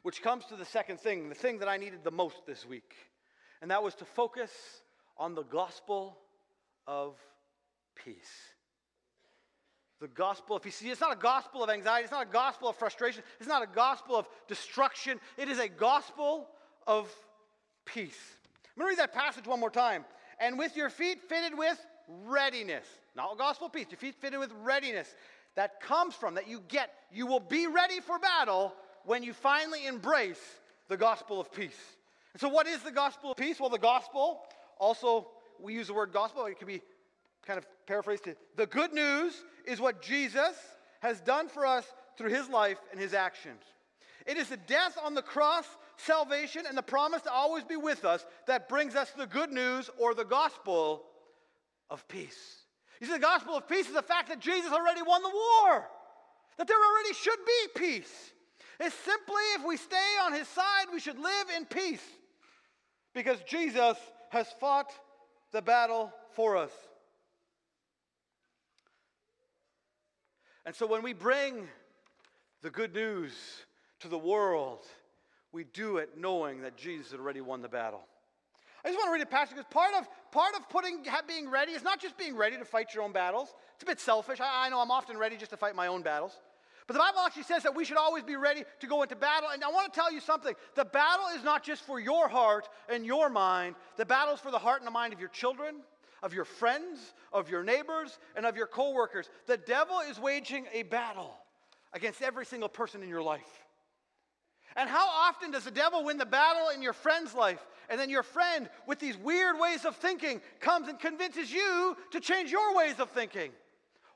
Which 0.01 0.23
comes 0.23 0.47
to 0.47 0.57
the 0.57 0.65
second 0.65 0.99
thing, 0.99 1.29
the 1.29 1.35
thing 1.35 1.59
that 1.59 1.69
I 1.69 1.77
needed 1.77 2.05
the 2.05 2.11
most 2.11 2.47
this 2.47 2.67
week. 2.67 2.95
And 3.61 3.71
that 3.71 3.83
was 3.83 3.95
to 3.97 4.07
focus 4.07 4.51
on 5.19 5.35
the 5.35 5.43
gospel 5.43 6.17
of 6.87 7.17
peace. 8.03 8.52
The 10.03 10.09
gospel 10.09 10.57
of 10.57 10.63
peace. 10.63 10.83
It's 10.85 11.01
not 11.01 11.13
a 11.13 11.21
gospel 11.21 11.63
of 11.63 11.71
anxiety, 11.71 12.03
it's 12.03 12.11
not 12.11 12.27
a 12.27 12.33
gospel 12.33 12.69
of 12.69 12.75
frustration, 12.75 13.23
it's 13.39 13.49
not 13.49 13.63
a 13.63 13.69
gospel 13.73 14.17
of 14.17 14.27
destruction. 14.49 15.21
It 15.39 15.49
is 15.49 15.61
a 15.61 15.69
gospel 15.69 16.49
of 16.89 17.09
peace. 17.85 18.19
I'm 18.75 18.81
going 18.81 18.97
to 18.97 19.01
read 19.01 19.09
that 19.09 19.15
passage 19.15 19.47
one 19.47 19.61
more 19.61 19.71
time. 19.71 20.05
And 20.41 20.59
with 20.59 20.77
your 20.77 20.91
feet 20.91 21.21
fitted 21.21 21.57
with 21.57 21.79
readiness, 22.09 22.85
not 23.15 23.33
a 23.33 23.37
gospel 23.37 23.69
of 23.69 23.73
peace, 23.73 23.87
your 23.91 23.99
feet 23.99 24.17
fitted 24.17 24.41
with 24.41 24.51
readiness 24.65 25.15
that 25.55 25.81
comes 25.81 26.17
from, 26.17 26.35
that 26.35 26.49
you 26.49 26.65
get, 26.67 26.93
you 27.13 27.29
will 27.29 27.39
be 27.39 27.69
ready 27.69 28.01
for 28.01 28.19
battle 28.19 28.75
when 29.05 29.23
you 29.23 29.33
finally 29.33 29.87
embrace 29.87 30.43
the 30.89 30.97
gospel 30.97 31.41
of 31.41 31.53
peace. 31.53 31.79
And 32.33 32.41
so, 32.41 32.49
what 32.49 32.67
is 32.67 32.83
the 32.83 32.91
gospel 32.91 33.31
of 33.31 33.37
peace? 33.37 33.61
Well, 33.61 33.71
the 33.71 33.79
gospel 33.79 34.41
also, 34.81 35.29
we 35.61 35.75
use 35.75 35.87
the 35.87 35.95
word 35.95 36.13
gospel, 36.13 36.47
it 36.47 36.59
could 36.59 36.67
be 36.67 36.83
kind 37.47 37.59
of 37.59 37.67
paraphrased 37.87 38.25
to 38.25 38.37
the 38.57 38.67
good 38.67 38.93
news 38.93 39.35
is 39.67 39.81
what 39.81 40.03
Jesus 40.03 40.57
has 41.01 41.21
done 41.21 41.49
for 41.49 41.67
us 41.67 41.85
through 42.17 42.31
his 42.31 42.49
life 42.49 42.79
and 42.91 43.01
his 43.01 43.15
actions. 43.15 43.63
It 44.27 44.37
is 44.37 44.49
the 44.49 44.57
death 44.57 44.97
on 45.03 45.15
the 45.15 45.23
cross, 45.23 45.65
salvation, 45.97 46.65
and 46.69 46.79
the 46.79 46.83
promise 46.83 47.23
to 47.23 47.33
always 47.33 47.65
be 47.65 47.77
with 47.77 48.05
us 48.05 48.25
that 48.47 48.69
brings 48.69 48.95
us 48.95 49.11
the 49.11 49.27
good 49.27 49.51
news 49.51 49.91
or 49.99 50.15
the 50.15 50.25
gospel 50.25 51.03
of 51.91 52.07
peace. 52.07 52.63
You 53.01 53.09
see, 53.09 53.15
the 53.15 53.19
gospel 53.19 53.57
of 53.57 53.69
peace 53.69 53.89
is 53.89 53.95
the 53.95 54.03
fact 54.03 54.29
that 54.29 54.39
Jesus 54.39 54.71
already 54.71 55.03
won 55.03 55.23
the 55.23 55.29
war, 55.29 55.89
that 56.57 56.69
there 56.69 56.77
already 56.77 57.15
should 57.15 57.39
be 57.45 57.81
peace. 57.81 58.33
It's 58.79 58.95
simply 58.95 59.43
if 59.57 59.67
we 59.67 59.77
stay 59.77 60.17
on 60.25 60.33
his 60.33 60.47
side, 60.49 60.87
we 60.93 61.01
should 61.01 61.19
live 61.19 61.47
in 61.57 61.65
peace 61.65 62.03
because 63.15 63.39
Jesus 63.43 63.97
has 64.31 64.47
fought 64.61 64.93
the 65.51 65.63
battle 65.63 66.13
for 66.35 66.57
us. 66.57 66.71
And 70.65 70.75
so 70.75 70.87
when 70.87 71.03
we 71.03 71.13
bring 71.13 71.69
the 72.63 72.71
good 72.71 72.95
news 72.95 73.33
to 74.01 74.09
the 74.09 74.19
world, 74.19 74.81
we 75.51 75.65
do 75.65 75.99
it 75.99 76.11
knowing 76.17 76.63
that 76.63 76.77
Jesus 76.77 77.11
had 77.11 77.21
already 77.21 77.41
won 77.41 77.63
the 77.63 77.69
battle. 77.69 78.03
I 78.85 78.89
just 78.89 78.99
want 78.99 79.09
to 79.09 79.13
read 79.13 79.23
a 79.23 79.27
passage 79.27 79.57
because 79.57 79.71
part 79.71 79.95
of, 79.95 80.09
part 80.33 80.55
of 80.57 80.69
putting, 80.69 81.05
being 81.29 81.49
ready 81.49 81.73
is 81.73 81.83
not 81.83 82.01
just 82.01 82.17
being 82.19 82.37
ready 82.37 82.57
to 82.57 82.65
fight 82.65 82.95
your 82.95 83.05
own 83.05 83.13
battles. 83.13 83.49
It's 83.75 83.83
a 83.83 83.87
bit 83.87 84.01
selfish. 84.01 84.41
I, 84.41 84.67
I 84.67 84.69
know 84.71 84.81
I'm 84.81 84.91
often 84.91 85.17
ready 85.17 85.37
just 85.37 85.53
to 85.53 85.57
fight 85.57 85.77
my 85.77 85.87
own 85.87 86.03
battles. 86.03 86.33
But 86.89 86.95
the 86.95 86.99
Bible 86.99 87.21
actually 87.21 87.45
says 87.45 87.63
that 87.63 87.77
we 87.77 87.85
should 87.85 87.97
always 87.97 88.25
be 88.25 88.35
ready 88.35 88.65
to 88.81 88.87
go 88.89 89.03
into 89.03 89.15
battle. 89.15 89.51
And 89.53 89.63
I 89.63 89.69
want 89.69 89.93
to 89.93 89.97
tell 89.99 90.13
you 90.13 90.21
something 90.21 90.55
the 90.75 90.85
battle 90.85 91.27
is 91.37 91.45
not 91.45 91.63
just 91.63 91.85
for 91.85 92.01
your 92.01 92.29
heart 92.29 92.69
and 92.89 93.07
your 93.07 93.29
mind, 93.29 93.77
the 93.97 94.07
battle 94.07 94.35
is 94.35 94.41
for 94.41 94.51
the 94.51 94.59
heart 94.59 94.81
and 94.81 94.87
the 94.87 94.93
mind 94.93 95.13
of 95.13 95.21
your 95.21 95.29
children, 95.29 95.77
of 96.23 96.33
your 96.33 96.45
friends, 96.45 96.99
of 97.33 97.51
your 97.51 97.65
neighbors, 97.65 98.19
and 98.37 98.47
of 98.47 98.57
your 98.57 98.67
coworkers. 98.67 99.29
The 99.47 99.57
devil 99.57 100.01
is 100.09 100.19
waging 100.19 100.67
a 100.73 100.85
battle 100.85 101.35
against 101.93 102.23
every 102.23 102.47
single 102.47 102.69
person 102.69 103.03
in 103.03 103.09
your 103.09 103.23
life. 103.23 103.63
And 104.77 104.89
how 104.89 105.07
often 105.07 105.51
does 105.51 105.65
the 105.65 105.71
devil 105.71 106.05
win 106.05 106.17
the 106.17 106.27
battle 106.27 106.71
in 106.71 106.83
your 106.83 106.95
friend's 106.95 107.35
life? 107.35 107.65
And 107.91 108.01
then 108.01 108.09
your 108.09 108.23
friend, 108.23 108.71
with 108.87 108.99
these 108.99 109.19
weird 109.19 109.59
ways 109.59 109.85
of 109.85 109.97
thinking, 109.97 110.41
comes 110.61 110.89
and 110.89 110.99
convinces 110.99 111.53
you 111.53 111.97
to 112.13 112.21
change 112.21 112.51
your 112.51 112.75
ways 112.75 112.99
of 112.99 113.11
thinking. 113.11 113.51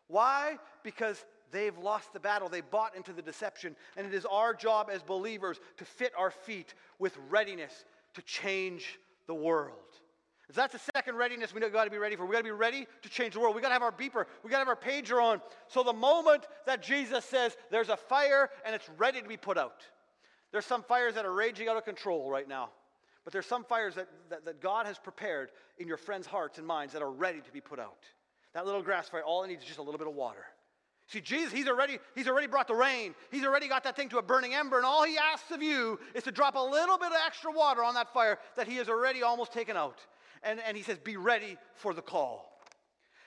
Why? 0.09 0.57
Because 0.83 1.23
they've 1.51 1.77
lost 1.77 2.13
the 2.13 2.21
battle. 2.21 2.49
They 2.49 2.63
bought 2.63 2.97
into 2.97 3.13
the 3.13 3.21
deception. 3.21 3.77
And 3.97 4.07
it 4.07 4.15
is 4.15 4.25
our 4.25 4.55
job 4.55 4.89
as 4.91 5.03
believers 5.03 5.61
to 5.77 5.85
fit 5.85 6.13
our 6.17 6.31
feet 6.31 6.73
with 6.99 7.19
readiness 7.29 7.85
to 8.15 8.23
change 8.23 8.99
the 9.27 9.35
world. 9.35 9.75
That's 10.55 10.72
the 10.72 10.90
second 10.94 11.16
readiness 11.16 11.53
we 11.53 11.61
got 11.61 11.84
to 11.84 11.90
be 11.90 11.99
ready 11.99 12.14
for. 12.14 12.24
We 12.24 12.32
got 12.32 12.38
to 12.38 12.44
be 12.44 12.51
ready 12.51 12.86
to 13.03 13.09
change 13.09 13.34
the 13.34 13.40
world. 13.40 13.57
We 13.57 13.61
got 13.61 13.68
to 13.68 13.74
have 13.74 13.82
our 13.82 13.92
beeper. 13.92 14.26
We 14.44 14.51
got 14.51 14.64
to 14.64 14.64
have 14.64 14.68
our 14.68 14.76
pager 14.76 15.20
on. 15.20 15.40
So 15.66 15.82
the 15.82 15.92
moment 15.92 16.47
that 16.66 16.82
Jesus 16.82 17.24
says 17.24 17.57
there's 17.70 17.88
a 17.88 17.97
fire 17.97 18.49
and 18.64 18.74
it's 18.74 18.88
ready 18.97 19.20
to 19.20 19.28
be 19.28 19.36
put 19.36 19.59
out, 19.59 19.82
there's 20.53 20.64
some 20.64 20.84
fires 20.84 21.14
that 21.14 21.24
are 21.24 21.32
raging 21.32 21.68
out 21.68 21.76
of 21.76 21.84
control 21.84 22.30
right 22.30 22.49
now. 22.49 22.70
But 23.24 23.32
there's 23.32 23.47
some 23.47 23.64
fires 23.64 23.97
that, 23.97 24.09
that, 24.30 24.44
that 24.44 24.61
God 24.61 24.86
has 24.86 24.99
prepared 24.99 25.51
in 25.78 25.88
your 25.88 25.97
friends' 25.97 26.28
hearts 26.28 26.59
and 26.59 26.66
minds 26.66 26.92
that 26.92 27.03
are 27.03 27.11
ready 27.11 27.40
to 27.40 27.53
be 27.53 27.61
put 27.61 27.80
out. 27.80 28.05
That 28.55 28.64
little 28.64 28.82
grass 28.82 29.09
fire, 29.09 29.24
all 29.24 29.42
it 29.42 29.49
needs 29.49 29.62
is 29.62 29.66
just 29.66 29.80
a 29.80 29.82
little 29.82 29.99
bit 29.99 30.07
of 30.07 30.14
water. 30.14 30.44
See, 31.09 31.20
Jesus, 31.20 31.53
he's 31.53 31.68
already, 31.68 31.99
he's 32.14 32.28
already 32.28 32.47
brought 32.47 32.68
the 32.68 32.74
rain. 32.74 33.14
He's 33.30 33.44
already 33.44 33.68
got 33.68 33.84
that 33.84 33.97
thing 33.97 34.09
to 34.11 34.18
a 34.18 34.22
burning 34.22 34.55
ember, 34.55 34.76
and 34.76 34.86
all 34.86 35.05
he 35.05 35.16
asks 35.18 35.51
of 35.51 35.62
you 35.62 35.99
is 36.14 36.24
to 36.24 36.32
drop 36.32 36.55
a 36.55 36.61
little 36.61 36.99
bit 36.99 37.09
of 37.09 37.18
extra 37.26 37.51
water 37.51 37.84
on 37.84 37.94
that 37.94 38.12
fire 38.12 38.38
that 38.57 38.66
he 38.66 38.76
has 38.76 38.88
already 38.88 39.22
almost 39.22 39.53
taken 39.53 39.76
out. 39.76 39.99
And, 40.47 40.61
and 40.66 40.76
he 40.76 40.82
says, 40.82 40.99
Be 40.99 41.16
ready 41.16 41.59
for 41.74 41.92
the 41.92 42.01
call. 42.01 42.51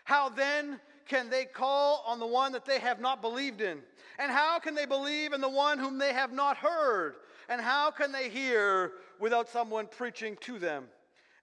How 0.06 0.30
then 0.30 0.80
can 1.08 1.30
they 1.30 1.46
call 1.46 2.04
on 2.08 2.20
the 2.20 2.26
one 2.26 2.54
that 2.54 2.66
they 2.66 2.80
have 2.80 3.00
not 3.00 3.22
believed 3.22 3.62
in? 3.62 3.80
And 4.18 4.32
how 4.32 4.60
can 4.60 4.74
they 4.74 4.86
believe 4.86 5.34
in 5.34 5.42
the 5.42 5.50
one 5.50 5.78
whom 5.78 5.98
they 5.98 6.14
have 6.14 6.32
not 6.32 6.58
heard? 6.58 7.16
And 7.50 7.60
how 7.60 7.92
can 7.92 8.12
they 8.12 8.30
hear 8.30 8.94
without 9.20 9.50
someone 9.50 9.88
preaching 9.88 10.38
to 10.42 10.60
them? 10.60 10.86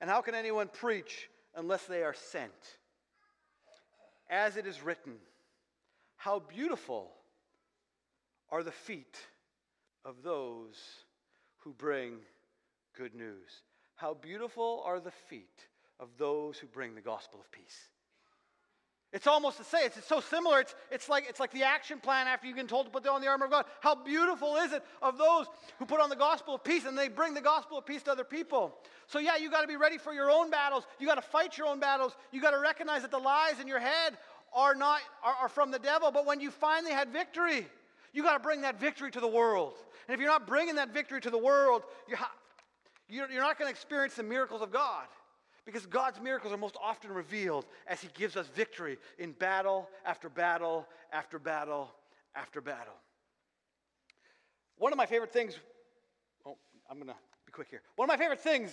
And 0.01 0.09
how 0.09 0.23
can 0.23 0.35
anyone 0.35 0.69
preach 0.69 1.29
unless 1.55 1.85
they 1.85 2.03
are 2.03 2.15
sent? 2.15 2.53
As 4.31 4.57
it 4.57 4.67
is 4.67 4.83
written, 4.83 5.15
how 6.17 6.41
beautiful 6.41 7.11
are 8.51 8.63
the 8.63 8.73
feet 8.73 9.17
of 10.05 10.23
those 10.23 10.77
who 11.59 11.73
bring 11.73 12.15
good 12.97 13.15
news. 13.15 13.63
How 13.97 14.15
beautiful 14.15 14.83
are 14.87 15.01
the 15.01 15.11
feet 15.11 15.67
of 15.99 16.09
those 16.19 16.59
who 16.59 16.67
bring 16.67 16.95
the 16.95 17.01
gospel 17.01 17.41
of 17.41 17.51
peace. 17.51 17.89
It's 19.13 19.27
almost 19.27 19.57
to 19.59 19.65
say, 19.65 19.85
it's, 19.85 19.97
it's 19.97 20.07
so 20.07 20.21
similar. 20.21 20.61
It's, 20.61 20.75
it's, 20.91 21.09
like, 21.09 21.25
it's 21.29 21.41
like 21.41 21.53
the 21.53 21.63
action 21.63 22.01
plan 22.01 22.27
after 22.27 22.47
you've 22.47 22.57
been 22.57 22.67
told 22.67 22.87
to 22.87 22.93
put 22.93 23.07
on 23.07 23.21
the 23.23 23.29
armor 23.29 23.47
of 23.47 23.51
God. 23.51 23.65
How 23.81 23.95
beautiful 23.95 24.57
is 24.57 24.73
it 24.73 24.85
of 25.01 25.17
those 25.17 25.47
who 25.79 25.87
put 25.87 26.01
on 26.01 26.11
the 26.11 26.17
gospel 26.17 26.57
of 26.57 26.65
peace 26.65 26.85
and 26.85 26.99
they 26.99 27.09
bring 27.09 27.33
the 27.33 27.41
gospel 27.41 27.79
of 27.79 27.87
peace 27.87 28.03
to 28.03 28.13
other 28.13 28.25
people? 28.25 28.75
So, 29.07 29.19
yeah, 29.19 29.37
you 29.37 29.51
got 29.51 29.63
to 29.63 29.69
be 29.69 29.77
ready 29.77 29.97
for 29.97 30.13
your 30.13 30.31
own 30.31 30.51
battles. 30.51 30.85
You 30.99 31.07
got 31.07 31.15
to 31.15 31.23
fight 31.23 31.57
your 31.57 31.69
own 31.69 31.81
battles. 31.81 32.15
You 32.33 32.43
got 32.43 32.51
to 32.51 32.59
recognize 32.59 33.03
that 33.03 33.11
the 33.11 33.19
lies 33.19 33.61
in 33.61 33.69
your 33.69 33.81
head 33.81 34.19
are 34.53 34.75
not 34.75 35.01
are, 35.23 35.35
are 35.43 35.49
from 35.49 35.71
the 35.71 35.79
devil, 35.79 36.11
but 36.11 36.27
when 36.27 36.41
you 36.41 36.51
finally 36.51 36.93
had 36.93 37.11
victory, 37.11 37.67
you 38.13 38.23
got 38.23 38.35
to 38.35 38.43
bring 38.43 38.63
that 38.63 38.81
victory 38.81 39.11
to 39.13 39.21
the 39.21 39.29
world. 39.29 39.75
And 40.09 40.15
if 40.15 40.21
you're 40.21 40.31
not 40.31 40.47
bringing 40.47 40.75
that 40.75 40.93
victory 40.93 41.21
to 41.21 41.31
the 41.31 41.39
world, 41.39 41.85
you're, 42.09 42.19
you're, 43.09 43.29
not 43.29 43.59
going 43.59 43.69
to 43.69 43.71
experience 43.71 44.15
the 44.15 44.23
miracles 44.23 44.63
of 44.63 44.71
God. 44.73 45.07
Because 45.65 45.85
God's 45.85 46.21
miracles 46.21 46.53
are 46.53 46.57
most 46.57 46.77
often 46.81 47.13
revealed 47.13 47.67
as 47.89 48.01
He 48.01 48.09
gives 48.15 48.37
us 48.37 48.47
victory 48.55 48.99
in 49.19 49.33
battle 49.33 49.89
after 50.05 50.29
battle 50.29 50.87
after 51.13 51.41
battle 51.41 51.91
after 52.37 52.61
battle. 52.61 52.95
One 54.79 54.93
of 54.93 54.97
my 54.97 55.07
favorite 55.07 55.33
things, 55.33 55.59
oh, 56.47 56.57
I'm 56.89 56.99
going 56.99 57.09
to 57.09 57.15
be 57.47 57.53
quick 57.53 57.67
here. 57.69 57.83
One 57.97 58.09
of 58.09 58.17
my 58.17 58.23
favorite 58.23 58.41
things 58.41 58.71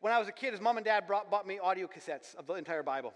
when 0.00 0.12
I 0.12 0.18
was 0.18 0.28
a 0.28 0.32
kid 0.32 0.52
is 0.52 0.60
mom 0.60 0.76
and 0.76 0.84
dad 0.84 1.06
brought, 1.06 1.30
bought 1.30 1.46
me 1.46 1.58
audio 1.58 1.86
cassettes 1.86 2.34
of 2.34 2.46
the 2.46 2.54
entire 2.54 2.82
Bible. 2.82 3.14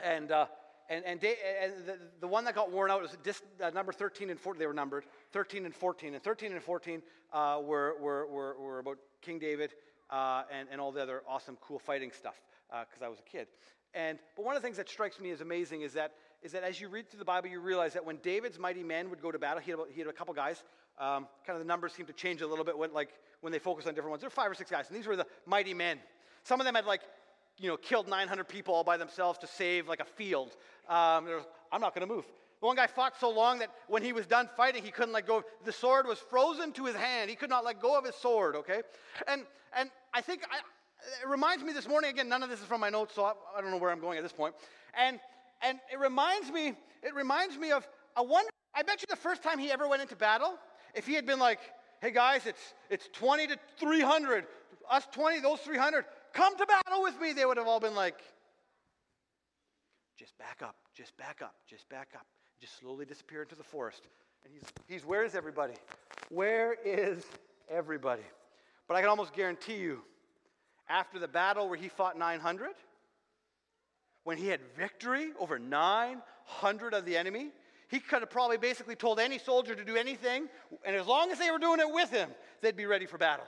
And 0.00 0.32
uh, 0.32 0.46
and, 0.88 1.04
and, 1.04 1.20
they, 1.20 1.36
and 1.62 1.72
the, 1.86 1.98
the, 2.20 2.28
one 2.28 2.44
that 2.44 2.54
got 2.54 2.70
worn 2.70 2.90
out 2.90 3.02
was 3.02 3.16
disc, 3.22 3.42
uh, 3.62 3.70
number 3.70 3.92
13 3.92 4.30
and 4.30 4.38
14. 4.38 4.58
They 4.58 4.66
were 4.66 4.74
numbered 4.74 5.04
13 5.32 5.64
and 5.64 5.74
14. 5.74 6.14
And 6.14 6.22
13 6.22 6.52
and 6.52 6.62
14 6.62 7.02
uh, 7.32 7.60
were, 7.62 7.96
were, 8.00 8.26
were, 8.26 8.56
were, 8.58 8.78
about 8.78 8.98
King 9.22 9.38
David 9.38 9.74
uh, 10.10 10.42
and, 10.52 10.68
and 10.70 10.80
all 10.80 10.92
the 10.92 11.02
other 11.02 11.22
awesome, 11.28 11.56
cool 11.60 11.78
fighting 11.78 12.10
stuff 12.12 12.40
because 12.68 13.02
uh, 13.02 13.06
I 13.06 13.08
was 13.08 13.18
a 13.18 13.30
kid. 13.30 13.48
And, 13.94 14.18
but 14.36 14.44
one 14.44 14.56
of 14.56 14.62
the 14.62 14.66
things 14.66 14.76
that 14.76 14.88
strikes 14.88 15.18
me 15.20 15.30
as 15.30 15.40
amazing 15.40 15.82
is 15.82 15.92
that, 15.94 16.12
is 16.42 16.52
that 16.52 16.62
as 16.62 16.80
you 16.80 16.88
read 16.88 17.08
through 17.08 17.18
the 17.18 17.24
Bible, 17.24 17.48
you 17.48 17.60
realize 17.60 17.94
that 17.94 18.04
when 18.04 18.16
David's 18.18 18.58
mighty 18.58 18.82
men 18.82 19.10
would 19.10 19.22
go 19.22 19.32
to 19.32 19.38
battle, 19.38 19.60
he 19.60 19.70
had, 19.70 19.80
he 19.92 20.00
had 20.00 20.08
a 20.08 20.12
couple 20.12 20.34
guys. 20.34 20.62
Um, 20.98 21.26
kind 21.46 21.56
of 21.56 21.58
the 21.58 21.64
numbers 21.64 21.92
seem 21.92 22.06
to 22.06 22.12
change 22.12 22.42
a 22.42 22.46
little 22.46 22.64
bit 22.64 22.76
when, 22.76 22.92
like, 22.92 23.10
when 23.40 23.52
they 23.52 23.58
focus 23.58 23.86
on 23.86 23.94
different 23.94 24.10
ones. 24.10 24.20
There 24.20 24.28
were 24.28 24.34
five 24.34 24.50
or 24.50 24.54
six 24.54 24.70
guys, 24.70 24.88
and 24.88 24.96
these 24.96 25.06
were 25.06 25.16
the 25.16 25.26
mighty 25.46 25.74
men. 25.74 25.98
Some 26.42 26.60
of 26.60 26.64
them 26.64 26.76
had 26.76 26.86
like 26.86 27.00
you 27.58 27.68
know, 27.68 27.76
killed 27.76 28.08
900 28.08 28.48
people 28.48 28.74
all 28.74 28.84
by 28.84 28.96
themselves 28.96 29.38
to 29.40 29.46
save 29.46 29.88
like 29.88 30.00
a 30.00 30.04
field. 30.04 30.56
Um, 30.88 31.28
I'm 31.72 31.80
not 31.80 31.94
going 31.94 32.06
to 32.06 32.14
move. 32.14 32.24
The 32.60 32.66
one 32.66 32.76
guy 32.76 32.86
fought 32.86 33.14
so 33.18 33.30
long 33.30 33.58
that 33.58 33.70
when 33.86 34.02
he 34.02 34.12
was 34.12 34.26
done 34.26 34.48
fighting, 34.56 34.82
he 34.82 34.90
couldn't 34.90 35.12
let 35.12 35.26
go. 35.26 35.42
The 35.64 35.72
sword 35.72 36.06
was 36.06 36.18
frozen 36.18 36.72
to 36.72 36.86
his 36.86 36.96
hand. 36.96 37.28
He 37.28 37.36
could 37.36 37.50
not 37.50 37.64
let 37.64 37.80
go 37.80 37.98
of 37.98 38.04
his 38.04 38.14
sword, 38.14 38.56
okay? 38.56 38.82
And, 39.28 39.42
and 39.76 39.90
I 40.14 40.20
think 40.20 40.42
I, 40.50 40.58
it 41.22 41.28
reminds 41.28 41.62
me 41.62 41.72
this 41.72 41.88
morning, 41.88 42.10
again, 42.10 42.28
none 42.28 42.42
of 42.42 42.48
this 42.48 42.60
is 42.60 42.66
from 42.66 42.80
my 42.80 42.88
notes, 42.88 43.14
so 43.14 43.24
I, 43.24 43.32
I 43.56 43.60
don't 43.60 43.70
know 43.70 43.76
where 43.76 43.90
I'm 43.90 44.00
going 44.00 44.16
at 44.16 44.22
this 44.22 44.32
point. 44.32 44.54
And, 44.98 45.20
and 45.62 45.78
it 45.92 45.98
reminds 45.98 46.50
me, 46.50 46.74
it 47.02 47.14
reminds 47.14 47.58
me 47.58 47.72
of, 47.72 47.86
I 48.16 48.22
wonder, 48.22 48.50
I 48.74 48.82
bet 48.82 49.02
you 49.02 49.06
the 49.08 49.16
first 49.16 49.42
time 49.42 49.58
he 49.58 49.70
ever 49.70 49.86
went 49.86 50.02
into 50.02 50.16
battle, 50.16 50.54
if 50.94 51.06
he 51.06 51.14
had 51.14 51.26
been 51.26 51.38
like, 51.38 51.60
hey 52.00 52.10
guys, 52.10 52.46
it's, 52.46 52.74
it's 52.88 53.08
20 53.12 53.48
to 53.48 53.58
300, 53.78 54.46
us 54.90 55.06
20, 55.12 55.40
those 55.40 55.60
300, 55.60 56.04
Come 56.36 56.54
to 56.58 56.66
battle 56.66 57.02
with 57.02 57.18
me. 57.18 57.32
They 57.32 57.46
would 57.46 57.56
have 57.56 57.66
all 57.66 57.80
been 57.80 57.94
like, 57.94 58.18
just 60.18 60.36
back 60.36 60.60
up, 60.62 60.76
just 60.94 61.16
back 61.16 61.40
up, 61.42 61.54
just 61.66 61.88
back 61.88 62.08
up. 62.14 62.26
Just 62.60 62.78
slowly 62.78 63.06
disappear 63.06 63.40
into 63.40 63.54
the 63.54 63.62
forest. 63.62 64.02
And 64.44 64.52
he's, 64.52 64.62
he's 64.86 65.06
where 65.06 65.24
is 65.24 65.34
everybody? 65.34 65.72
Where 66.28 66.76
is 66.84 67.24
everybody? 67.70 68.22
But 68.86 68.98
I 68.98 69.00
can 69.00 69.08
almost 69.08 69.32
guarantee 69.32 69.76
you, 69.76 70.02
after 70.90 71.18
the 71.18 71.26
battle 71.26 71.70
where 71.70 71.78
he 71.78 71.88
fought 71.88 72.18
900, 72.18 72.72
when 74.24 74.36
he 74.36 74.48
had 74.48 74.60
victory 74.76 75.30
over 75.40 75.58
900 75.58 76.92
of 76.92 77.06
the 77.06 77.16
enemy, 77.16 77.48
he 77.88 77.98
could 77.98 78.20
have 78.20 78.30
probably 78.30 78.58
basically 78.58 78.94
told 78.94 79.18
any 79.18 79.38
soldier 79.38 79.74
to 79.74 79.84
do 79.86 79.96
anything, 79.96 80.48
and 80.84 80.96
as 80.96 81.06
long 81.06 81.30
as 81.30 81.38
they 81.38 81.50
were 81.50 81.58
doing 81.58 81.80
it 81.80 81.90
with 81.90 82.10
him, 82.10 82.28
they'd 82.60 82.76
be 82.76 82.84
ready 82.84 83.06
for 83.06 83.16
battle. 83.16 83.46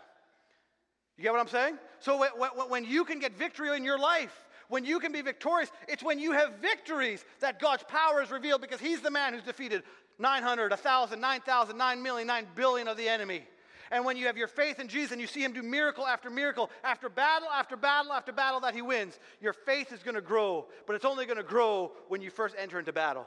You 1.18 1.24
get 1.24 1.32
what 1.32 1.40
I'm 1.40 1.48
saying? 1.48 1.78
So 1.98 2.24
when 2.68 2.84
you 2.84 3.04
can 3.04 3.18
get 3.18 3.36
victory 3.36 3.76
in 3.76 3.84
your 3.84 3.98
life, 3.98 4.32
when 4.68 4.84
you 4.84 5.00
can 5.00 5.10
be 5.10 5.20
victorious, 5.20 5.70
it's 5.88 6.02
when 6.02 6.20
you 6.20 6.32
have 6.32 6.54
victories 6.62 7.24
that 7.40 7.58
God's 7.58 7.82
power 7.82 8.22
is 8.22 8.30
revealed 8.30 8.60
because 8.60 8.80
He's 8.80 9.00
the 9.00 9.10
man 9.10 9.34
who's 9.34 9.42
defeated 9.42 9.82
900, 10.20 10.70
1,000, 10.70 11.20
9,000, 11.20 11.76
9 11.76 12.02
million, 12.02 12.26
9 12.28 12.46
billion 12.54 12.86
of 12.86 12.96
the 12.96 13.08
enemy. 13.08 13.42
And 13.90 14.04
when 14.04 14.16
you 14.16 14.26
have 14.26 14.36
your 14.36 14.48
faith 14.48 14.78
in 14.78 14.86
Jesus 14.86 15.12
and 15.12 15.20
you 15.20 15.26
see 15.26 15.42
Him 15.42 15.52
do 15.52 15.62
miracle 15.62 16.06
after 16.06 16.30
miracle, 16.30 16.70
after 16.84 17.08
battle 17.08 17.48
after 17.48 17.76
battle 17.76 18.12
after 18.12 18.32
battle 18.32 18.60
that 18.60 18.74
He 18.74 18.82
wins, 18.82 19.18
your 19.40 19.54
faith 19.54 19.92
is 19.92 20.02
going 20.04 20.14
to 20.14 20.20
grow. 20.20 20.66
But 20.86 20.94
it's 20.94 21.04
only 21.04 21.26
going 21.26 21.38
to 21.38 21.42
grow 21.42 21.92
when 22.08 22.20
you 22.20 22.30
first 22.30 22.54
enter 22.58 22.78
into 22.78 22.92
battle. 22.92 23.26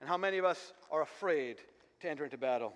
And 0.00 0.08
how 0.08 0.18
many 0.18 0.36
of 0.38 0.44
us 0.44 0.74
are 0.90 1.00
afraid 1.00 1.58
to 2.00 2.10
enter 2.10 2.24
into 2.24 2.36
battle? 2.36 2.74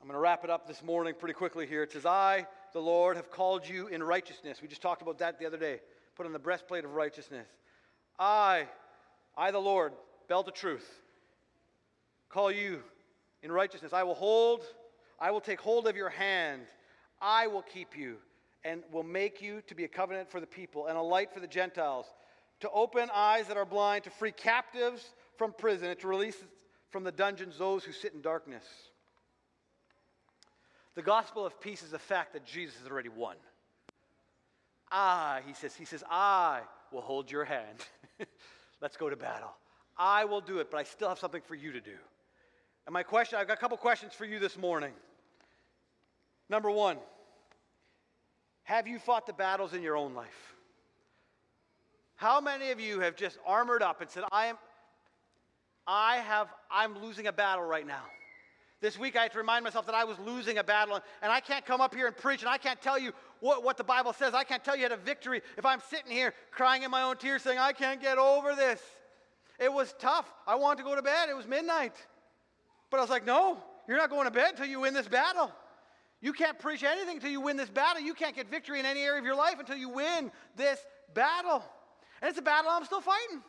I'm 0.00 0.06
going 0.06 0.14
to 0.14 0.20
wrap 0.20 0.44
it 0.44 0.50
up 0.50 0.68
this 0.68 0.82
morning 0.82 1.14
pretty 1.18 1.34
quickly 1.34 1.66
here. 1.66 1.82
It 1.82 1.92
says, 1.92 2.06
I, 2.06 2.46
the 2.72 2.80
Lord, 2.80 3.16
have 3.16 3.30
called 3.30 3.68
you 3.68 3.88
in 3.88 4.02
righteousness. 4.02 4.62
We 4.62 4.68
just 4.68 4.80
talked 4.80 5.02
about 5.02 5.18
that 5.18 5.40
the 5.40 5.46
other 5.46 5.56
day. 5.56 5.80
Put 6.14 6.24
on 6.24 6.32
the 6.32 6.38
breastplate 6.38 6.84
of 6.84 6.94
righteousness. 6.94 7.46
I, 8.18 8.68
I, 9.36 9.50
the 9.50 9.58
Lord, 9.58 9.92
belt 10.28 10.46
of 10.46 10.54
truth, 10.54 10.88
call 12.28 12.50
you 12.50 12.80
in 13.42 13.50
righteousness. 13.50 13.92
I 13.92 14.04
will 14.04 14.14
hold, 14.14 14.62
I 15.18 15.32
will 15.32 15.40
take 15.40 15.60
hold 15.60 15.88
of 15.88 15.96
your 15.96 16.10
hand. 16.10 16.62
I 17.20 17.48
will 17.48 17.62
keep 17.62 17.96
you 17.96 18.18
and 18.64 18.82
will 18.92 19.02
make 19.02 19.42
you 19.42 19.62
to 19.66 19.74
be 19.74 19.84
a 19.84 19.88
covenant 19.88 20.30
for 20.30 20.40
the 20.40 20.46
people 20.46 20.86
and 20.86 20.96
a 20.96 21.02
light 21.02 21.32
for 21.32 21.40
the 21.40 21.46
Gentiles, 21.46 22.06
to 22.60 22.70
open 22.70 23.08
eyes 23.12 23.48
that 23.48 23.56
are 23.56 23.64
blind, 23.64 24.04
to 24.04 24.10
free 24.10 24.32
captives 24.32 25.12
from 25.36 25.52
prison, 25.52 25.88
and 25.88 25.98
to 26.00 26.08
release 26.08 26.36
from 26.90 27.04
the 27.04 27.12
dungeons 27.12 27.58
those 27.58 27.84
who 27.84 27.92
sit 27.92 28.14
in 28.14 28.20
darkness. 28.20 28.64
The 30.98 31.04
gospel 31.04 31.46
of 31.46 31.60
peace 31.60 31.84
is 31.84 31.92
the 31.92 31.98
fact 32.00 32.32
that 32.32 32.44
Jesus 32.44 32.74
has 32.82 32.90
already 32.90 33.08
won. 33.08 33.36
I, 34.90 35.42
he 35.46 35.54
says, 35.54 35.72
he 35.76 35.84
says, 35.84 36.02
I 36.10 36.62
will 36.90 37.02
hold 37.02 37.30
your 37.30 37.44
hand. 37.44 37.86
Let's 38.82 38.96
go 38.96 39.08
to 39.08 39.14
battle. 39.14 39.52
I 39.96 40.24
will 40.24 40.40
do 40.40 40.58
it, 40.58 40.72
but 40.72 40.78
I 40.78 40.82
still 40.82 41.08
have 41.08 41.20
something 41.20 41.40
for 41.40 41.54
you 41.54 41.70
to 41.70 41.80
do. 41.80 41.94
And 42.84 42.92
my 42.92 43.04
question, 43.04 43.38
I've 43.38 43.46
got 43.46 43.58
a 43.58 43.60
couple 43.60 43.76
questions 43.76 44.12
for 44.12 44.24
you 44.24 44.40
this 44.40 44.58
morning. 44.58 44.90
Number 46.50 46.68
one, 46.68 46.96
have 48.64 48.88
you 48.88 48.98
fought 48.98 49.24
the 49.24 49.32
battles 49.32 49.74
in 49.74 49.82
your 49.82 49.96
own 49.96 50.14
life? 50.14 50.56
How 52.16 52.40
many 52.40 52.72
of 52.72 52.80
you 52.80 52.98
have 52.98 53.14
just 53.14 53.38
armored 53.46 53.84
up 53.84 54.00
and 54.00 54.10
said, 54.10 54.24
I 54.32 54.46
am, 54.46 54.58
I 55.86 56.16
have, 56.16 56.48
I'm 56.72 57.00
losing 57.00 57.28
a 57.28 57.32
battle 57.32 57.64
right 57.64 57.86
now? 57.86 58.02
This 58.80 58.98
week 58.98 59.16
I 59.16 59.22
had 59.22 59.32
to 59.32 59.38
remind 59.38 59.64
myself 59.64 59.86
that 59.86 59.94
I 59.94 60.04
was 60.04 60.18
losing 60.20 60.58
a 60.58 60.64
battle, 60.64 61.00
and 61.20 61.32
I 61.32 61.40
can't 61.40 61.66
come 61.66 61.80
up 61.80 61.94
here 61.94 62.06
and 62.06 62.16
preach, 62.16 62.42
and 62.42 62.48
I 62.48 62.58
can't 62.58 62.80
tell 62.80 62.98
you 62.98 63.12
what, 63.40 63.64
what 63.64 63.76
the 63.76 63.84
Bible 63.84 64.12
says. 64.12 64.34
I 64.34 64.44
can't 64.44 64.62
tell 64.62 64.76
you 64.76 64.82
how 64.82 64.90
to 64.90 64.96
victory 64.96 65.42
if 65.56 65.66
I'm 65.66 65.80
sitting 65.90 66.12
here 66.12 66.32
crying 66.52 66.84
in 66.84 66.90
my 66.90 67.02
own 67.02 67.16
tears 67.16 67.42
saying, 67.42 67.58
I 67.58 67.72
can't 67.72 68.00
get 68.00 68.18
over 68.18 68.54
this. 68.54 68.80
It 69.58 69.72
was 69.72 69.94
tough. 69.98 70.32
I 70.46 70.54
wanted 70.54 70.78
to 70.78 70.84
go 70.84 70.94
to 70.94 71.02
bed. 71.02 71.28
It 71.28 71.36
was 71.36 71.46
midnight. 71.46 71.94
But 72.90 72.98
I 72.98 73.00
was 73.00 73.10
like, 73.10 73.26
no, 73.26 73.58
you're 73.88 73.96
not 73.96 74.10
going 74.10 74.26
to 74.26 74.30
bed 74.30 74.50
until 74.50 74.66
you 74.66 74.80
win 74.80 74.94
this 74.94 75.08
battle. 75.08 75.50
You 76.20 76.32
can't 76.32 76.58
preach 76.58 76.84
anything 76.84 77.16
until 77.16 77.30
you 77.30 77.40
win 77.40 77.56
this 77.56 77.70
battle. 77.70 78.02
You 78.02 78.14
can't 78.14 78.34
get 78.34 78.48
victory 78.48 78.78
in 78.78 78.86
any 78.86 79.00
area 79.00 79.18
of 79.18 79.24
your 79.24 79.36
life 79.36 79.56
until 79.58 79.76
you 79.76 79.88
win 79.88 80.30
this 80.56 80.78
battle. 81.14 81.64
And 82.22 82.28
it's 82.28 82.38
a 82.38 82.42
battle 82.42 82.70
I'm 82.70 82.84
still 82.84 83.00
fighting. 83.00 83.34
And 83.34 83.40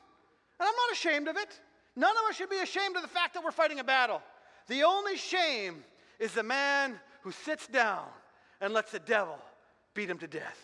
I'm 0.59 0.65
not 0.65 0.91
ashamed 0.91 1.27
of 1.27 1.37
it. 1.37 1.59
None 1.95 2.11
of 2.11 2.29
us 2.29 2.35
should 2.35 2.49
be 2.49 2.59
ashamed 2.59 2.95
of 2.95 3.01
the 3.01 3.07
fact 3.07 3.33
that 3.35 3.43
we're 3.43 3.51
fighting 3.51 3.79
a 3.79 3.83
battle. 3.83 4.21
The 4.69 4.83
only 4.83 5.17
shame 5.17 5.83
is 6.19 6.33
the 6.33 6.43
man 6.43 6.99
who 7.23 7.31
sits 7.31 7.67
down 7.67 8.05
and 8.61 8.73
lets 8.73 8.91
the 8.91 8.99
devil 8.99 9.37
beat 9.95 10.09
him 10.09 10.19
to 10.19 10.27
death. 10.27 10.57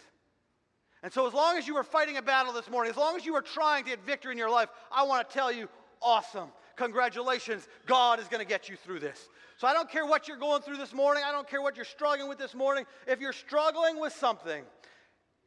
And 1.03 1.12
so, 1.12 1.28
as 1.28 1.34
long 1.34 1.58
as 1.58 1.68
you 1.68 1.76
are 1.76 1.84
fighting 1.84 2.18
a 2.18 2.22
battle 2.22 2.53
this 2.53 2.70
morning, 2.70 2.91
as 2.91 2.97
long 2.97 3.16
as 3.16 3.26
you 3.26 3.36
are 3.36 3.41
trying 3.41 3.84
to 3.84 3.89
get 3.89 4.06
victory 4.06 4.32
in 4.32 4.38
your 4.38 4.49
life, 4.49 4.70
I 4.91 5.03
want 5.03 5.28
to 5.28 5.34
tell 5.34 5.51
you 5.51 5.68
awesome. 6.01 6.49
Congratulations. 6.78 7.68
God 7.86 8.20
is 8.20 8.28
going 8.28 8.43
to 8.43 8.47
get 8.47 8.70
you 8.70 8.76
through 8.76 8.99
this. 8.99 9.28
So, 9.58 9.68
I 9.68 9.74
don't 9.74 9.89
care 9.89 10.06
what 10.06 10.28
you're 10.28 10.38
going 10.38 10.62
through 10.62 10.78
this 10.78 10.93
morning. 10.93 11.24
I 11.26 11.32
don't 11.32 11.47
care 11.47 11.62
what 11.62 11.76
you're 11.76 11.86
struggling 11.86 12.30
with 12.30 12.38
this 12.38 12.53
morning. 12.53 12.86
If 13.08 13.20
you're 13.20 13.34
struggling 13.34 13.99
with 13.99 14.14
something, 14.14 14.64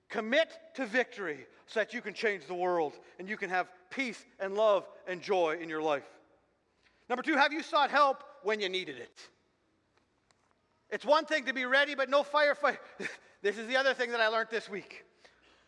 commit 0.09 0.59
to 0.75 0.87
victory 0.87 1.47
so 1.67 1.81
that 1.81 1.95
you 1.95 2.01
can 2.01 2.15
change 2.15 2.47
the 2.47 2.55
world 2.55 2.95
and 3.19 3.29
you 3.29 3.37
can 3.37 3.51
have 3.51 3.69
peace 3.91 4.25
and 4.41 4.55
love 4.55 4.89
and 5.07 5.21
joy 5.21 5.59
in 5.61 5.69
your 5.69 5.83
life. 5.83 6.05
Number 7.09 7.23
two, 7.23 7.37
have 7.37 7.53
you 7.53 7.63
sought 7.63 7.91
help 7.91 8.23
when 8.43 8.61
you 8.61 8.69
needed 8.69 8.99
it? 8.99 9.19
It's 10.91 11.05
one 11.05 11.25
thing 11.27 11.45
to 11.47 11.53
be 11.53 11.65
ready, 11.65 11.95
but 11.95 12.09
no 12.09 12.23
firefight. 12.23 12.79
this 13.43 13.59
is 13.59 13.67
the 13.67 13.77
other 13.77 13.95
thing 13.95 14.11
that 14.13 14.21
I 14.21 14.29
learned 14.29 14.49
this 14.51 14.69
week. 14.69 15.05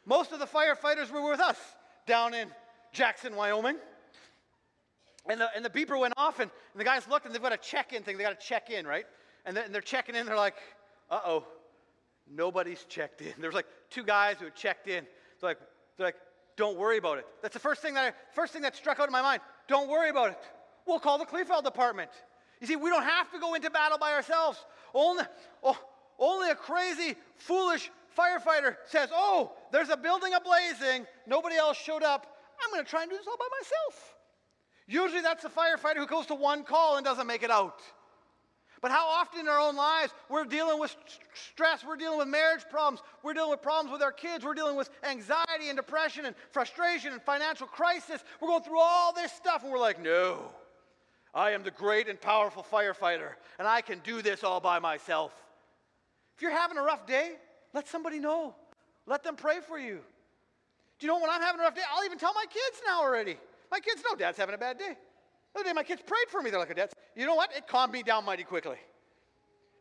Most 0.07 0.33
of 0.33 0.39
the 0.39 0.47
firefighters 0.47 1.11
were 1.11 1.29
with 1.31 1.41
us 1.41 1.59
down 2.07 2.35
in 2.35 2.49
Jackson, 2.93 3.37
Wyoming. 3.37 3.77
And 5.29 5.41
the, 5.41 5.49
and 5.55 5.65
the 5.65 5.71
beeper 5.71 5.99
went 6.01 6.15
off, 6.17 6.41
and, 6.41 6.51
and 6.73 6.81
the 6.81 6.85
guys 6.85 7.07
looked, 7.07 7.27
and 7.27 7.35
they've 7.35 7.43
got 7.43 7.53
a 7.53 7.59
check 7.59 7.93
in 7.93 8.03
thing. 8.03 8.17
They 8.17 8.25
got 8.25 8.39
to 8.41 8.47
check 8.47 8.71
in, 8.71 8.87
right? 8.87 9.05
And, 9.45 9.57
and 9.57 9.75
they're 9.75 9.83
checking 9.83 10.15
in. 10.15 10.27
They're 10.27 10.37
like, 10.37 10.57
uh 11.11 11.21
oh, 11.25 11.47
nobody's 12.31 12.85
checked 12.85 13.21
in. 13.21 13.35
There's 13.39 13.55
like 13.55 13.67
two 13.91 14.05
guys 14.05 14.37
who 14.39 14.47
had 14.47 14.57
checked 14.57 14.89
in. 14.89 15.07
They're 15.41 15.51
like, 15.51 15.59
they're 15.97 16.07
like, 16.07 16.17
don't 16.57 16.79
worry 16.79 16.99
about 16.99 17.19
it. 17.19 17.27
That's 17.43 17.55
the 17.55 17.61
first 17.61 17.83
thing 17.83 17.95
that 17.95 18.05
I, 18.05 18.35
first 18.35 18.53
thing 18.53 18.63
that 18.63 18.77
struck 18.77 19.01
out 19.01 19.07
in 19.07 19.13
my 19.13 19.23
mind. 19.23 19.43
Don't 19.69 19.89
worry 19.89 20.11
about 20.11 20.31
it. 20.31 20.39
We'll 20.87 21.01
call 21.01 21.19
the 21.19 21.27
Kleefeld 21.27 21.65
department. 21.65 22.11
You 22.61 22.67
see, 22.67 22.77
we 22.77 22.91
don't 22.91 23.05
have 23.05 23.31
to 23.33 23.39
go 23.39 23.55
into 23.55 23.71
battle 23.71 23.99
by 23.99 24.13
ourselves. 24.13 24.59
Only, 24.95 25.25
oh, 25.63 25.79
only 26.19 26.51
a 26.51 26.55
crazy, 26.55 27.17
foolish 27.37 27.91
firefighter 28.17 28.77
says, 28.87 29.09
Oh, 29.13 29.53
there's 29.73 29.89
a 29.89 29.97
building 29.97 30.33
ablazing. 30.33 31.07
Nobody 31.27 31.57
else 31.57 31.79
showed 31.79 32.03
up. 32.03 32.37
I'm 32.63 32.73
going 32.73 32.85
to 32.85 32.91
try 32.91 33.03
and 33.03 33.11
do 33.11 33.17
this 33.17 33.27
all 33.27 33.39
by 33.39 33.49
myself. 33.61 34.15
Usually 34.87 35.23
that's 35.23 35.43
the 35.43 35.49
firefighter 35.49 35.97
who 35.97 36.07
goes 36.07 36.27
to 36.27 36.35
one 36.35 36.65
call 36.65 36.97
and 36.97 37.05
doesn't 37.05 37.27
make 37.27 37.43
it 37.43 37.51
out. 37.51 37.81
But 38.83 38.91
how 38.91 39.09
often 39.09 39.41
in 39.41 39.49
our 39.49 39.61
own 39.61 39.77
lives 39.77 40.13
we're 40.29 40.45
dealing 40.45 40.81
with 40.81 40.95
stress, 41.35 41.85
we're 41.87 41.97
dealing 41.97 42.19
with 42.19 42.29
marriage 42.29 42.65
problems, 42.71 43.03
we're 43.23 43.35
dealing 43.35 43.51
with 43.51 43.61
problems 43.61 43.93
with 43.93 44.03
our 44.03 44.13
kids, 44.13 44.45
we're 44.45 44.55
dealing 44.55 44.77
with 44.77 44.89
anxiety 45.05 45.69
and 45.69 45.77
depression 45.77 46.25
and 46.25 46.35
frustration 46.51 47.13
and 47.13 47.23
financial 47.23 47.67
crisis. 47.67 48.25
We're 48.41 48.49
going 48.49 48.63
through 48.63 48.81
all 48.81 49.13
this 49.13 49.33
stuff 49.33 49.63
and 49.63 49.71
we're 49.71 49.79
like, 49.79 50.03
no, 50.03 50.51
I 51.35 51.51
am 51.53 51.63
the 51.63 51.71
great 51.71 52.09
and 52.09 52.21
powerful 52.21 52.67
firefighter 52.71 53.33
and 53.59 53.69
I 53.69 53.81
can 53.81 54.01
do 54.01 54.23
this 54.23 54.43
all 54.43 54.61
by 54.61 54.79
myself. 54.79 55.33
If 56.37 56.43
you're 56.43 56.51
having 56.51 56.79
a 56.79 56.83
rough 56.83 57.07
day, 57.07 57.33
let 57.73 57.89
somebody 57.89 58.19
know. 58.19 58.55
Let 59.07 59.23
them 59.23 59.37
pray 59.37 59.59
for 59.67 59.79
you. 59.79 60.01
Do 60.99 61.07
you 61.07 61.13
know 61.13 61.19
when 61.19 61.31
I'm 61.31 61.41
having 61.41 61.61
a 61.61 61.65
rough 61.65 61.75
day, 61.75 61.83
I'll 61.93 62.05
even 62.05 62.19
tell 62.19 62.35
my 62.35 62.45
kids 62.45 62.83
now 62.87 63.03
already. 63.03 63.37
My 63.71 63.81
kids 63.81 64.03
know 64.09 64.17
dad's 64.17 64.39
having 64.39 64.55
a 64.55 64.59
bad 64.59 64.79
day. 64.79 64.97
The 65.55 65.61
other 65.61 65.69
day, 65.69 65.73
my 65.73 65.83
kids 65.83 66.03
prayed 66.07 66.29
for 66.29 66.43
me. 66.43 66.51
They're 66.51 66.61
like, 66.61 66.75
Dad, 66.75 66.91
you 67.17 67.27
know 67.27 67.35
what? 67.35 67.51
It 67.57 67.67
calmed 67.67 67.93
me 67.93 68.03
down 68.03 68.25
mighty 68.25 68.45
quickly 68.45 68.77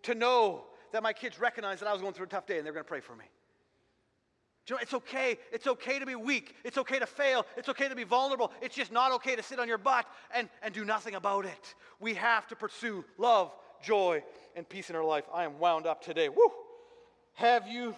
to 0.03 0.15
know 0.15 0.63
that 0.91 1.03
my 1.03 1.13
kids 1.13 1.39
recognized 1.39 1.81
that 1.81 1.87
I 1.87 1.93
was 1.93 2.01
going 2.01 2.13
through 2.13 2.25
a 2.25 2.29
tough 2.29 2.47
day 2.47 2.57
and 2.57 2.65
they're 2.65 2.73
going 2.73 2.85
to 2.85 2.89
pray 2.89 3.01
for 3.01 3.15
me. 3.15 3.25
You 4.67 4.75
know, 4.75 4.81
it's 4.81 4.93
okay. 4.93 5.39
It's 5.51 5.65
okay 5.65 5.97
to 5.97 6.05
be 6.05 6.15
weak. 6.15 6.55
It's 6.63 6.77
okay 6.77 6.99
to 6.99 7.07
fail. 7.07 7.45
It's 7.57 7.69
okay 7.69 7.89
to 7.89 7.95
be 7.95 8.03
vulnerable. 8.03 8.51
It's 8.61 8.75
just 8.75 8.91
not 8.91 9.11
okay 9.13 9.35
to 9.35 9.41
sit 9.41 9.59
on 9.59 9.67
your 9.67 9.79
butt 9.79 10.05
and, 10.33 10.47
and 10.61 10.73
do 10.73 10.85
nothing 10.85 11.15
about 11.15 11.45
it. 11.45 11.75
We 11.99 12.13
have 12.13 12.47
to 12.47 12.55
pursue 12.55 13.03
love, 13.17 13.51
joy, 13.81 14.23
and 14.55 14.69
peace 14.69 14.89
in 14.91 14.95
our 14.95 15.03
life. 15.03 15.23
I 15.33 15.43
am 15.43 15.57
wound 15.57 15.87
up 15.87 16.03
today. 16.03 16.29
Woo! 16.29 16.51
Have 17.33 17.67
you 17.67 17.95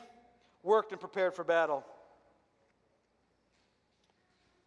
worked 0.63 0.91
and 0.91 1.01
prepared 1.01 1.33
for 1.33 1.43
battle? 1.43 1.83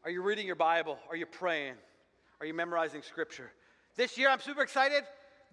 Are 0.05 0.11
you 0.11 0.21
reading 0.21 0.47
your 0.47 0.57
Bible? 0.57 0.99
Are 1.09 1.17
you 1.17 1.25
praying? 1.25 1.75
Are 2.41 2.47
you 2.47 2.53
memorizing 2.53 3.01
scripture? 3.01 3.51
This 3.97 4.19
year, 4.19 4.29
I'm 4.29 4.41
super 4.41 4.63
excited. 4.63 5.05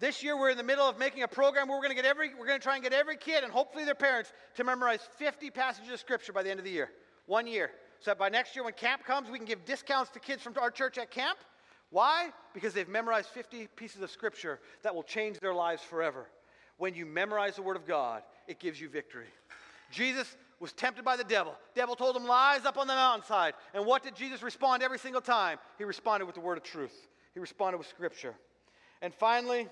This 0.02 0.20
year, 0.20 0.36
we're 0.36 0.50
in 0.50 0.56
the 0.56 0.64
middle 0.64 0.84
of 0.84 0.98
making 0.98 1.22
a 1.22 1.28
program 1.28 1.68
where 1.68 1.78
we're 1.78 1.84
going 1.84 1.96
to 1.96 2.02
get 2.02 2.10
every, 2.10 2.30
we're 2.36 2.48
going 2.48 2.58
to 2.58 2.62
try 2.62 2.74
and 2.74 2.82
get 2.82 2.92
every 2.92 3.16
kid 3.16 3.44
and 3.44 3.52
hopefully 3.52 3.84
their 3.84 3.94
parents 3.94 4.32
to 4.56 4.64
memorize 4.64 4.98
50 5.16 5.48
passages 5.50 5.92
of 5.92 6.00
scripture 6.00 6.32
by 6.32 6.42
the 6.42 6.50
end 6.50 6.58
of 6.58 6.64
the 6.64 6.72
year. 6.72 6.90
One 7.26 7.46
year. 7.46 7.70
So 8.00 8.10
that 8.10 8.18
by 8.18 8.28
next 8.28 8.56
year, 8.56 8.64
when 8.64 8.72
camp 8.72 9.04
comes, 9.04 9.30
we 9.30 9.38
can 9.38 9.46
give 9.46 9.64
discounts 9.64 10.10
to 10.10 10.18
kids 10.18 10.42
from 10.42 10.54
our 10.60 10.72
church 10.72 10.98
at 10.98 11.12
camp. 11.12 11.38
Why? 11.90 12.30
Because 12.52 12.74
they've 12.74 12.88
memorized 12.88 13.28
50 13.28 13.68
pieces 13.76 14.02
of 14.02 14.10
scripture 14.10 14.58
that 14.82 14.92
will 14.92 15.04
change 15.04 15.38
their 15.38 15.54
lives 15.54 15.84
forever. 15.84 16.26
When 16.78 16.96
you 16.96 17.06
memorize 17.06 17.54
the 17.54 17.62
Word 17.62 17.76
of 17.76 17.86
God, 17.86 18.24
it 18.48 18.58
gives 18.58 18.80
you 18.80 18.88
victory. 18.88 19.28
Jesus 19.92 20.36
was 20.58 20.72
tempted 20.72 21.04
by 21.04 21.16
the 21.16 21.22
devil. 21.22 21.54
Devil 21.76 21.94
told 21.94 22.16
him 22.16 22.26
lies 22.26 22.64
up 22.64 22.76
on 22.76 22.88
the 22.88 22.94
mountainside. 22.94 23.54
And 23.72 23.86
what 23.86 24.02
did 24.02 24.16
Jesus 24.16 24.42
respond 24.42 24.82
every 24.82 24.98
single 24.98 25.20
time? 25.20 25.58
He 25.78 25.84
responded 25.84 26.26
with 26.26 26.34
the 26.34 26.40
word 26.40 26.58
of 26.58 26.64
truth. 26.64 27.06
He 27.34 27.38
responded 27.38 27.78
with 27.78 27.86
scripture. 27.86 28.34
And 29.00 29.12
finally, 29.12 29.68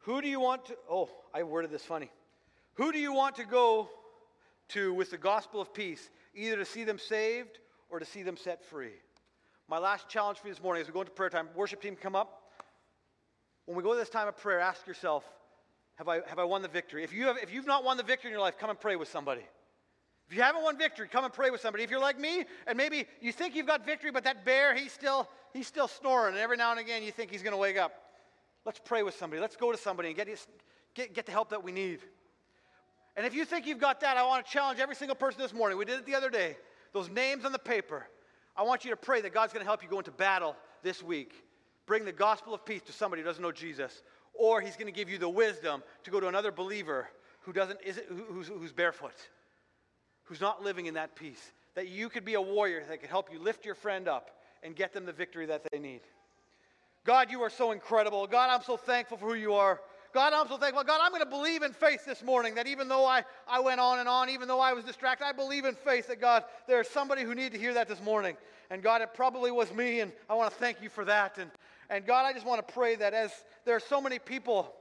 who 0.00 0.20
do 0.20 0.28
you 0.28 0.40
want 0.40 0.66
to 0.66 0.76
Oh, 0.88 1.08
I 1.34 1.42
worded 1.42 1.70
this 1.70 1.84
funny. 1.84 2.10
Who 2.74 2.92
do 2.92 2.98
you 2.98 3.12
want 3.12 3.36
to 3.36 3.44
go 3.44 3.88
to 4.68 4.94
with 4.94 5.10
the 5.10 5.18
gospel 5.18 5.60
of 5.60 5.74
peace, 5.74 6.10
either 6.34 6.56
to 6.56 6.64
see 6.64 6.84
them 6.84 6.98
saved 6.98 7.58
or 7.90 7.98
to 7.98 8.04
see 8.04 8.22
them 8.22 8.36
set 8.36 8.64
free? 8.64 8.94
My 9.68 9.78
last 9.78 10.08
challenge 10.08 10.38
for 10.38 10.48
you 10.48 10.54
this 10.54 10.62
morning 10.62 10.80
as 10.80 10.88
we 10.88 10.92
go 10.92 11.00
into 11.00 11.12
prayer 11.12 11.30
time, 11.30 11.48
worship 11.54 11.80
team 11.80 11.96
come 11.96 12.16
up. 12.16 12.42
When 13.66 13.76
we 13.76 13.82
go 13.82 13.92
to 13.92 13.98
this 13.98 14.08
time 14.08 14.26
of 14.26 14.36
prayer, 14.36 14.58
ask 14.58 14.86
yourself, 14.86 15.24
have 15.96 16.08
I, 16.08 16.20
have 16.26 16.38
I 16.38 16.44
won 16.44 16.62
the 16.62 16.68
victory? 16.68 17.04
If, 17.04 17.12
you 17.12 17.26
have, 17.26 17.36
if 17.36 17.52
you've 17.52 17.66
not 17.66 17.84
won 17.84 17.96
the 17.96 18.02
victory 18.02 18.30
in 18.30 18.32
your 18.32 18.40
life, 18.40 18.58
come 18.58 18.70
and 18.70 18.80
pray 18.80 18.96
with 18.96 19.08
somebody. 19.08 19.42
If 20.28 20.36
you 20.36 20.42
haven't 20.42 20.62
won 20.62 20.78
victory, 20.78 21.08
come 21.08 21.24
and 21.24 21.32
pray 21.32 21.50
with 21.50 21.60
somebody. 21.60 21.84
If 21.84 21.90
you're 21.90 22.00
like 22.00 22.18
me 22.18 22.44
and 22.66 22.76
maybe 22.76 23.06
you 23.20 23.32
think 23.32 23.54
you've 23.54 23.66
got 23.66 23.84
victory, 23.84 24.10
but 24.10 24.24
that 24.24 24.44
bear, 24.44 24.74
he's 24.74 24.92
still, 24.92 25.28
he's 25.52 25.66
still 25.66 25.88
snoring, 25.88 26.34
and 26.34 26.42
every 26.42 26.56
now 26.56 26.70
and 26.70 26.80
again 26.80 27.02
you 27.02 27.12
think 27.12 27.30
he's 27.30 27.42
going 27.42 27.52
to 27.52 27.58
wake 27.58 27.76
up, 27.76 27.92
let's 28.64 28.80
pray 28.84 29.02
with 29.02 29.16
somebody. 29.16 29.40
Let's 29.40 29.56
go 29.56 29.72
to 29.72 29.78
somebody 29.78 30.08
and 30.08 30.16
get, 30.16 30.28
get, 30.94 31.14
get 31.14 31.26
the 31.26 31.32
help 31.32 31.50
that 31.50 31.62
we 31.62 31.72
need. 31.72 32.00
And 33.16 33.26
if 33.26 33.34
you 33.34 33.44
think 33.44 33.66
you've 33.66 33.78
got 33.78 34.00
that, 34.00 34.16
I 34.16 34.24
want 34.24 34.46
to 34.46 34.52
challenge 34.52 34.80
every 34.80 34.94
single 34.94 35.16
person 35.16 35.40
this 35.40 35.52
morning. 35.52 35.76
We 35.76 35.84
did 35.84 35.98
it 35.98 36.06
the 36.06 36.14
other 36.14 36.30
day. 36.30 36.56
Those 36.92 37.10
names 37.10 37.44
on 37.44 37.52
the 37.52 37.58
paper. 37.58 38.06
I 38.56 38.62
want 38.62 38.84
you 38.84 38.90
to 38.90 38.96
pray 38.96 39.20
that 39.20 39.32
God's 39.32 39.52
going 39.52 39.64
to 39.64 39.68
help 39.68 39.82
you 39.82 39.88
go 39.88 39.98
into 39.98 40.10
battle 40.10 40.56
this 40.82 41.02
week. 41.02 41.34
Bring 41.86 42.04
the 42.04 42.12
gospel 42.12 42.54
of 42.54 42.64
peace 42.64 42.82
to 42.82 42.92
somebody 42.92 43.22
who 43.22 43.26
doesn't 43.28 43.42
know 43.42 43.52
Jesus 43.52 44.02
or 44.34 44.60
he's 44.60 44.76
going 44.76 44.86
to 44.86 44.92
give 44.92 45.10
you 45.10 45.18
the 45.18 45.28
wisdom 45.28 45.82
to 46.04 46.10
go 46.10 46.20
to 46.20 46.28
another 46.28 46.52
believer 46.52 47.08
who 47.40 47.52
doesn't, 47.52 47.80
is, 47.84 48.00
who's, 48.28 48.48
who's 48.48 48.72
barefoot, 48.72 49.14
who's 50.24 50.40
not 50.40 50.62
living 50.62 50.86
in 50.86 50.94
that 50.94 51.16
peace. 51.16 51.52
That 51.74 51.88
you 51.88 52.08
could 52.08 52.24
be 52.24 52.34
a 52.34 52.40
warrior 52.40 52.84
that 52.88 53.00
could 53.00 53.10
help 53.10 53.32
you 53.32 53.38
lift 53.38 53.64
your 53.64 53.74
friend 53.74 54.08
up 54.08 54.30
and 54.62 54.74
get 54.74 54.92
them 54.92 55.06
the 55.06 55.12
victory 55.12 55.46
that 55.46 55.66
they 55.70 55.78
need. 55.78 56.00
God, 57.04 57.30
you 57.30 57.40
are 57.42 57.50
so 57.50 57.72
incredible. 57.72 58.26
God, 58.26 58.50
I'm 58.50 58.62
so 58.62 58.76
thankful 58.76 59.16
for 59.16 59.26
who 59.26 59.34
you 59.34 59.54
are. 59.54 59.80
God, 60.12 60.32
I'm 60.32 60.48
so 60.48 60.56
thankful. 60.56 60.82
God, 60.82 61.00
I'm 61.02 61.12
going 61.12 61.22
to 61.22 61.30
believe 61.30 61.62
in 61.62 61.72
faith 61.72 62.04
this 62.04 62.22
morning 62.22 62.56
that 62.56 62.66
even 62.66 62.88
though 62.88 63.06
I, 63.06 63.22
I 63.48 63.60
went 63.60 63.80
on 63.80 64.00
and 64.00 64.08
on, 64.08 64.28
even 64.28 64.48
though 64.48 64.60
I 64.60 64.72
was 64.72 64.84
distracted, 64.84 65.24
I 65.24 65.32
believe 65.32 65.64
in 65.64 65.74
faith 65.74 66.08
that 66.08 66.20
God, 66.20 66.44
there's 66.66 66.88
somebody 66.88 67.22
who 67.22 67.34
needed 67.34 67.52
to 67.52 67.58
hear 67.58 67.74
that 67.74 67.88
this 67.88 68.02
morning. 68.02 68.36
And 68.70 68.82
God, 68.82 69.02
it 69.02 69.14
probably 69.14 69.50
was 69.50 69.72
me, 69.72 70.00
and 70.00 70.12
I 70.28 70.34
want 70.34 70.52
to 70.52 70.56
thank 70.58 70.82
you 70.82 70.88
for 70.88 71.04
that. 71.04 71.38
And, 71.38 71.50
and 71.88 72.04
God, 72.04 72.26
I 72.26 72.32
just 72.32 72.44
want 72.44 72.66
to 72.66 72.74
pray 72.74 72.96
that 72.96 73.14
as 73.14 73.30
there 73.64 73.76
are 73.76 73.80
so 73.80 74.00
many 74.00 74.18
people 74.18 74.74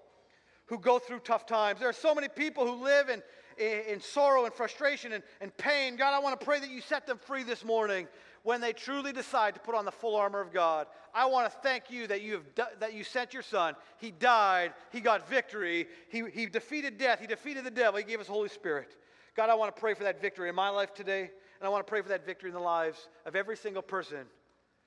who 0.65 0.79
go 0.79 0.99
through 0.99 1.19
tough 1.19 1.45
times, 1.45 1.79
there 1.79 1.89
are 1.89 1.93
so 1.93 2.13
many 2.13 2.27
people 2.27 2.65
who 2.65 2.83
live 2.83 3.09
in, 3.09 3.21
in, 3.57 3.93
in 3.93 4.01
sorrow 4.01 4.45
and 4.45 4.53
frustration 4.53 5.13
and, 5.13 5.23
and 5.41 5.55
pain. 5.57 5.95
God, 5.95 6.13
I 6.15 6.19
want 6.19 6.39
to 6.39 6.43
pray 6.43 6.59
that 6.59 6.69
you 6.69 6.81
set 6.81 7.05
them 7.05 7.19
free 7.19 7.43
this 7.43 7.63
morning 7.63 8.07
when 8.43 8.61
they 8.61 8.73
truly 8.73 9.11
decide 9.11 9.53
to 9.53 9.59
put 9.59 9.75
on 9.75 9.85
the 9.85 9.91
full 9.91 10.15
armor 10.15 10.41
of 10.41 10.53
God. 10.53 10.87
I 11.13 11.25
want 11.25 11.51
to 11.51 11.57
thank 11.59 11.89
you 11.89 12.07
that 12.07 12.21
you, 12.21 12.33
have 12.33 12.79
that 12.79 12.93
you 12.93 13.03
sent 13.03 13.33
your 13.33 13.43
son. 13.43 13.75
He 13.97 14.11
died, 14.11 14.73
he 14.91 15.01
got 15.01 15.27
victory, 15.27 15.87
he, 16.09 16.23
he 16.31 16.45
defeated 16.45 16.97
death, 16.97 17.19
he 17.19 17.27
defeated 17.27 17.63
the 17.63 17.71
devil, 17.71 17.99
he 17.99 18.05
gave 18.05 18.19
us 18.19 18.27
Holy 18.27 18.49
Spirit. 18.49 18.95
God, 19.35 19.49
I 19.49 19.55
want 19.55 19.75
to 19.75 19.79
pray 19.79 19.93
for 19.93 20.03
that 20.03 20.21
victory 20.21 20.49
in 20.49 20.55
my 20.55 20.69
life 20.69 20.93
today, 20.93 21.21
and 21.21 21.67
I 21.67 21.69
want 21.69 21.85
to 21.85 21.89
pray 21.89 22.01
for 22.01 22.09
that 22.09 22.25
victory 22.25 22.49
in 22.49 22.53
the 22.53 22.61
lives 22.61 23.07
of 23.25 23.35
every 23.35 23.57
single 23.57 23.81
person 23.81 24.25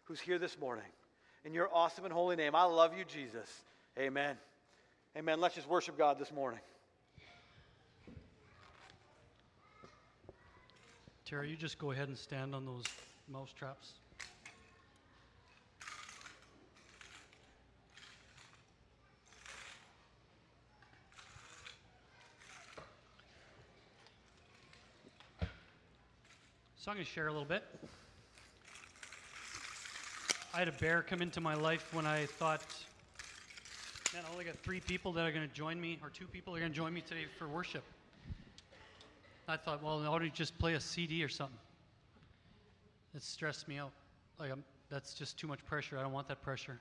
who's 0.05 0.21
here 0.21 0.39
this 0.39 0.59
morning. 0.59 0.85
In 1.45 1.55
your 1.55 1.69
awesome 1.73 2.05
and 2.05 2.13
holy 2.13 2.37
name, 2.37 2.55
I 2.55 2.65
love 2.65 2.97
you, 2.97 3.05
Jesus. 3.05 3.49
Amen. 3.99 4.37
Amen. 5.17 5.41
Let's 5.41 5.55
just 5.55 5.69
worship 5.69 5.99
God 5.99 6.19
this 6.19 6.33
morning. 6.33 6.61
Terry, 11.25 11.51
you 11.51 11.57
just 11.57 11.79
go 11.79 11.91
ahead 11.91 12.09
and 12.09 12.17
stand 12.17 12.55
on 12.55 12.67
those 12.67 12.85
mouse 13.29 13.53
traps. 13.59 13.93
So 26.77 26.91
I'm 26.91 26.97
going 26.97 27.07
to 27.07 27.13
share 27.13 27.29
a 27.29 27.31
little 27.31 27.45
bit. 27.45 27.63
I 30.53 30.59
had 30.59 30.67
a 30.67 30.73
bear 30.73 31.01
come 31.03 31.23
into 31.23 31.41
my 31.41 31.55
life 31.55 31.95
when 31.95 32.07
I 32.07 32.27
thought, 32.27 32.65
man, 34.13 34.25
I 34.29 34.33
only 34.33 34.45
got 34.45 34.57
three 34.65 34.81
people 34.81 35.13
that 35.13 35.25
are 35.25 35.31
going 35.31 35.49
to 35.49 35.55
join 35.55 35.81
me, 35.81 35.99
or 36.03 36.11
two 36.11 36.27
people 36.27 36.57
are 36.57 36.59
going 36.59 36.73
to 36.73 36.77
join 36.77 36.93
me 36.93 37.01
today 37.01 37.27
for 37.39 37.47
worship. 37.47 37.85
I 39.47 39.57
thought, 39.57 39.81
well, 39.81 40.01
why 40.01 40.07
don't 40.07 40.25
you 40.25 40.31
just 40.31 40.59
play 40.59 40.75
a 40.75 40.81
CD 40.81 41.23
or 41.23 41.29
something? 41.29 41.57
It 43.15 43.23
stressed 43.23 43.69
me 43.69 43.79
out. 43.79 43.93
Like, 44.39 44.51
I'm, 44.51 44.65
that's 44.89 45.15
just 45.15 45.39
too 45.39 45.47
much 45.47 45.65
pressure. 45.65 45.99
I 45.99 46.03
don't 46.03 46.13
want 46.13 46.29
that 46.29 46.43
pressure. 46.43 46.81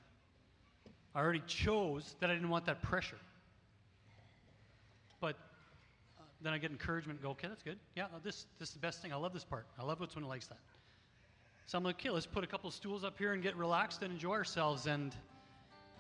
I 1.14 1.20
already 1.20 1.44
chose 1.46 2.16
that 2.20 2.30
I 2.30 2.34
didn't 2.34 2.50
want 2.50 2.66
that 2.66 2.82
pressure. 2.82 3.18
But 5.20 5.36
uh, 6.18 6.24
then 6.42 6.54
I 6.54 6.58
get 6.58 6.72
encouragement 6.72 7.22
go, 7.22 7.32
okay, 7.32 7.48
that's 7.48 7.64
good. 7.64 7.78
Yeah, 7.96 8.06
this, 8.24 8.46
this 8.60 8.70
is 8.70 8.74
the 8.74 8.80
best 8.80 9.02
thing. 9.02 9.12
I 9.12 9.18
love 9.18 9.34
this 9.34 9.44
part. 9.44 9.66
I 9.78 9.84
love 9.84 10.02
it 10.02 10.16
when 10.16 10.24
it 10.24 10.28
likes 10.28 10.48
that. 10.48 10.60
So 11.68 11.78
I'm 11.78 11.84
like, 11.84 11.96
okay, 11.96 12.10
let's 12.10 12.26
put 12.26 12.44
a 12.44 12.48
couple 12.48 12.70
stools 12.72 13.04
up 13.04 13.18
here 13.18 13.34
and 13.34 13.44
get 13.44 13.56
relaxed 13.56 14.02
and 14.02 14.12
enjoy 14.12 14.34
ourselves 14.34 14.88
and, 14.88 15.16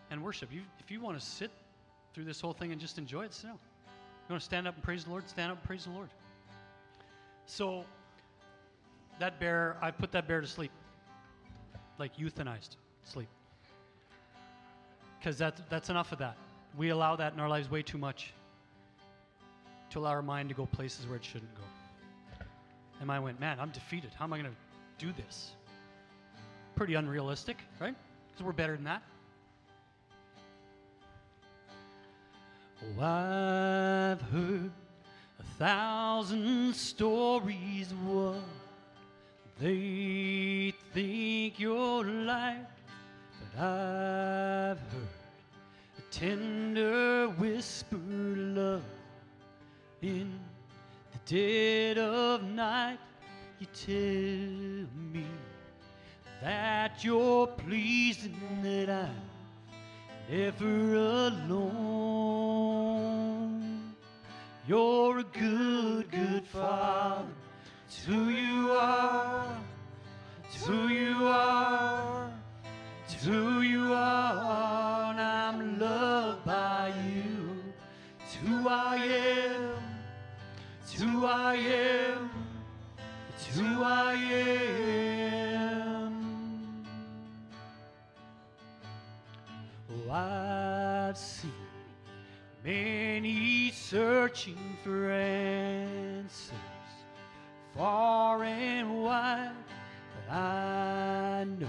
and 0.09 0.23
worship. 0.23 0.51
You, 0.51 0.61
if 0.79 0.91
you 0.91 0.99
want 1.01 1.19
to 1.19 1.25
sit 1.25 1.51
through 2.13 2.25
this 2.25 2.41
whole 2.41 2.53
thing 2.53 2.71
and 2.71 2.81
just 2.81 2.97
enjoy 2.97 3.23
it, 3.23 3.33
sit 3.33 3.47
down. 3.47 3.59
You 4.27 4.33
want 4.33 4.41
to 4.41 4.45
stand 4.45 4.67
up 4.67 4.75
and 4.75 4.83
praise 4.83 5.03
the 5.03 5.09
Lord? 5.09 5.27
Stand 5.29 5.51
up 5.51 5.57
and 5.59 5.65
praise 5.65 5.85
the 5.85 5.91
Lord. 5.91 6.09
So 7.45 7.85
that 9.21 9.39
bear, 9.39 9.77
I 9.81 9.91
put 9.91 10.11
that 10.11 10.27
bear 10.27 10.41
to 10.41 10.47
sleep, 10.47 10.71
like 11.97 12.17
euthanized 12.17 12.75
sleep. 13.03 13.29
Because 15.19 15.37
that, 15.37 15.69
that's 15.69 15.89
enough 15.89 16.11
of 16.11 16.17
that. 16.19 16.35
We 16.75 16.89
allow 16.89 17.15
that 17.15 17.33
in 17.33 17.39
our 17.39 17.47
lives 17.47 17.69
way 17.69 17.83
too 17.83 17.99
much 17.99 18.33
to 19.91 19.99
allow 19.99 20.09
our 20.09 20.23
mind 20.23 20.49
to 20.49 20.55
go 20.55 20.65
places 20.65 21.05
where 21.05 21.17
it 21.17 21.23
shouldn't 21.23 21.53
go. 21.53 21.63
And 22.99 23.11
I 23.11 23.19
went, 23.19 23.39
man, 23.39 23.59
I'm 23.59 23.69
defeated. 23.69 24.11
How 24.17 24.25
am 24.25 24.33
I 24.33 24.39
going 24.39 24.49
to 24.49 25.05
do 25.05 25.11
this? 25.13 25.51
Pretty 26.75 26.95
unrealistic, 26.95 27.57
right? 27.79 27.95
Because 28.31 28.45
we're 28.45 28.53
better 28.53 28.75
than 28.75 28.85
that. 28.85 29.03
Oh, 32.81 33.03
I've 33.03 34.21
heard 34.31 34.71
a 35.39 35.43
thousand 35.59 36.73
stories 36.75 37.93
what 38.03 38.35
they 39.61 40.73
think 40.91 41.59
you're 41.59 42.03
like, 42.03 42.65
but 43.53 43.61
I've 43.61 44.79
heard 44.79 45.07
a 45.99 46.01
tender 46.09 47.27
whispered 47.27 48.37
love 48.57 48.81
in 50.01 50.39
the 51.11 51.19
dead 51.27 51.99
of 51.99 52.43
night. 52.43 52.97
You 53.59 53.67
tell 53.85 54.87
me 55.13 55.27
that 56.41 57.03
you're 57.03 57.45
pleased 57.45 58.25
and 58.25 58.63
that 58.65 58.89
I'm 58.89 59.13
never 60.27 60.95
alone. 60.95 62.01
You're 64.67 65.19
a 65.19 65.23
good, 65.23 66.09
good 66.09 66.45
father. 66.47 67.27
It's 67.93 68.05
who 68.05 68.29
you 68.29 68.71
are. 68.71 69.57
It's 70.45 70.65
who 70.65 70.87
you 70.87 71.27
are. 71.27 72.31
It's 73.03 73.25
who 73.25 73.59
you 73.59 73.93
are. 73.93 75.11
And 75.11 75.19
I'm 75.19 75.77
loved 75.77 76.45
by 76.45 76.93
you. 77.05 77.61
It's 78.21 78.35
who 78.35 78.69
I 78.69 78.95
am. 78.95 79.73
It's 80.81 80.93
who 80.93 81.25
I 81.25 81.55
am. 81.55 82.29
It's 83.35 83.47
who 83.57 83.83
I 83.83 84.13
am. 84.13 85.65
Oh, 89.91 90.11
I've 90.11 91.17
seen 91.17 91.51
many 92.63 93.71
searching 93.71 94.77
for 94.81 95.11
answers 95.11 96.70
far 97.75 98.43
and 98.43 99.03
wide, 99.03 99.51
but 100.27 100.33
I 100.35 101.45
know 101.59 101.67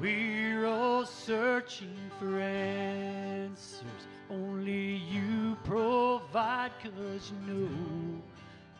we're 0.00 0.66
all 0.66 1.06
searching 1.06 1.96
for 2.18 2.38
answers. 2.40 3.82
Only 4.30 4.96
you 5.10 5.56
provide, 5.64 6.72
cause 6.82 7.30
you 7.30 7.54
know 7.54 8.22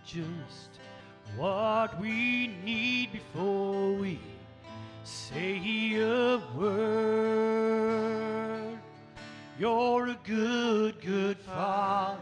just 0.05 0.81
what 1.37 2.01
we 2.01 2.49
need 2.65 3.13
before 3.13 3.93
we 3.93 4.19
say 5.05 5.95
a 6.01 6.41
word. 6.57 7.95
You're 9.59 10.09
a 10.09 10.19
good, 10.25 11.01
good 11.01 11.39
father. 11.39 12.19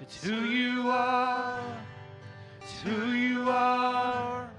It's 0.00 0.22
who 0.22 0.34
you 0.44 0.90
are. 0.90 1.85
It's 2.68 2.80
who 2.80 3.12
you 3.12 3.48
are. 3.48 4.50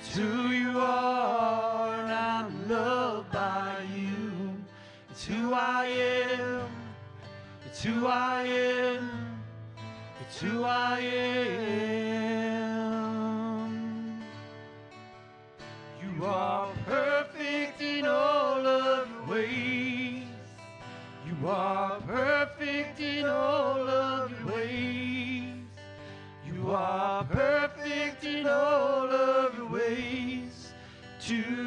It's 0.00 0.14
who 0.14 0.50
you 0.50 0.78
are. 0.78 2.04
I'm 2.04 2.68
loved 2.68 3.32
by 3.32 3.84
you. 3.96 4.54
It's 5.10 5.24
who 5.24 5.52
I 5.52 5.86
am. 5.86 6.70
It's 7.66 7.82
who 7.82 8.06
I 8.06 8.44
am. 8.44 9.10
It's 10.20 10.40
who 10.40 10.62
I 10.62 11.00
am. 11.00 11.42
You 16.00 16.24
are 16.24 16.68
perfect 16.86 17.80
in 17.82 18.06
all 18.06 18.64
of 18.64 19.08
your 19.10 19.26
ways. 19.26 20.22
You 21.26 21.48
are 21.48 22.00
perfect 22.02 23.00
in 23.00 23.26
all 23.26 23.88
of 23.88 24.21
to 31.26 31.61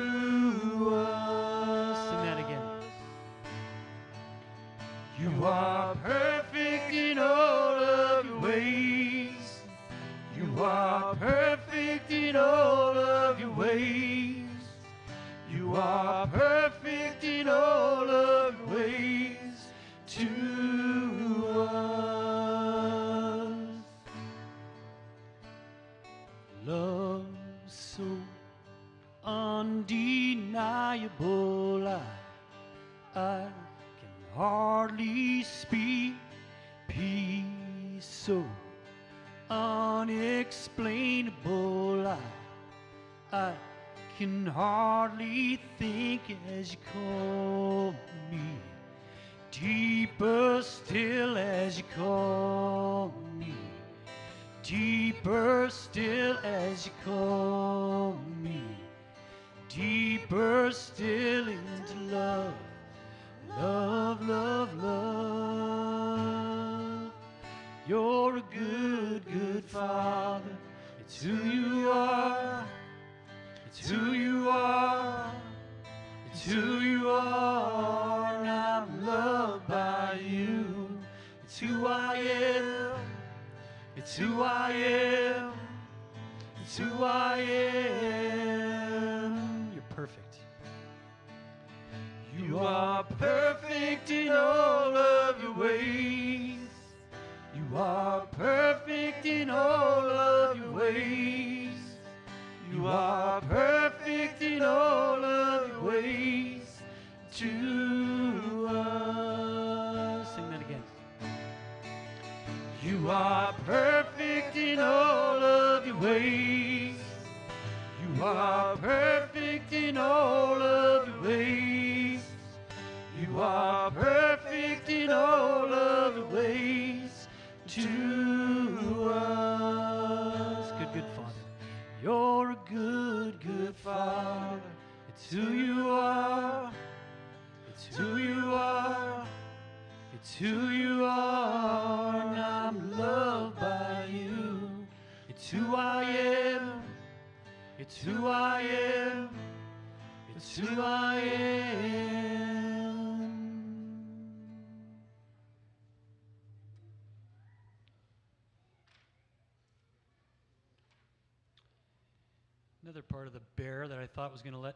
to 127.67 128.04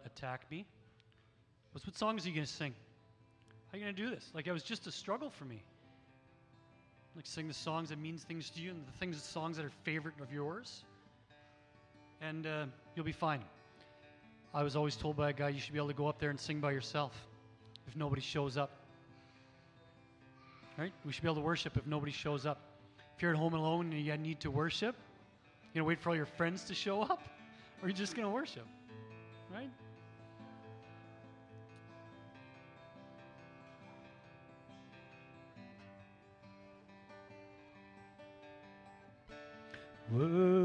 let 0.03 0.11
attack 0.11 0.49
me 0.49 0.65
was 1.73 1.85
what 1.85 1.95
songs 1.95 2.25
are 2.25 2.29
you 2.29 2.35
going 2.35 2.47
to 2.47 2.51
sing? 2.51 2.73
How 3.67 3.75
are 3.75 3.79
you 3.79 3.85
going 3.85 3.95
to 3.95 4.01
do 4.01 4.09
this? 4.09 4.31
Like, 4.33 4.47
it 4.47 4.51
was 4.51 4.63
just 4.63 4.87
a 4.87 4.91
struggle 4.91 5.29
for 5.29 5.45
me. 5.45 5.63
Like, 7.15 7.25
sing 7.25 7.47
the 7.47 7.53
songs 7.53 7.89
that 7.89 7.99
means 7.99 8.23
things 8.23 8.49
to 8.51 8.61
you 8.61 8.71
and 8.71 8.85
the 8.87 8.91
things, 8.93 9.21
the 9.21 9.27
songs 9.27 9.57
that 9.57 9.65
are 9.65 9.71
favorite 9.83 10.15
of 10.21 10.33
yours. 10.33 10.83
And 12.21 12.47
uh, 12.47 12.65
you'll 12.95 13.05
be 13.05 13.11
fine. 13.11 13.41
I 14.53 14.63
was 14.63 14.75
always 14.75 14.95
told 14.95 15.15
by 15.15 15.29
a 15.29 15.33
guy 15.33 15.49
you 15.49 15.59
should 15.59 15.73
be 15.73 15.79
able 15.79 15.89
to 15.89 15.93
go 15.93 16.07
up 16.07 16.19
there 16.19 16.31
and 16.31 16.39
sing 16.39 16.59
by 16.59 16.71
yourself 16.71 17.27
if 17.87 17.95
nobody 17.95 18.21
shows 18.21 18.57
up. 18.57 18.71
Right? 20.77 20.93
We 21.05 21.11
should 21.11 21.21
be 21.21 21.27
able 21.27 21.35
to 21.35 21.41
worship 21.41 21.77
if 21.77 21.85
nobody 21.85 22.11
shows 22.11 22.45
up. 22.45 22.59
If 23.15 23.21
you're 23.21 23.31
at 23.31 23.37
home 23.37 23.53
alone 23.53 23.91
and 23.91 24.01
you 24.01 24.17
need 24.17 24.39
to 24.39 24.49
worship, 24.49 24.95
you 25.73 25.81
know, 25.81 25.85
wait 25.85 25.99
for 25.99 26.09
all 26.09 26.15
your 26.15 26.25
friends 26.25 26.63
to 26.63 26.73
show 26.73 27.01
up, 27.01 27.21
or 27.81 27.89
you're 27.89 27.97
just 27.97 28.15
going 28.15 28.25
to 28.25 28.33
worship. 28.33 28.65
Right? 29.53 29.69
Worthy 40.11 40.58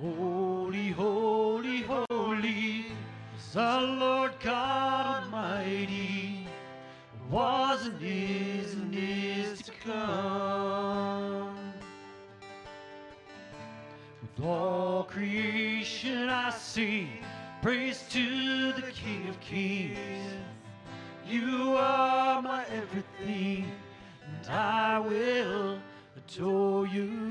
Holy, 0.00 0.90
holy, 0.90 1.82
holy 1.82 2.86
our 3.56 3.82
Lord 3.82 4.32
God 4.42 5.22
Almighty, 5.24 6.46
was 7.30 7.86
and 7.86 8.02
is 8.02 8.72
and 8.74 8.92
is 8.92 9.62
to 9.62 9.70
come. 9.84 11.56
With 14.20 14.44
all 14.44 15.04
creation 15.04 16.28
I 16.28 16.50
sing 16.50 17.08
praise 17.62 18.04
to 18.10 18.72
the 18.72 18.90
King 18.92 19.28
of 19.28 19.38
Kings. 19.40 19.98
You 21.28 21.76
are 21.78 22.42
my 22.42 22.64
everything, 22.66 23.70
and 24.26 24.50
I 24.50 24.98
will 24.98 25.78
adore 26.16 26.88
you. 26.88 27.23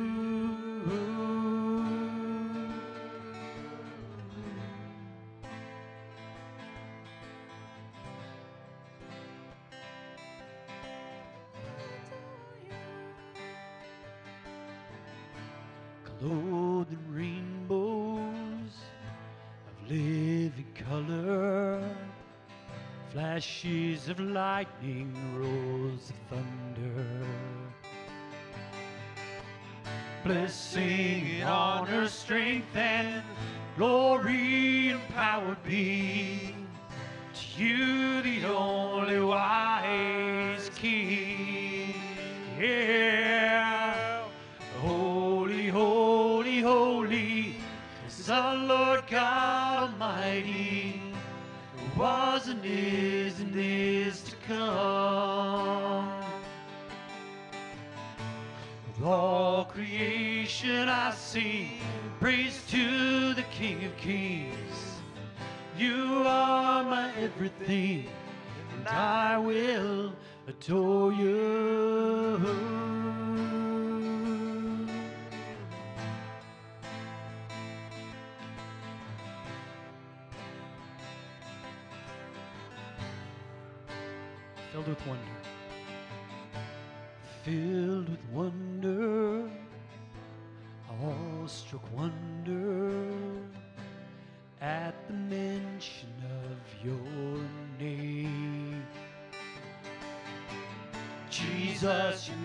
Lightning, 24.83 25.12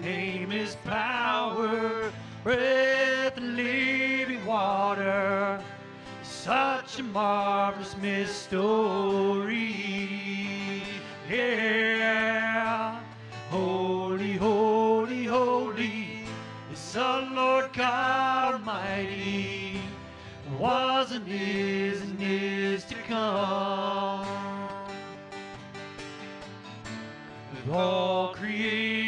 name 0.09 0.53
is 0.53 0.75
power, 0.87 2.11
breath 2.43 3.37
and 3.37 3.57
living 3.57 4.45
water. 4.47 5.63
Such 6.23 7.01
a 7.01 7.03
marvelous 7.03 7.95
mystery. 7.99 9.75
Yeah. 11.31 13.01
Holy, 13.51 14.33
holy, 14.33 15.25
holy 15.25 16.25
is 16.73 16.93
the 16.95 17.29
Lord 17.35 17.71
God 17.75 18.55
Almighty. 18.55 19.79
Was 20.59 21.13
and 21.13 21.29
is 21.29 22.01
and 22.01 22.19
is 22.23 22.85
to 22.85 22.95
come. 23.07 24.27
With 27.53 27.75
all 27.75 28.35
creation 28.35 29.08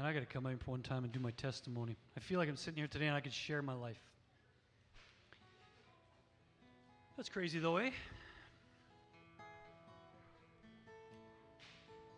Man, 0.00 0.08
I 0.08 0.14
got 0.14 0.20
to 0.20 0.26
come 0.26 0.46
up 0.46 0.66
one 0.66 0.80
time 0.80 1.04
and 1.04 1.12
do 1.12 1.20
my 1.20 1.32
testimony. 1.32 1.94
I 2.16 2.20
feel 2.20 2.38
like 2.38 2.48
I'm 2.48 2.56
sitting 2.56 2.78
here 2.78 2.86
today 2.86 3.08
and 3.08 3.14
I 3.14 3.20
could 3.20 3.34
share 3.34 3.60
my 3.60 3.74
life. 3.74 4.00
That's 7.18 7.28
crazy, 7.28 7.58
though, 7.58 7.76
eh? 7.76 7.90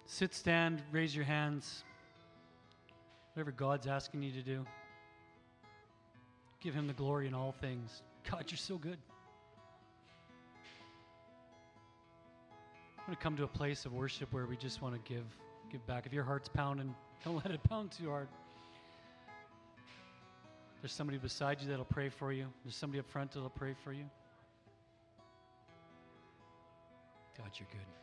Sit, 0.06 0.32
stand, 0.32 0.80
raise 0.92 1.16
your 1.16 1.24
hands. 1.24 1.82
Whatever 3.32 3.50
God's 3.50 3.88
asking 3.88 4.22
you 4.22 4.30
to 4.30 4.42
do. 4.42 4.64
Give 6.60 6.74
Him 6.74 6.86
the 6.86 6.92
glory 6.92 7.26
in 7.26 7.34
all 7.34 7.50
things. 7.50 8.02
God, 8.30 8.44
you're 8.46 8.58
so 8.58 8.78
good. 8.78 8.98
I'm 12.96 13.06
going 13.06 13.16
to 13.16 13.22
come 13.24 13.36
to 13.38 13.42
a 13.42 13.48
place 13.48 13.86
of 13.86 13.92
worship 13.92 14.32
where 14.32 14.46
we 14.46 14.56
just 14.56 14.82
want 14.82 14.94
to 14.94 15.12
give, 15.12 15.24
give 15.68 15.84
back. 15.88 16.06
If 16.06 16.12
your 16.12 16.22
heart's 16.22 16.48
pounding, 16.48 16.94
don't 17.24 17.36
let 17.36 17.54
it 17.54 17.62
pound 17.64 17.92
too 17.92 18.10
hard. 18.10 18.28
There's 20.80 20.92
somebody 20.92 21.18
beside 21.18 21.60
you 21.62 21.68
that'll 21.68 21.84
pray 21.84 22.08
for 22.08 22.32
you. 22.32 22.46
There's 22.64 22.74
somebody 22.74 22.98
up 22.98 23.08
front 23.08 23.32
that'll 23.32 23.50
pray 23.50 23.74
for 23.84 23.92
you. 23.92 24.04
God, 27.38 27.50
you're 27.58 27.68
good. 27.70 28.01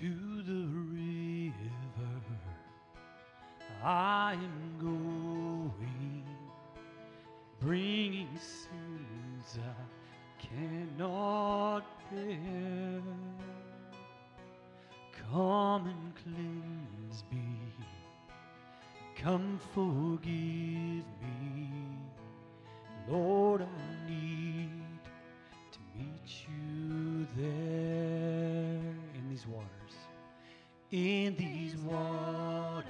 To 0.00 0.42
the 0.42 0.66
river 0.92 1.52
I 3.82 4.32
am 4.34 4.76
going, 4.78 6.24
bringing 7.60 8.28
sins 8.36 9.58
I 9.58 10.44
cannot 10.44 11.84
bear. 12.10 13.00
Come 15.30 15.86
and 15.86 16.14
cleanse 16.22 17.24
me, 17.32 17.48
come 19.16 19.58
forgive 19.72 21.06
me, 21.22 21.70
Lord. 23.08 23.62
I 23.62 23.85
In 30.96 31.36
these 31.36 31.76
waters, 31.76 32.86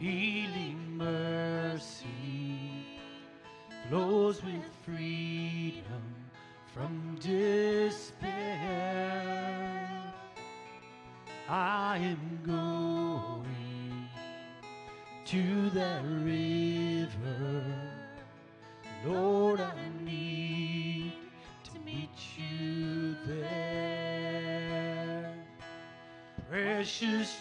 healing 0.00 0.96
mercy 0.96 2.56
flows 3.86 4.42
with 4.42 4.64
freedom 4.86 6.02
from 6.72 7.18
despair. 7.20 8.24
I 11.46 11.98
am 11.98 12.40
going 12.46 14.08
to 15.26 15.68
that 15.78 16.02
river. 16.04 16.63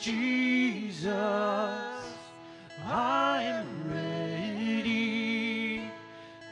Jesus, 0.04 1.08
I 2.86 3.42
am 3.42 3.66
ready 3.90 5.90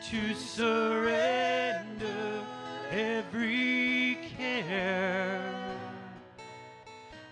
to 0.09 0.33
surrender 0.33 2.45
every 2.91 4.17
care. 4.37 5.53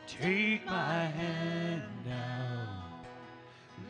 Take 0.07 0.65
my 0.65 1.05
hand 1.05 1.84
now, 2.05 2.84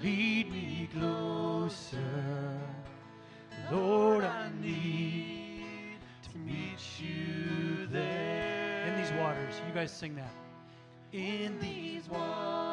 lead 0.03 0.51
me 0.51 0.87
closer. 0.93 1.97
Lord, 3.71 4.23
I 4.23 4.51
need 4.61 5.97
to 6.31 6.37
meet 6.37 6.77
you 6.99 7.87
there. 7.87 8.85
In 8.85 9.01
these 9.01 9.11
waters, 9.13 9.59
you 9.67 9.73
guys 9.73 9.91
sing 9.91 10.13
that. 10.13 10.31
In 11.11 11.59
these 11.59 11.98
waters, 12.11 12.68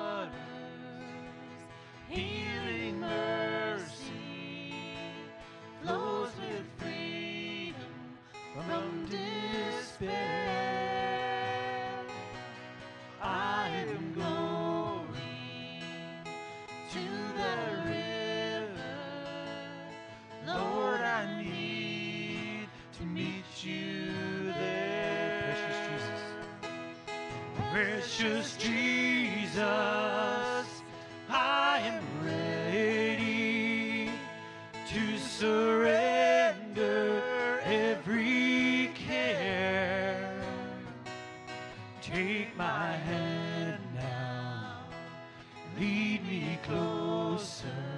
lead 45.78 46.26
me 46.26 46.58
closer. 46.62 47.95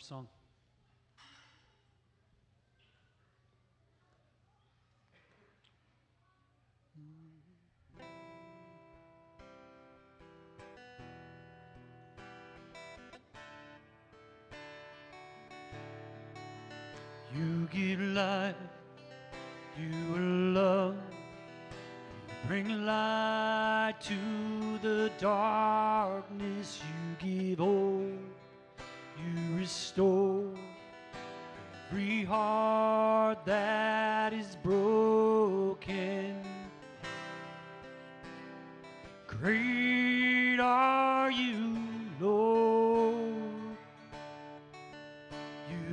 song. 0.00 0.28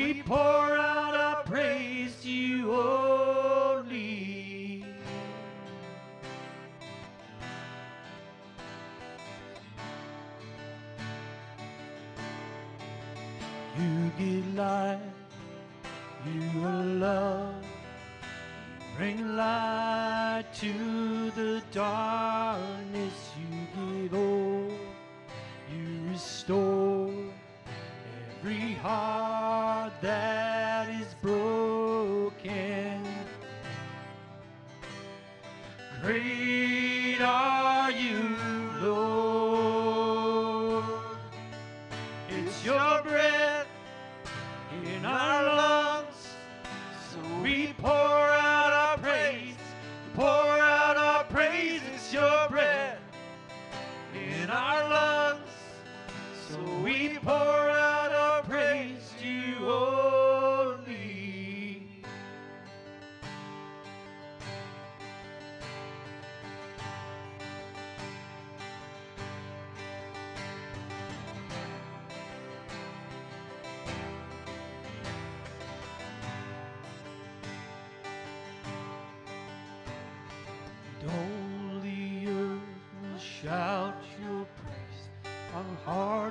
we 0.00 0.22
pour 0.22 0.38
out 0.38 1.14
our 1.14 1.42
praise 1.44 2.16
to 2.22 2.30
you 2.30 2.72
only. 2.72 4.84
You 13.78 14.10
give 14.18 14.54
life, 14.54 15.00
you 16.26 16.64
are 16.64 16.84
love, 16.84 17.64
bring 18.96 19.36
light 19.36 20.44
to 20.54 21.30
the 21.32 21.62
darkness. 21.72 23.30
You 23.38 23.66
give 23.76 24.12
hope, 24.12 24.72
you 25.72 26.10
restore 26.10 27.12
every 28.42 28.72
heart 28.82 29.39
that 30.00 30.88
is 30.88 31.14
broken. 31.22 33.04
Great 36.02 36.39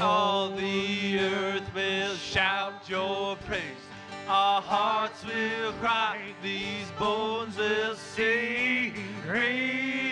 all 0.00 0.50
the 0.50 1.18
earth 1.20 1.74
will 1.74 2.14
shout 2.16 2.88
your 2.88 3.36
praise. 3.36 3.62
Our 4.28 4.60
hearts 4.62 5.24
will 5.24 5.72
cry, 5.74 6.18
these 6.42 6.90
bones 6.98 7.56
will 7.56 7.94
sing. 7.94 8.94
Praise 9.26 10.03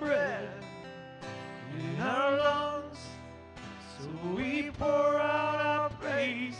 breath 0.00 0.44
in 1.78 2.00
our 2.00 2.36
lungs. 2.38 2.98
So 3.98 4.08
we 4.36 4.70
pour 4.78 5.16
out 5.18 5.60
our 5.60 5.90
praise. 5.90 6.58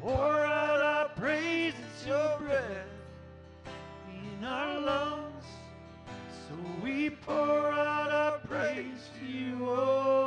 Pour 0.00 0.12
out 0.12 0.80
our 0.80 1.08
praise. 1.10 1.74
It's 1.92 2.06
your 2.06 2.38
breath 2.38 2.88
in 4.08 4.44
our 4.44 4.80
lungs. 4.80 5.44
So 6.48 6.54
we 6.82 7.10
pour 7.10 7.72
out 7.72 8.10
our 8.10 8.38
praise 8.40 9.10
to 9.20 9.26
you 9.26 9.70
only. 9.70 10.23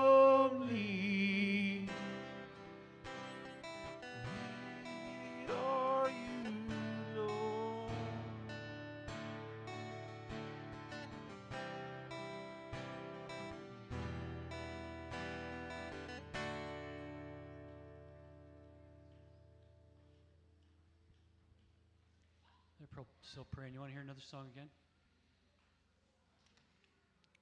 Still 23.38 23.46
praying. 23.52 23.72
You 23.72 23.80
want 23.80 23.92
to 23.92 23.94
hear 23.94 24.02
another 24.02 24.24
song 24.32 24.48
again? 24.52 24.68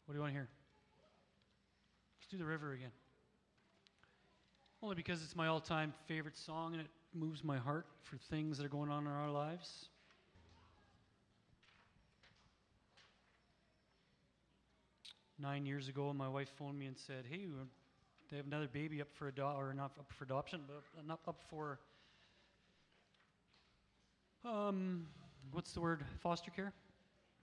What 0.05 0.11
do 0.13 0.17
you 0.17 0.21
want 0.21 0.33
to 0.33 0.37
hear? 0.37 0.49
Let's 2.19 2.27
do 2.29 2.37
the 2.37 2.43
river 2.43 2.73
again. 2.73 2.91
Only 4.83 4.95
because 4.97 5.23
it's 5.23 5.37
my 5.37 5.47
all 5.47 5.61
time 5.61 5.93
favorite 6.05 6.35
song 6.35 6.73
and 6.73 6.81
it 6.81 6.89
moves 7.13 7.45
my 7.45 7.57
heart 7.57 7.85
for 8.03 8.17
things 8.29 8.57
that 8.57 8.65
are 8.65 8.69
going 8.69 8.91
on 8.91 9.07
in 9.07 9.13
our 9.13 9.31
lives. 9.31 9.85
Nine 15.39 15.65
years 15.65 15.87
ago, 15.87 16.11
my 16.11 16.27
wife 16.27 16.49
phoned 16.59 16.77
me 16.77 16.87
and 16.87 16.97
said, 16.97 17.23
Hey, 17.31 17.45
uh, 17.45 17.63
they 18.29 18.35
have 18.35 18.47
another 18.47 18.67
baby 18.67 18.99
up 18.99 19.07
for 19.13 19.29
adoption, 19.29 19.63
or 19.63 19.73
not 19.73 19.91
up 19.97 20.11
for 20.11 20.25
adoption, 20.25 20.59
but 20.67 21.07
not 21.07 21.21
up 21.25 21.39
for 21.49 21.79
um, 24.43 25.07
what's 25.51 25.71
the 25.73 25.81
word? 25.81 26.03
Foster 26.21 26.51
care? 26.51 26.73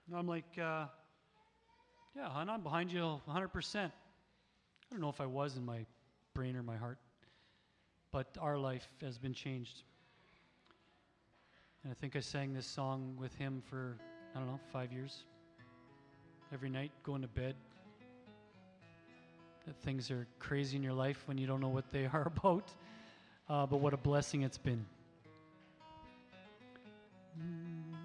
And 0.09 0.17
I'm 0.17 0.27
like, 0.27 0.45
uh, 0.59 0.87
yeah, 2.17 2.29
hon, 2.29 2.51
I'm 2.51 2.63
behind 2.63 2.93
you 2.93 3.21
100%. 3.29 3.77
I 3.77 3.91
don't 4.91 5.01
know 5.01 5.09
if 5.09 5.21
I 5.21 5.27
was 5.27 5.57
in 5.57 5.65
my 5.65 5.87
brain 6.35 6.57
or 6.57 6.63
my 6.63 6.77
heart, 6.77 6.99
but 8.11 8.27
our 8.41 8.59
life 8.59 8.87
has 9.01 9.19
been 9.19 9.33
changed. 9.33 9.85
And 11.83 11.91
I 11.91 11.95
think 11.95 12.15
I 12.15 12.21
sang 12.21 12.53
this 12.53 12.67
song 12.67 13.17
with 13.19 13.35
him 13.35 13.63
for, 13.69 13.97
I 14.35 14.39
don't 14.39 14.49
know, 14.49 14.61
five 14.73 14.93
years. 14.93 15.25
Every 16.53 16.69
night, 16.69 16.93
going 17.03 17.23
to 17.23 17.29
bed. 17.29 17.55
That 19.67 19.77
things 19.77 20.11
are 20.11 20.27
crazy 20.39 20.77
in 20.77 20.83
your 20.83 20.93
life 20.93 21.23
when 21.27 21.39
you 21.39 21.47
don't 21.47 21.61
know 21.61 21.69
what 21.69 21.91
they 21.91 22.07
are 22.13 22.31
about. 22.37 22.71
Uh, 23.49 23.67
but 23.67 23.79
what 23.79 23.95
a 23.95 23.97
blessing 23.97 24.43
it's 24.43 24.59
been. 24.59 24.85
To 27.35 28.02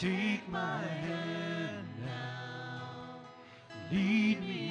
Take 0.00 0.48
my 0.48 0.80
hand 0.80 1.88
now, 2.06 3.18
lead 3.90 4.40
me 4.42 4.67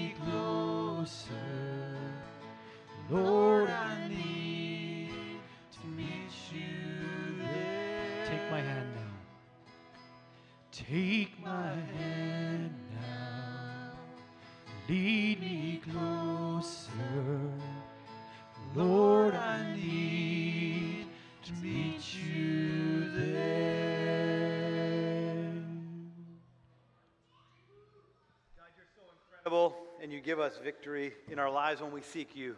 victory 30.57 31.13
in 31.29 31.39
our 31.39 31.49
lives 31.49 31.81
when 31.81 31.91
we 31.91 32.01
seek 32.01 32.35
you. 32.35 32.55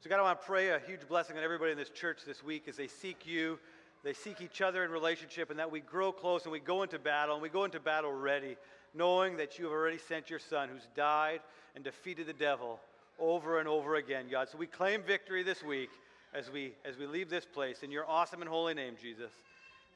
So, 0.00 0.08
God, 0.08 0.20
I 0.20 0.22
want 0.22 0.40
to 0.40 0.46
pray 0.46 0.70
a 0.70 0.78
huge 0.78 1.08
blessing 1.08 1.36
on 1.36 1.42
everybody 1.42 1.72
in 1.72 1.78
this 1.78 1.90
church 1.90 2.18
this 2.26 2.42
week 2.44 2.68
as 2.68 2.76
they 2.76 2.86
seek 2.86 3.26
you, 3.26 3.58
they 4.04 4.12
seek 4.12 4.40
each 4.40 4.60
other 4.60 4.84
in 4.84 4.90
relationship, 4.90 5.50
and 5.50 5.58
that 5.58 5.70
we 5.70 5.80
grow 5.80 6.12
close 6.12 6.44
and 6.44 6.52
we 6.52 6.60
go 6.60 6.82
into 6.82 6.98
battle, 6.98 7.34
and 7.34 7.42
we 7.42 7.48
go 7.48 7.64
into 7.64 7.80
battle 7.80 8.12
ready, 8.12 8.56
knowing 8.94 9.36
that 9.38 9.58
you 9.58 9.64
have 9.64 9.72
already 9.72 9.98
sent 9.98 10.30
your 10.30 10.38
Son 10.38 10.68
who's 10.68 10.86
died 10.94 11.40
and 11.74 11.82
defeated 11.82 12.26
the 12.26 12.32
devil 12.32 12.78
over 13.18 13.58
and 13.58 13.68
over 13.68 13.96
again, 13.96 14.26
God. 14.30 14.48
So 14.48 14.58
we 14.58 14.66
claim 14.66 15.02
victory 15.02 15.42
this 15.42 15.62
week 15.62 15.90
as 16.34 16.50
we 16.50 16.74
as 16.84 16.96
we 16.96 17.06
leave 17.06 17.28
this 17.30 17.44
place 17.44 17.82
in 17.82 17.90
your 17.90 18.06
awesome 18.08 18.40
and 18.40 18.48
holy 18.48 18.74
name, 18.74 18.94
Jesus. 19.00 19.32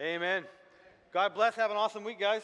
Amen. 0.01 0.45
God 1.13 1.35
bless. 1.35 1.55
Have 1.55 1.71
an 1.71 1.77
awesome 1.77 2.05
week, 2.05 2.19
guys. 2.19 2.43